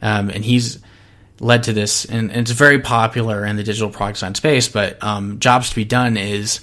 um, 0.00 0.30
and 0.30 0.44
he's 0.44 0.78
led 1.40 1.64
to 1.64 1.72
this, 1.72 2.04
and, 2.04 2.30
and, 2.30 2.42
it's 2.42 2.52
very 2.52 2.78
popular 2.78 3.44
in 3.44 3.56
the 3.56 3.64
digital 3.64 3.90
product 3.90 4.16
design 4.16 4.34
space. 4.34 4.68
But 4.68 5.02
um, 5.02 5.40
Jobs 5.40 5.70
to 5.70 5.74
be 5.74 5.84
Done 5.84 6.16
is 6.16 6.60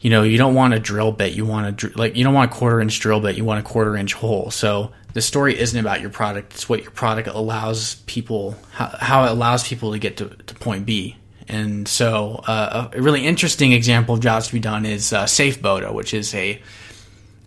you 0.00 0.08
know, 0.08 0.22
you 0.22 0.38
don't 0.38 0.54
want 0.54 0.72
a 0.72 0.78
drill 0.78 1.12
bit. 1.12 1.34
You 1.34 1.44
want 1.44 1.84
a 1.84 1.98
like 1.98 2.16
you 2.16 2.24
don't 2.24 2.32
want 2.32 2.50
a 2.50 2.54
quarter 2.54 2.80
inch 2.80 2.98
drill 3.00 3.20
bit. 3.20 3.36
You 3.36 3.44
want 3.44 3.60
a 3.60 3.62
quarter 3.62 3.96
inch 3.96 4.14
hole. 4.14 4.50
So 4.50 4.92
the 5.12 5.22
story 5.22 5.58
isn't 5.58 5.78
about 5.78 6.00
your 6.00 6.10
product. 6.10 6.54
It's 6.54 6.68
what 6.68 6.82
your 6.82 6.90
product 6.90 7.28
allows 7.28 7.96
people, 8.06 8.56
how, 8.72 8.86
how 9.00 9.24
it 9.24 9.30
allows 9.30 9.66
people 9.66 9.92
to 9.92 9.98
get 9.98 10.16
to, 10.18 10.28
to 10.28 10.54
point 10.54 10.86
B. 10.86 11.16
And 11.48 11.88
so 11.88 12.42
uh, 12.46 12.90
a 12.92 13.02
really 13.02 13.26
interesting 13.26 13.72
example 13.72 14.14
of 14.14 14.20
jobs 14.20 14.48
to 14.48 14.52
be 14.52 14.60
done 14.60 14.86
is 14.86 15.12
uh, 15.12 15.24
SafeBoda, 15.24 15.92
which 15.92 16.14
is 16.14 16.34
a 16.34 16.62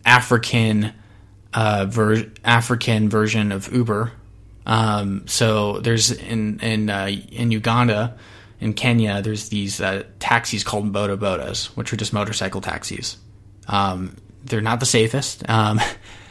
African 0.05 0.93
uh, 1.53 1.85
ver- 1.89 2.29
African 2.43 3.09
version 3.09 3.51
of 3.51 3.71
Uber. 3.71 4.11
Um, 4.65 5.25
so 5.27 5.79
there's 5.79 6.11
in 6.11 6.59
in 6.59 6.89
uh, 6.89 7.07
in 7.31 7.51
Uganda, 7.51 8.17
in 8.63 8.73
Kenya, 8.73 9.21
there's 9.21 9.49
these 9.49 9.81
uh, 9.81 10.03
taxis 10.19 10.63
called 10.63 10.91
boda 10.93 11.17
bodas, 11.17 11.65
which 11.75 11.91
are 11.91 11.97
just 11.97 12.13
motorcycle 12.13 12.61
taxis. 12.61 13.17
Um, 13.67 14.15
they're 14.45 14.61
not 14.61 14.79
the 14.79 14.85
safest. 14.85 15.47
Um, 15.49 15.81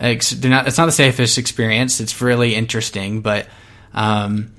they're 0.00 0.50
not. 0.50 0.66
It's 0.66 0.78
not 0.78 0.86
the 0.86 0.92
safest 0.92 1.38
experience. 1.38 2.00
It's 2.00 2.20
really 2.20 2.54
interesting, 2.54 3.20
but 3.20 3.46
um, 3.92 4.52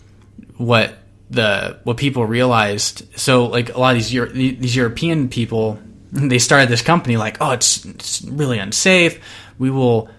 what 0.58 0.97
the 1.32 1.80
what 1.84 1.97
people 1.97 2.25
realized. 2.25 3.19
So 3.19 3.45
like 3.45 3.73
a 3.73 3.80
lot 3.80 3.91
of 3.91 3.97
these 3.97 4.13
Euro, 4.13 4.30
these 4.30 4.75
European 4.75 5.30
people, 5.30 5.80
they 6.12 6.39
started 6.39 6.69
this 6.69 6.82
company 6.82 7.17
like, 7.17 7.38
oh, 7.41 7.51
it's, 7.51 7.86
it's 7.86 8.21
really 8.21 8.60
unsafe. 8.60 9.19
We 9.58 9.71
will 9.71 10.10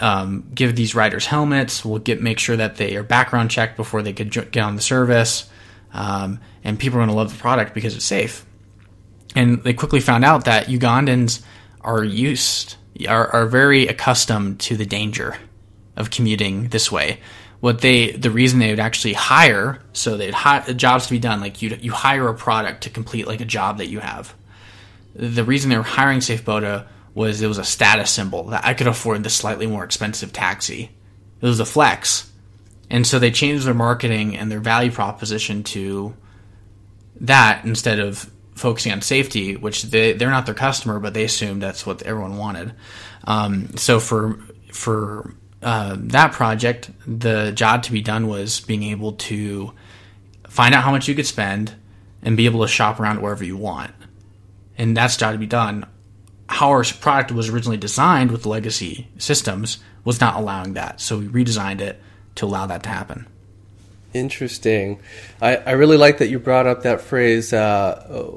um, 0.00 0.50
give 0.54 0.74
these 0.74 0.94
riders 0.94 1.26
helmets. 1.26 1.84
We'll 1.84 1.98
get 1.98 2.22
make 2.22 2.38
sure 2.38 2.56
that 2.56 2.76
they 2.76 2.96
are 2.96 3.02
background 3.02 3.50
checked 3.50 3.76
before 3.76 4.02
they 4.02 4.12
could 4.12 4.30
get 4.30 4.56
on 4.58 4.76
the 4.76 4.82
service, 4.82 5.50
um, 5.92 6.40
and 6.64 6.78
people 6.78 6.98
are 6.98 7.00
going 7.00 7.10
to 7.10 7.16
love 7.16 7.32
the 7.32 7.38
product 7.38 7.74
because 7.74 7.94
it's 7.94 8.04
safe. 8.06 8.46
And 9.34 9.62
they 9.64 9.74
quickly 9.74 10.00
found 10.00 10.24
out 10.24 10.46
that 10.46 10.68
Ugandans 10.68 11.42
are 11.82 12.02
used 12.02 12.76
are, 13.08 13.28
are 13.28 13.46
very 13.46 13.86
accustomed 13.86 14.60
to 14.60 14.76
the 14.76 14.86
danger 14.86 15.36
of 15.96 16.10
commuting 16.10 16.68
this 16.68 16.90
way. 16.90 17.20
What 17.60 17.80
they, 17.80 18.12
the 18.12 18.30
reason 18.30 18.58
they 18.58 18.70
would 18.70 18.80
actually 18.80 19.14
hire, 19.14 19.82
so 19.92 20.16
they'd 20.16 20.34
hire 20.34 20.72
jobs 20.74 21.06
to 21.06 21.12
be 21.12 21.18
done, 21.18 21.40
like 21.40 21.62
you, 21.62 21.76
you 21.80 21.92
hire 21.92 22.28
a 22.28 22.34
product 22.34 22.82
to 22.82 22.90
complete 22.90 23.26
like 23.26 23.40
a 23.40 23.46
job 23.46 23.78
that 23.78 23.88
you 23.88 24.00
have. 24.00 24.34
The 25.14 25.44
reason 25.44 25.70
they 25.70 25.76
were 25.76 25.82
hiring 25.82 26.20
SafeBoda 26.20 26.86
was 27.14 27.40
it 27.40 27.46
was 27.46 27.58
a 27.58 27.64
status 27.64 28.10
symbol 28.10 28.44
that 28.44 28.64
I 28.64 28.74
could 28.74 28.86
afford 28.86 29.24
the 29.24 29.30
slightly 29.30 29.66
more 29.66 29.84
expensive 29.84 30.32
taxi. 30.32 30.90
It 31.40 31.46
was 31.46 31.60
a 31.60 31.64
flex. 31.64 32.30
And 32.90 33.06
so 33.06 33.18
they 33.18 33.30
changed 33.30 33.66
their 33.66 33.74
marketing 33.74 34.36
and 34.36 34.52
their 34.52 34.60
value 34.60 34.92
proposition 34.92 35.62
to 35.64 36.14
that 37.20 37.64
instead 37.64 37.98
of 37.98 38.30
focusing 38.56 38.92
on 38.92 39.02
safety, 39.02 39.56
which 39.56 39.84
they 39.84 40.12
they're 40.14 40.30
not 40.30 40.46
their 40.46 40.54
customer, 40.54 40.98
but 41.00 41.14
they 41.14 41.24
assumed 41.24 41.62
that's 41.62 41.86
what 41.86 42.02
everyone 42.02 42.36
wanted. 42.38 42.72
Um, 43.24 43.76
so 43.76 44.00
for 44.00 44.40
for 44.72 45.34
uh, 45.62 45.96
that 45.98 46.32
project, 46.32 46.90
the 47.06 47.52
job 47.52 47.82
to 47.84 47.92
be 47.92 48.02
done 48.02 48.26
was 48.28 48.60
being 48.60 48.82
able 48.84 49.12
to 49.12 49.72
find 50.48 50.74
out 50.74 50.84
how 50.84 50.90
much 50.90 51.08
you 51.08 51.14
could 51.14 51.26
spend 51.26 51.74
and 52.22 52.36
be 52.36 52.46
able 52.46 52.62
to 52.62 52.68
shop 52.68 52.98
around 53.00 53.20
wherever 53.22 53.44
you 53.44 53.56
want. 53.56 53.92
and 54.78 54.96
that's 54.96 55.16
got 55.16 55.32
to 55.32 55.38
be 55.38 55.46
done. 55.46 55.86
How 56.48 56.70
our 56.70 56.84
product 57.00 57.32
was 57.32 57.48
originally 57.48 57.76
designed 57.76 58.30
with 58.30 58.46
legacy 58.46 59.08
systems 59.18 59.78
was 60.04 60.20
not 60.20 60.36
allowing 60.36 60.74
that, 60.74 61.00
so 61.00 61.18
we 61.18 61.26
redesigned 61.28 61.80
it 61.80 62.00
to 62.36 62.46
allow 62.46 62.66
that 62.66 62.82
to 62.84 62.88
happen. 62.88 63.26
Interesting. 64.16 65.00
I, 65.40 65.56
I 65.56 65.70
really 65.72 65.96
like 65.96 66.18
that 66.18 66.28
you 66.28 66.38
brought 66.38 66.66
up 66.66 66.82
that 66.82 67.00
phrase. 67.00 67.52
Uh, 67.52 68.30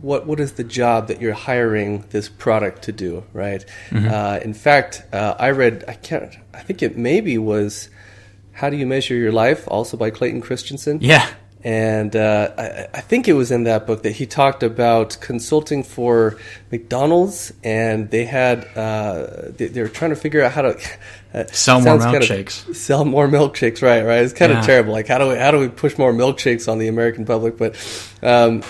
what 0.00 0.26
what 0.26 0.40
is 0.40 0.52
the 0.52 0.64
job 0.64 1.08
that 1.08 1.20
you're 1.20 1.34
hiring 1.34 2.04
this 2.10 2.28
product 2.28 2.82
to 2.82 2.92
do? 2.92 3.24
Right. 3.32 3.64
Mm-hmm. 3.90 4.08
Uh, 4.08 4.38
in 4.42 4.54
fact, 4.54 5.02
uh, 5.12 5.34
I 5.38 5.50
read. 5.50 5.84
I 5.88 5.94
can't. 5.94 6.36
I 6.54 6.60
think 6.60 6.82
it 6.82 6.96
maybe 6.96 7.38
was. 7.38 7.90
How 8.52 8.70
do 8.70 8.76
you 8.76 8.86
measure 8.86 9.14
your 9.14 9.30
life? 9.30 9.68
Also 9.68 9.96
by 9.96 10.10
Clayton 10.10 10.40
Christensen. 10.40 10.98
Yeah. 11.00 11.28
And 11.64 12.14
uh, 12.14 12.52
I, 12.56 12.86
I, 12.94 13.00
think 13.00 13.26
it 13.26 13.32
was 13.32 13.50
in 13.50 13.64
that 13.64 13.84
book 13.84 14.04
that 14.04 14.12
he 14.12 14.26
talked 14.26 14.62
about 14.62 15.18
consulting 15.20 15.82
for 15.82 16.38
McDonald's, 16.70 17.52
and 17.64 18.08
they 18.10 18.26
had 18.26 18.64
uh, 18.76 19.50
they, 19.56 19.66
they, 19.66 19.82
were 19.82 19.88
trying 19.88 20.10
to 20.10 20.16
figure 20.16 20.44
out 20.44 20.52
how 20.52 20.62
to 20.62 20.80
uh, 21.34 21.44
sell 21.52 21.80
more 21.80 21.98
milkshakes. 21.98 22.62
Kind 22.62 22.70
of, 22.70 22.76
sell 22.76 23.04
more 23.04 23.26
milkshakes, 23.26 23.82
right? 23.82 24.04
Right. 24.04 24.22
It's 24.22 24.32
kind 24.32 24.52
yeah. 24.52 24.60
of 24.60 24.66
terrible. 24.66 24.92
Like 24.92 25.08
how 25.08 25.18
do 25.18 25.30
we 25.30 25.36
how 25.36 25.50
do 25.50 25.58
we 25.58 25.68
push 25.68 25.98
more 25.98 26.12
milkshakes 26.12 26.70
on 26.70 26.78
the 26.78 26.86
American 26.86 27.24
public? 27.24 27.58
But 27.58 27.74
um, 28.22 28.62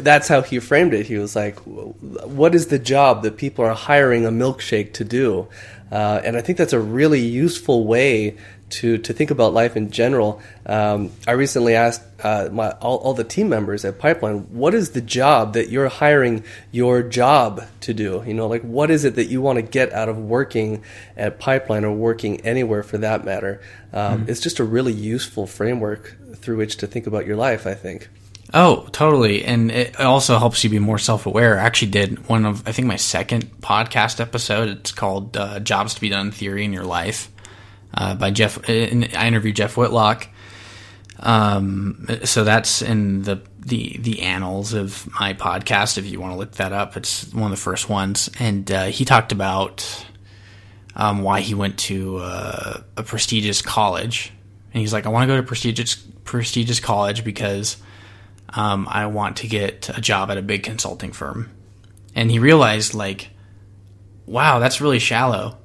that's 0.00 0.28
how 0.28 0.40
he 0.40 0.60
framed 0.60 0.94
it. 0.94 1.04
He 1.04 1.18
was 1.18 1.36
like, 1.36 1.58
"What 1.58 2.54
is 2.54 2.68
the 2.68 2.78
job 2.78 3.22
that 3.24 3.36
people 3.36 3.66
are 3.66 3.74
hiring 3.74 4.24
a 4.24 4.30
milkshake 4.30 4.94
to 4.94 5.04
do?" 5.04 5.46
Uh, 5.92 6.20
and 6.24 6.36
I 6.36 6.40
think 6.40 6.58
that's 6.58 6.72
a 6.72 6.80
really 6.80 7.20
useful 7.20 7.86
way 7.86 8.36
to 8.70 8.98
to 8.98 9.12
think 9.12 9.30
about 9.30 9.52
life 9.52 9.76
in 9.76 9.90
general. 9.90 10.40
Um, 10.66 11.10
I 11.26 11.32
recently 11.32 11.74
asked 11.74 12.02
uh, 12.22 12.48
my 12.52 12.70
all, 12.72 12.98
all, 12.98 13.14
the 13.14 13.24
team 13.24 13.48
members 13.48 13.84
at 13.84 13.98
Pipeline, 13.98 14.40
what 14.52 14.74
is 14.74 14.90
the 14.90 15.00
job 15.00 15.54
that 15.54 15.70
you're 15.70 15.88
hiring 15.88 16.44
your 16.72 17.02
job 17.02 17.62
to 17.82 17.94
do? 17.94 18.22
You 18.26 18.34
know, 18.34 18.46
like 18.46 18.62
what 18.62 18.90
is 18.90 19.04
it 19.04 19.14
that 19.14 19.26
you 19.26 19.40
want 19.40 19.56
to 19.56 19.62
get 19.62 19.92
out 19.92 20.08
of 20.08 20.18
working 20.18 20.82
at 21.16 21.38
Pipeline 21.38 21.84
or 21.84 21.92
working 21.92 22.40
anywhere 22.42 22.82
for 22.82 22.98
that 22.98 23.24
matter? 23.24 23.60
Um, 23.92 24.20
mm-hmm. 24.20 24.30
It's 24.30 24.40
just 24.40 24.58
a 24.58 24.64
really 24.64 24.92
useful 24.92 25.46
framework 25.46 26.16
through 26.36 26.56
which 26.56 26.76
to 26.78 26.86
think 26.86 27.06
about 27.06 27.26
your 27.26 27.36
life. 27.36 27.66
I 27.66 27.74
think. 27.74 28.08
Oh, 28.54 28.88
totally. 28.92 29.44
And 29.44 29.70
it 29.70 30.00
also 30.00 30.38
helps 30.38 30.64
you 30.64 30.70
be 30.70 30.78
more 30.78 30.98
self 30.98 31.26
aware. 31.26 31.58
I 31.58 31.64
actually 31.64 31.90
did 31.90 32.28
one 32.28 32.46
of, 32.46 32.66
I 32.66 32.72
think, 32.72 32.88
my 32.88 32.96
second 32.96 33.60
podcast 33.60 34.20
episode. 34.20 34.68
It's 34.70 34.90
called 34.90 35.36
uh, 35.36 35.60
Jobs 35.60 35.94
to 35.94 36.00
Be 36.00 36.08
Done 36.08 36.30
Theory 36.30 36.64
in 36.64 36.72
Your 36.72 36.84
Life 36.84 37.30
uh, 37.94 38.14
by 38.14 38.30
Jeff. 38.30 38.58
I 38.68 38.72
interviewed 38.72 39.56
Jeff 39.56 39.76
Whitlock. 39.76 40.28
Um, 41.20 42.06
so 42.24 42.44
that's 42.44 42.80
in 42.80 43.22
the, 43.22 43.42
the 43.58 43.96
the 43.98 44.22
annals 44.22 44.72
of 44.72 45.08
my 45.18 45.34
podcast. 45.34 45.98
If 45.98 46.06
you 46.06 46.20
want 46.20 46.32
to 46.32 46.38
look 46.38 46.52
that 46.52 46.72
up, 46.72 46.96
it's 46.96 47.32
one 47.34 47.44
of 47.44 47.50
the 47.50 47.62
first 47.62 47.88
ones. 47.88 48.30
And 48.38 48.70
uh, 48.70 48.84
he 48.86 49.04
talked 49.04 49.32
about 49.32 50.06
um, 50.94 51.22
why 51.22 51.40
he 51.40 51.54
went 51.54 51.78
to 51.80 52.18
uh, 52.18 52.80
a 52.96 53.02
prestigious 53.02 53.62
college, 53.62 54.32
and 54.72 54.80
he's 54.80 54.92
like, 54.92 55.06
I 55.06 55.08
want 55.08 55.28
to 55.28 55.34
go 55.34 55.36
to 55.36 55.46
prestigious 55.46 55.96
prestigious 56.24 56.78
college 56.78 57.24
because 57.24 57.78
um, 58.50 58.86
I 58.90 59.06
want 59.06 59.38
to 59.38 59.48
get 59.48 59.88
a 59.96 60.00
job 60.00 60.30
at 60.30 60.38
a 60.38 60.42
big 60.42 60.62
consulting 60.62 61.12
firm. 61.12 61.50
And 62.14 62.30
he 62.30 62.38
realized, 62.38 62.94
like, 62.94 63.30
wow, 64.26 64.58
that's 64.58 64.80
really 64.80 64.98
shallow 64.98 65.58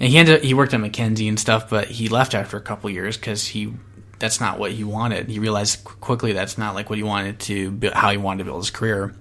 and 0.00 0.08
he 0.08 0.16
ended 0.16 0.36
up, 0.36 0.42
he 0.42 0.54
worked 0.54 0.72
at 0.72 0.80
McKinsey 0.80 1.28
and 1.28 1.38
stuff, 1.38 1.68
but 1.68 1.88
he 1.88 2.08
left 2.08 2.34
after 2.34 2.56
a 2.56 2.60
couple 2.60 2.88
years 2.88 3.18
because 3.18 3.46
he 3.46 3.72
that's 4.18 4.40
not 4.40 4.58
what 4.58 4.72
he 4.72 4.84
wanted. 4.84 5.28
He 5.28 5.38
realized 5.38 5.84
quickly 5.84 6.32
that's 6.32 6.58
not 6.58 6.74
like 6.74 6.88
what 6.88 6.98
he 6.98 7.02
wanted 7.02 7.38
to 7.40 7.70
build, 7.70 7.94
how 7.94 8.10
he 8.10 8.16
wanted 8.16 8.38
to 8.38 8.44
build 8.44 8.62
his 8.62 8.70
career, 8.70 9.14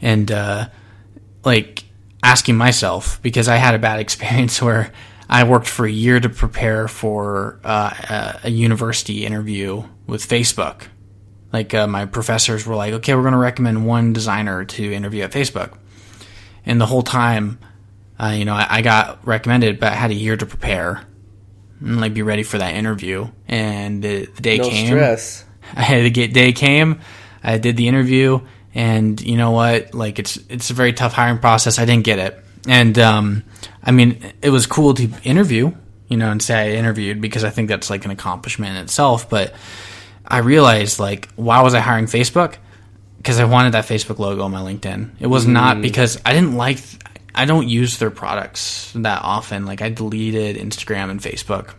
and 0.00 0.30
uh, 0.30 0.68
like 1.44 1.84
asking 2.22 2.56
myself 2.56 3.20
because 3.22 3.48
I 3.48 3.56
had 3.56 3.74
a 3.74 3.78
bad 3.78 3.98
experience 4.06 4.62
where 4.62 4.92
I 5.28 5.44
worked 5.44 5.68
for 5.68 5.84
a 5.84 5.90
year 5.90 6.20
to 6.20 6.28
prepare 6.28 6.88
for 6.88 7.60
uh, 7.64 8.38
a, 8.44 8.50
university 8.50 9.26
interview 9.26 9.82
with 10.06 10.26
Facebook. 10.26 10.82
Like 11.52 11.74
uh, 11.74 11.86
my 11.86 12.06
professors 12.06 12.66
were 12.66 12.76
like, 12.76 12.92
"Okay, 12.94 13.14
we're 13.14 13.22
going 13.22 13.32
to 13.32 13.38
recommend 13.38 13.84
one 13.84 14.12
designer 14.12 14.64
to 14.64 14.92
interview 14.92 15.24
at 15.24 15.32
Facebook," 15.32 15.76
and 16.64 16.80
the 16.80 16.86
whole 16.86 17.02
time 17.02 17.58
uh, 18.20 18.34
you 18.36 18.44
know, 18.44 18.54
I, 18.54 18.66
I, 18.68 18.82
got 18.82 19.26
recommended, 19.26 19.78
but 19.78 19.92
I 19.92 19.94
had 19.94 20.10
a 20.10 20.14
year 20.14 20.36
to 20.36 20.44
prepare 20.44 21.06
and 21.80 22.00
like 22.00 22.14
be 22.14 22.22
ready 22.22 22.42
for 22.42 22.58
that 22.58 22.74
interview. 22.74 23.28
And 23.46 24.02
the, 24.02 24.26
the 24.26 24.42
day 24.42 24.58
no 24.58 24.68
came. 24.68 24.86
Stress. 24.86 25.44
I 25.74 25.82
had 25.82 26.02
to 26.02 26.10
get 26.10 26.32
day 26.32 26.52
came. 26.52 27.00
I 27.42 27.58
did 27.58 27.76
the 27.76 27.88
interview, 27.88 28.40
and 28.74 29.20
you 29.20 29.36
know 29.36 29.52
what? 29.52 29.94
Like 29.94 30.18
it's 30.18 30.38
it's 30.48 30.70
a 30.70 30.74
very 30.74 30.92
tough 30.92 31.12
hiring 31.12 31.38
process. 31.38 31.78
I 31.78 31.84
didn't 31.84 32.04
get 32.04 32.18
it, 32.18 32.44
and 32.66 32.98
um, 32.98 33.44
I 33.82 33.92
mean, 33.92 34.20
it 34.42 34.50
was 34.50 34.66
cool 34.66 34.94
to 34.94 35.10
interview, 35.22 35.72
you 36.08 36.16
know, 36.16 36.30
and 36.30 36.42
say 36.42 36.54
I 36.54 36.78
interviewed 36.78 37.20
because 37.20 37.44
I 37.44 37.50
think 37.50 37.68
that's 37.68 37.90
like 37.90 38.04
an 38.04 38.10
accomplishment 38.10 38.76
in 38.76 38.82
itself. 38.82 39.30
But 39.30 39.54
I 40.26 40.38
realized 40.38 40.98
like, 40.98 41.28
why 41.36 41.62
was 41.62 41.74
I 41.74 41.80
hiring 41.80 42.06
Facebook? 42.06 42.56
Because 43.18 43.38
I 43.38 43.44
wanted 43.44 43.72
that 43.74 43.84
Facebook 43.84 44.18
logo 44.18 44.42
on 44.42 44.50
my 44.50 44.60
LinkedIn. 44.60 45.10
It 45.20 45.26
was 45.26 45.46
mm. 45.46 45.52
not 45.52 45.80
because 45.80 46.20
I 46.24 46.32
didn't 46.32 46.56
like 46.56 46.78
I 47.38 47.44
don't 47.44 47.68
use 47.68 47.98
their 47.98 48.10
products 48.10 48.92
that 48.96 49.22
often. 49.22 49.64
Like 49.64 49.80
I 49.80 49.90
deleted 49.90 50.56
Instagram 50.56 51.08
and 51.08 51.20
Facebook. 51.20 51.72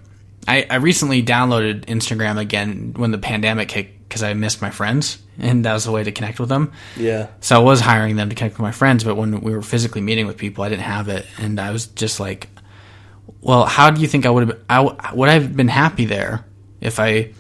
I, 0.47 0.65
I 0.69 0.75
recently 0.75 1.21
downloaded 1.21 1.85
Instagram 1.87 2.39
again 2.39 2.93
when 2.95 3.11
the 3.11 3.17
pandemic 3.17 3.69
hit 3.69 4.07
because 4.07 4.23
I 4.23 4.33
missed 4.35 4.61
my 4.61 4.69
friends 4.69 5.19
and 5.37 5.65
that 5.65 5.73
was 5.73 5.83
the 5.83 5.91
way 5.91 6.01
to 6.01 6.13
connect 6.13 6.39
with 6.39 6.47
them. 6.47 6.71
Yeah. 6.95 7.27
So 7.41 7.57
I 7.57 7.59
was 7.59 7.81
hiring 7.81 8.15
them 8.15 8.29
to 8.29 8.35
connect 8.35 8.55
with 8.55 8.61
my 8.61 8.71
friends, 8.71 9.03
but 9.03 9.15
when 9.15 9.41
we 9.41 9.53
were 9.53 9.61
physically 9.61 9.99
meeting 9.99 10.27
with 10.27 10.37
people, 10.37 10.63
I 10.63 10.69
didn't 10.69 10.83
have 10.83 11.09
it, 11.09 11.25
and 11.37 11.59
I 11.59 11.71
was 11.71 11.87
just 11.87 12.21
like, 12.21 12.47
"Well, 13.41 13.65
how 13.65 13.89
do 13.89 13.99
you 14.01 14.07
think 14.07 14.25
I 14.25 14.29
would 14.29 14.47
have? 14.47 14.59
I 14.69 15.13
would 15.13 15.27
I 15.27 15.33
have 15.33 15.55
been 15.55 15.67
happy 15.67 16.05
there 16.05 16.45
if 16.79 17.01
I? 17.01 17.33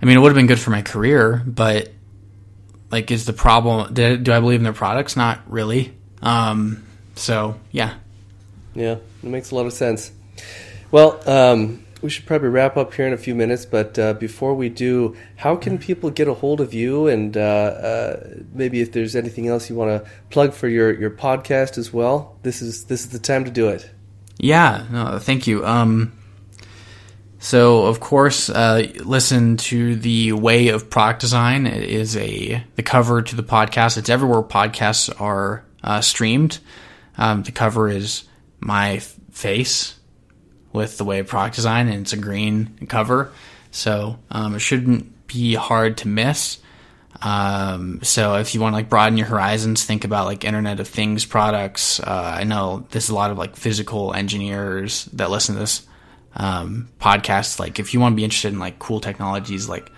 I 0.00 0.06
mean, 0.06 0.16
it 0.16 0.20
would 0.20 0.30
have 0.30 0.36
been 0.36 0.46
good 0.46 0.58
for 0.58 0.70
my 0.70 0.82
career, 0.82 1.42
but 1.46 1.92
like, 2.90 3.10
is 3.10 3.26
the 3.26 3.32
problem? 3.34 3.92
Do, 3.92 4.16
do 4.16 4.32
I 4.32 4.40
believe 4.40 4.60
in 4.60 4.64
their 4.64 4.72
products? 4.72 5.14
Not 5.14 5.40
really. 5.46 5.94
Um, 6.22 6.82
so 7.14 7.58
yeah, 7.72 7.94
yeah, 8.74 8.96
it 9.22 9.28
makes 9.28 9.50
a 9.50 9.54
lot 9.54 9.66
of 9.66 9.72
sense. 9.72 10.12
Well, 10.90 11.20
um, 11.28 11.84
we 12.04 12.10
should 12.10 12.26
probably 12.26 12.48
wrap 12.48 12.76
up 12.76 12.92
here 12.92 13.06
in 13.06 13.14
a 13.14 13.16
few 13.16 13.34
minutes, 13.34 13.64
but 13.64 13.98
uh, 13.98 14.12
before 14.12 14.54
we 14.54 14.68
do, 14.68 15.16
how 15.36 15.56
can 15.56 15.78
people 15.78 16.10
get 16.10 16.28
a 16.28 16.34
hold 16.34 16.60
of 16.60 16.74
you? 16.74 17.06
And 17.08 17.34
uh, 17.34 17.40
uh, 17.40 18.28
maybe 18.52 18.82
if 18.82 18.92
there's 18.92 19.16
anything 19.16 19.48
else 19.48 19.70
you 19.70 19.74
want 19.74 20.04
to 20.04 20.10
plug 20.28 20.52
for 20.52 20.68
your, 20.68 20.92
your 20.92 21.10
podcast 21.10 21.78
as 21.78 21.94
well, 21.94 22.36
this 22.42 22.60
is 22.60 22.84
this 22.84 23.04
is 23.04 23.08
the 23.08 23.18
time 23.18 23.44
to 23.46 23.50
do 23.50 23.68
it. 23.68 23.90
Yeah, 24.38 24.84
no, 24.90 25.18
thank 25.18 25.46
you. 25.46 25.64
Um, 25.64 26.12
so 27.38 27.86
of 27.86 28.00
course, 28.00 28.50
uh, 28.50 28.86
listen 29.02 29.56
to 29.56 29.96
the 29.96 30.32
Way 30.32 30.68
of 30.68 30.90
Product 30.90 31.22
Design. 31.22 31.66
It 31.66 31.84
is 31.84 32.18
a 32.18 32.62
the 32.76 32.82
cover 32.82 33.22
to 33.22 33.34
the 33.34 33.42
podcast. 33.42 33.96
It's 33.96 34.10
everywhere 34.10 34.42
podcasts 34.42 35.08
are 35.20 35.64
uh, 35.82 36.02
streamed. 36.02 36.58
Um, 37.16 37.42
the 37.42 37.52
cover 37.52 37.88
is 37.88 38.24
my 38.60 38.98
face 39.30 39.94
with 40.72 40.98
the 40.98 41.04
of 41.20 41.28
product 41.28 41.56
design, 41.56 41.88
and 41.88 42.02
it's 42.02 42.12
a 42.12 42.16
green 42.16 42.86
cover, 42.88 43.32
so 43.70 44.18
um, 44.30 44.54
it 44.54 44.60
shouldn't 44.60 45.26
be 45.26 45.54
hard 45.54 45.98
to 45.98 46.08
miss. 46.08 46.58
Um, 47.22 48.00
so 48.02 48.36
if 48.36 48.54
you 48.54 48.60
want 48.60 48.72
to 48.72 48.76
like 48.76 48.88
broaden 48.88 49.16
your 49.16 49.26
horizons, 49.26 49.84
think 49.84 50.04
about 50.04 50.26
like 50.26 50.44
Internet 50.44 50.80
of 50.80 50.88
Things 50.88 51.24
products. 51.24 52.00
Uh, 52.00 52.36
I 52.38 52.44
know 52.44 52.86
there's 52.90 53.08
a 53.08 53.14
lot 53.14 53.30
of 53.30 53.38
like 53.38 53.56
physical 53.56 54.12
engineers 54.12 55.06
that 55.06 55.30
listen 55.30 55.54
to 55.54 55.60
this 55.60 55.86
um, 56.34 56.88
podcast. 57.00 57.58
Like 57.58 57.78
if 57.78 57.94
you 57.94 58.00
want 58.00 58.12
to 58.12 58.16
be 58.16 58.24
interested 58.24 58.52
in 58.52 58.58
like 58.58 58.78
cool 58.78 59.00
technologies 59.00 59.68
like 59.68 59.90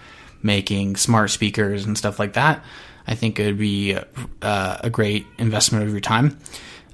making 0.43 0.97
smart 0.97 1.31
speakers 1.31 1.85
and 1.85 1.97
stuff 1.97 2.19
like 2.19 2.35
that, 2.35 2.63
I 3.07 3.15
think 3.15 3.39
it 3.39 3.47
would 3.47 3.59
be 3.59 3.97
uh, 4.43 4.77
a 4.81 4.91
great 4.91 5.27
investment 5.39 5.85
of 5.85 5.91
your 5.91 6.01
time. 6.01 6.39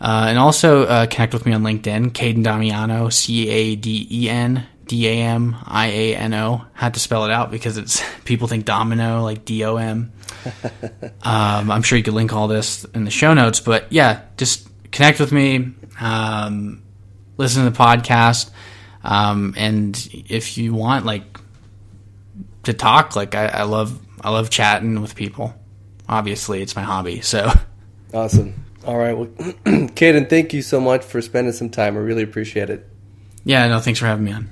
Uh, 0.00 0.26
and 0.28 0.38
also 0.38 0.84
uh, 0.84 1.06
connect 1.06 1.32
with 1.32 1.46
me 1.46 1.52
on 1.52 1.62
LinkedIn, 1.62 2.10
Caden 2.10 2.42
Damiano, 2.42 3.08
C 3.08 3.48
A 3.48 3.76
D 3.76 4.08
E 4.10 4.28
N 4.28 4.66
D 4.86 5.06
A 5.08 5.12
M 5.12 5.56
I 5.64 5.86
A 5.86 6.16
N 6.16 6.34
O. 6.34 6.64
Had 6.72 6.94
to 6.94 7.00
spell 7.00 7.24
it 7.24 7.30
out 7.30 7.50
because 7.52 7.76
it's 7.78 8.02
people 8.24 8.48
think 8.48 8.64
domino 8.64 9.22
like 9.22 9.44
D 9.44 9.64
O 9.64 9.76
M. 9.76 10.12
um, 11.22 11.70
I'm 11.70 11.82
sure 11.82 11.96
you 11.96 12.02
could 12.02 12.14
link 12.14 12.32
all 12.32 12.48
this 12.48 12.84
in 12.94 13.04
the 13.04 13.12
show 13.12 13.32
notes, 13.32 13.60
but 13.60 13.92
yeah, 13.92 14.22
just 14.36 14.68
connect 14.90 15.20
with 15.20 15.30
me, 15.30 15.72
um, 16.00 16.82
listen 17.36 17.64
to 17.64 17.70
the 17.70 17.78
podcast, 17.78 18.50
um, 19.04 19.54
and 19.56 20.08
if 20.12 20.58
you 20.58 20.74
want 20.74 21.06
like 21.06 21.38
to 22.64 22.72
talk, 22.72 23.14
like 23.14 23.36
I, 23.36 23.46
I 23.46 23.62
love 23.62 23.98
I 24.20 24.30
love 24.30 24.50
chatting 24.50 25.00
with 25.00 25.14
people. 25.14 25.54
Obviously, 26.08 26.62
it's 26.62 26.76
my 26.76 26.82
hobby, 26.82 27.20
so 27.20 27.50
awesome. 28.12 28.64
All 28.84 28.96
right. 28.96 29.16
Well, 29.16 29.26
Caden, 29.64 30.28
thank 30.28 30.52
you 30.52 30.62
so 30.62 30.80
much 30.80 31.04
for 31.04 31.22
spending 31.22 31.52
some 31.52 31.70
time. 31.70 31.96
I 31.96 32.00
really 32.00 32.22
appreciate 32.22 32.68
it. 32.70 32.88
Yeah, 33.44 33.66
no, 33.68 33.78
thanks 33.80 34.00
for 34.00 34.06
having 34.06 34.24
me 34.24 34.32
on. 34.32 34.50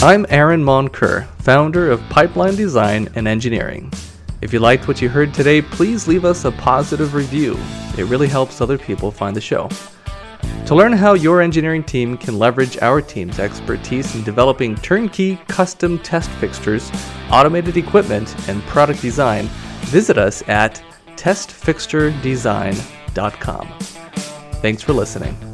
I'm 0.00 0.26
Aaron 0.28 0.62
Moncur, 0.62 1.26
founder 1.40 1.90
of 1.90 2.00
Pipeline 2.08 2.54
Design 2.54 3.08
and 3.16 3.26
Engineering. 3.26 3.92
If 4.40 4.52
you 4.52 4.60
liked 4.60 4.86
what 4.86 5.02
you 5.02 5.08
heard 5.08 5.34
today, 5.34 5.60
please 5.60 6.06
leave 6.06 6.24
us 6.24 6.44
a 6.44 6.52
positive 6.52 7.14
review. 7.14 7.58
It 7.96 8.04
really 8.04 8.28
helps 8.28 8.60
other 8.60 8.78
people 8.78 9.10
find 9.10 9.34
the 9.34 9.40
show. 9.40 9.68
To 10.68 10.74
learn 10.74 10.92
how 10.92 11.14
your 11.14 11.40
engineering 11.40 11.82
team 11.82 12.18
can 12.18 12.38
leverage 12.38 12.76
our 12.82 13.00
team's 13.00 13.38
expertise 13.38 14.14
in 14.14 14.22
developing 14.22 14.76
turnkey 14.76 15.36
custom 15.48 15.98
test 16.00 16.28
fixtures, 16.32 16.92
automated 17.30 17.78
equipment, 17.78 18.36
and 18.50 18.60
product 18.64 19.00
design, 19.00 19.46
visit 19.86 20.18
us 20.18 20.46
at 20.46 20.82
testfixturedesign.com. 21.16 23.68
Thanks 24.60 24.82
for 24.82 24.92
listening. 24.92 25.47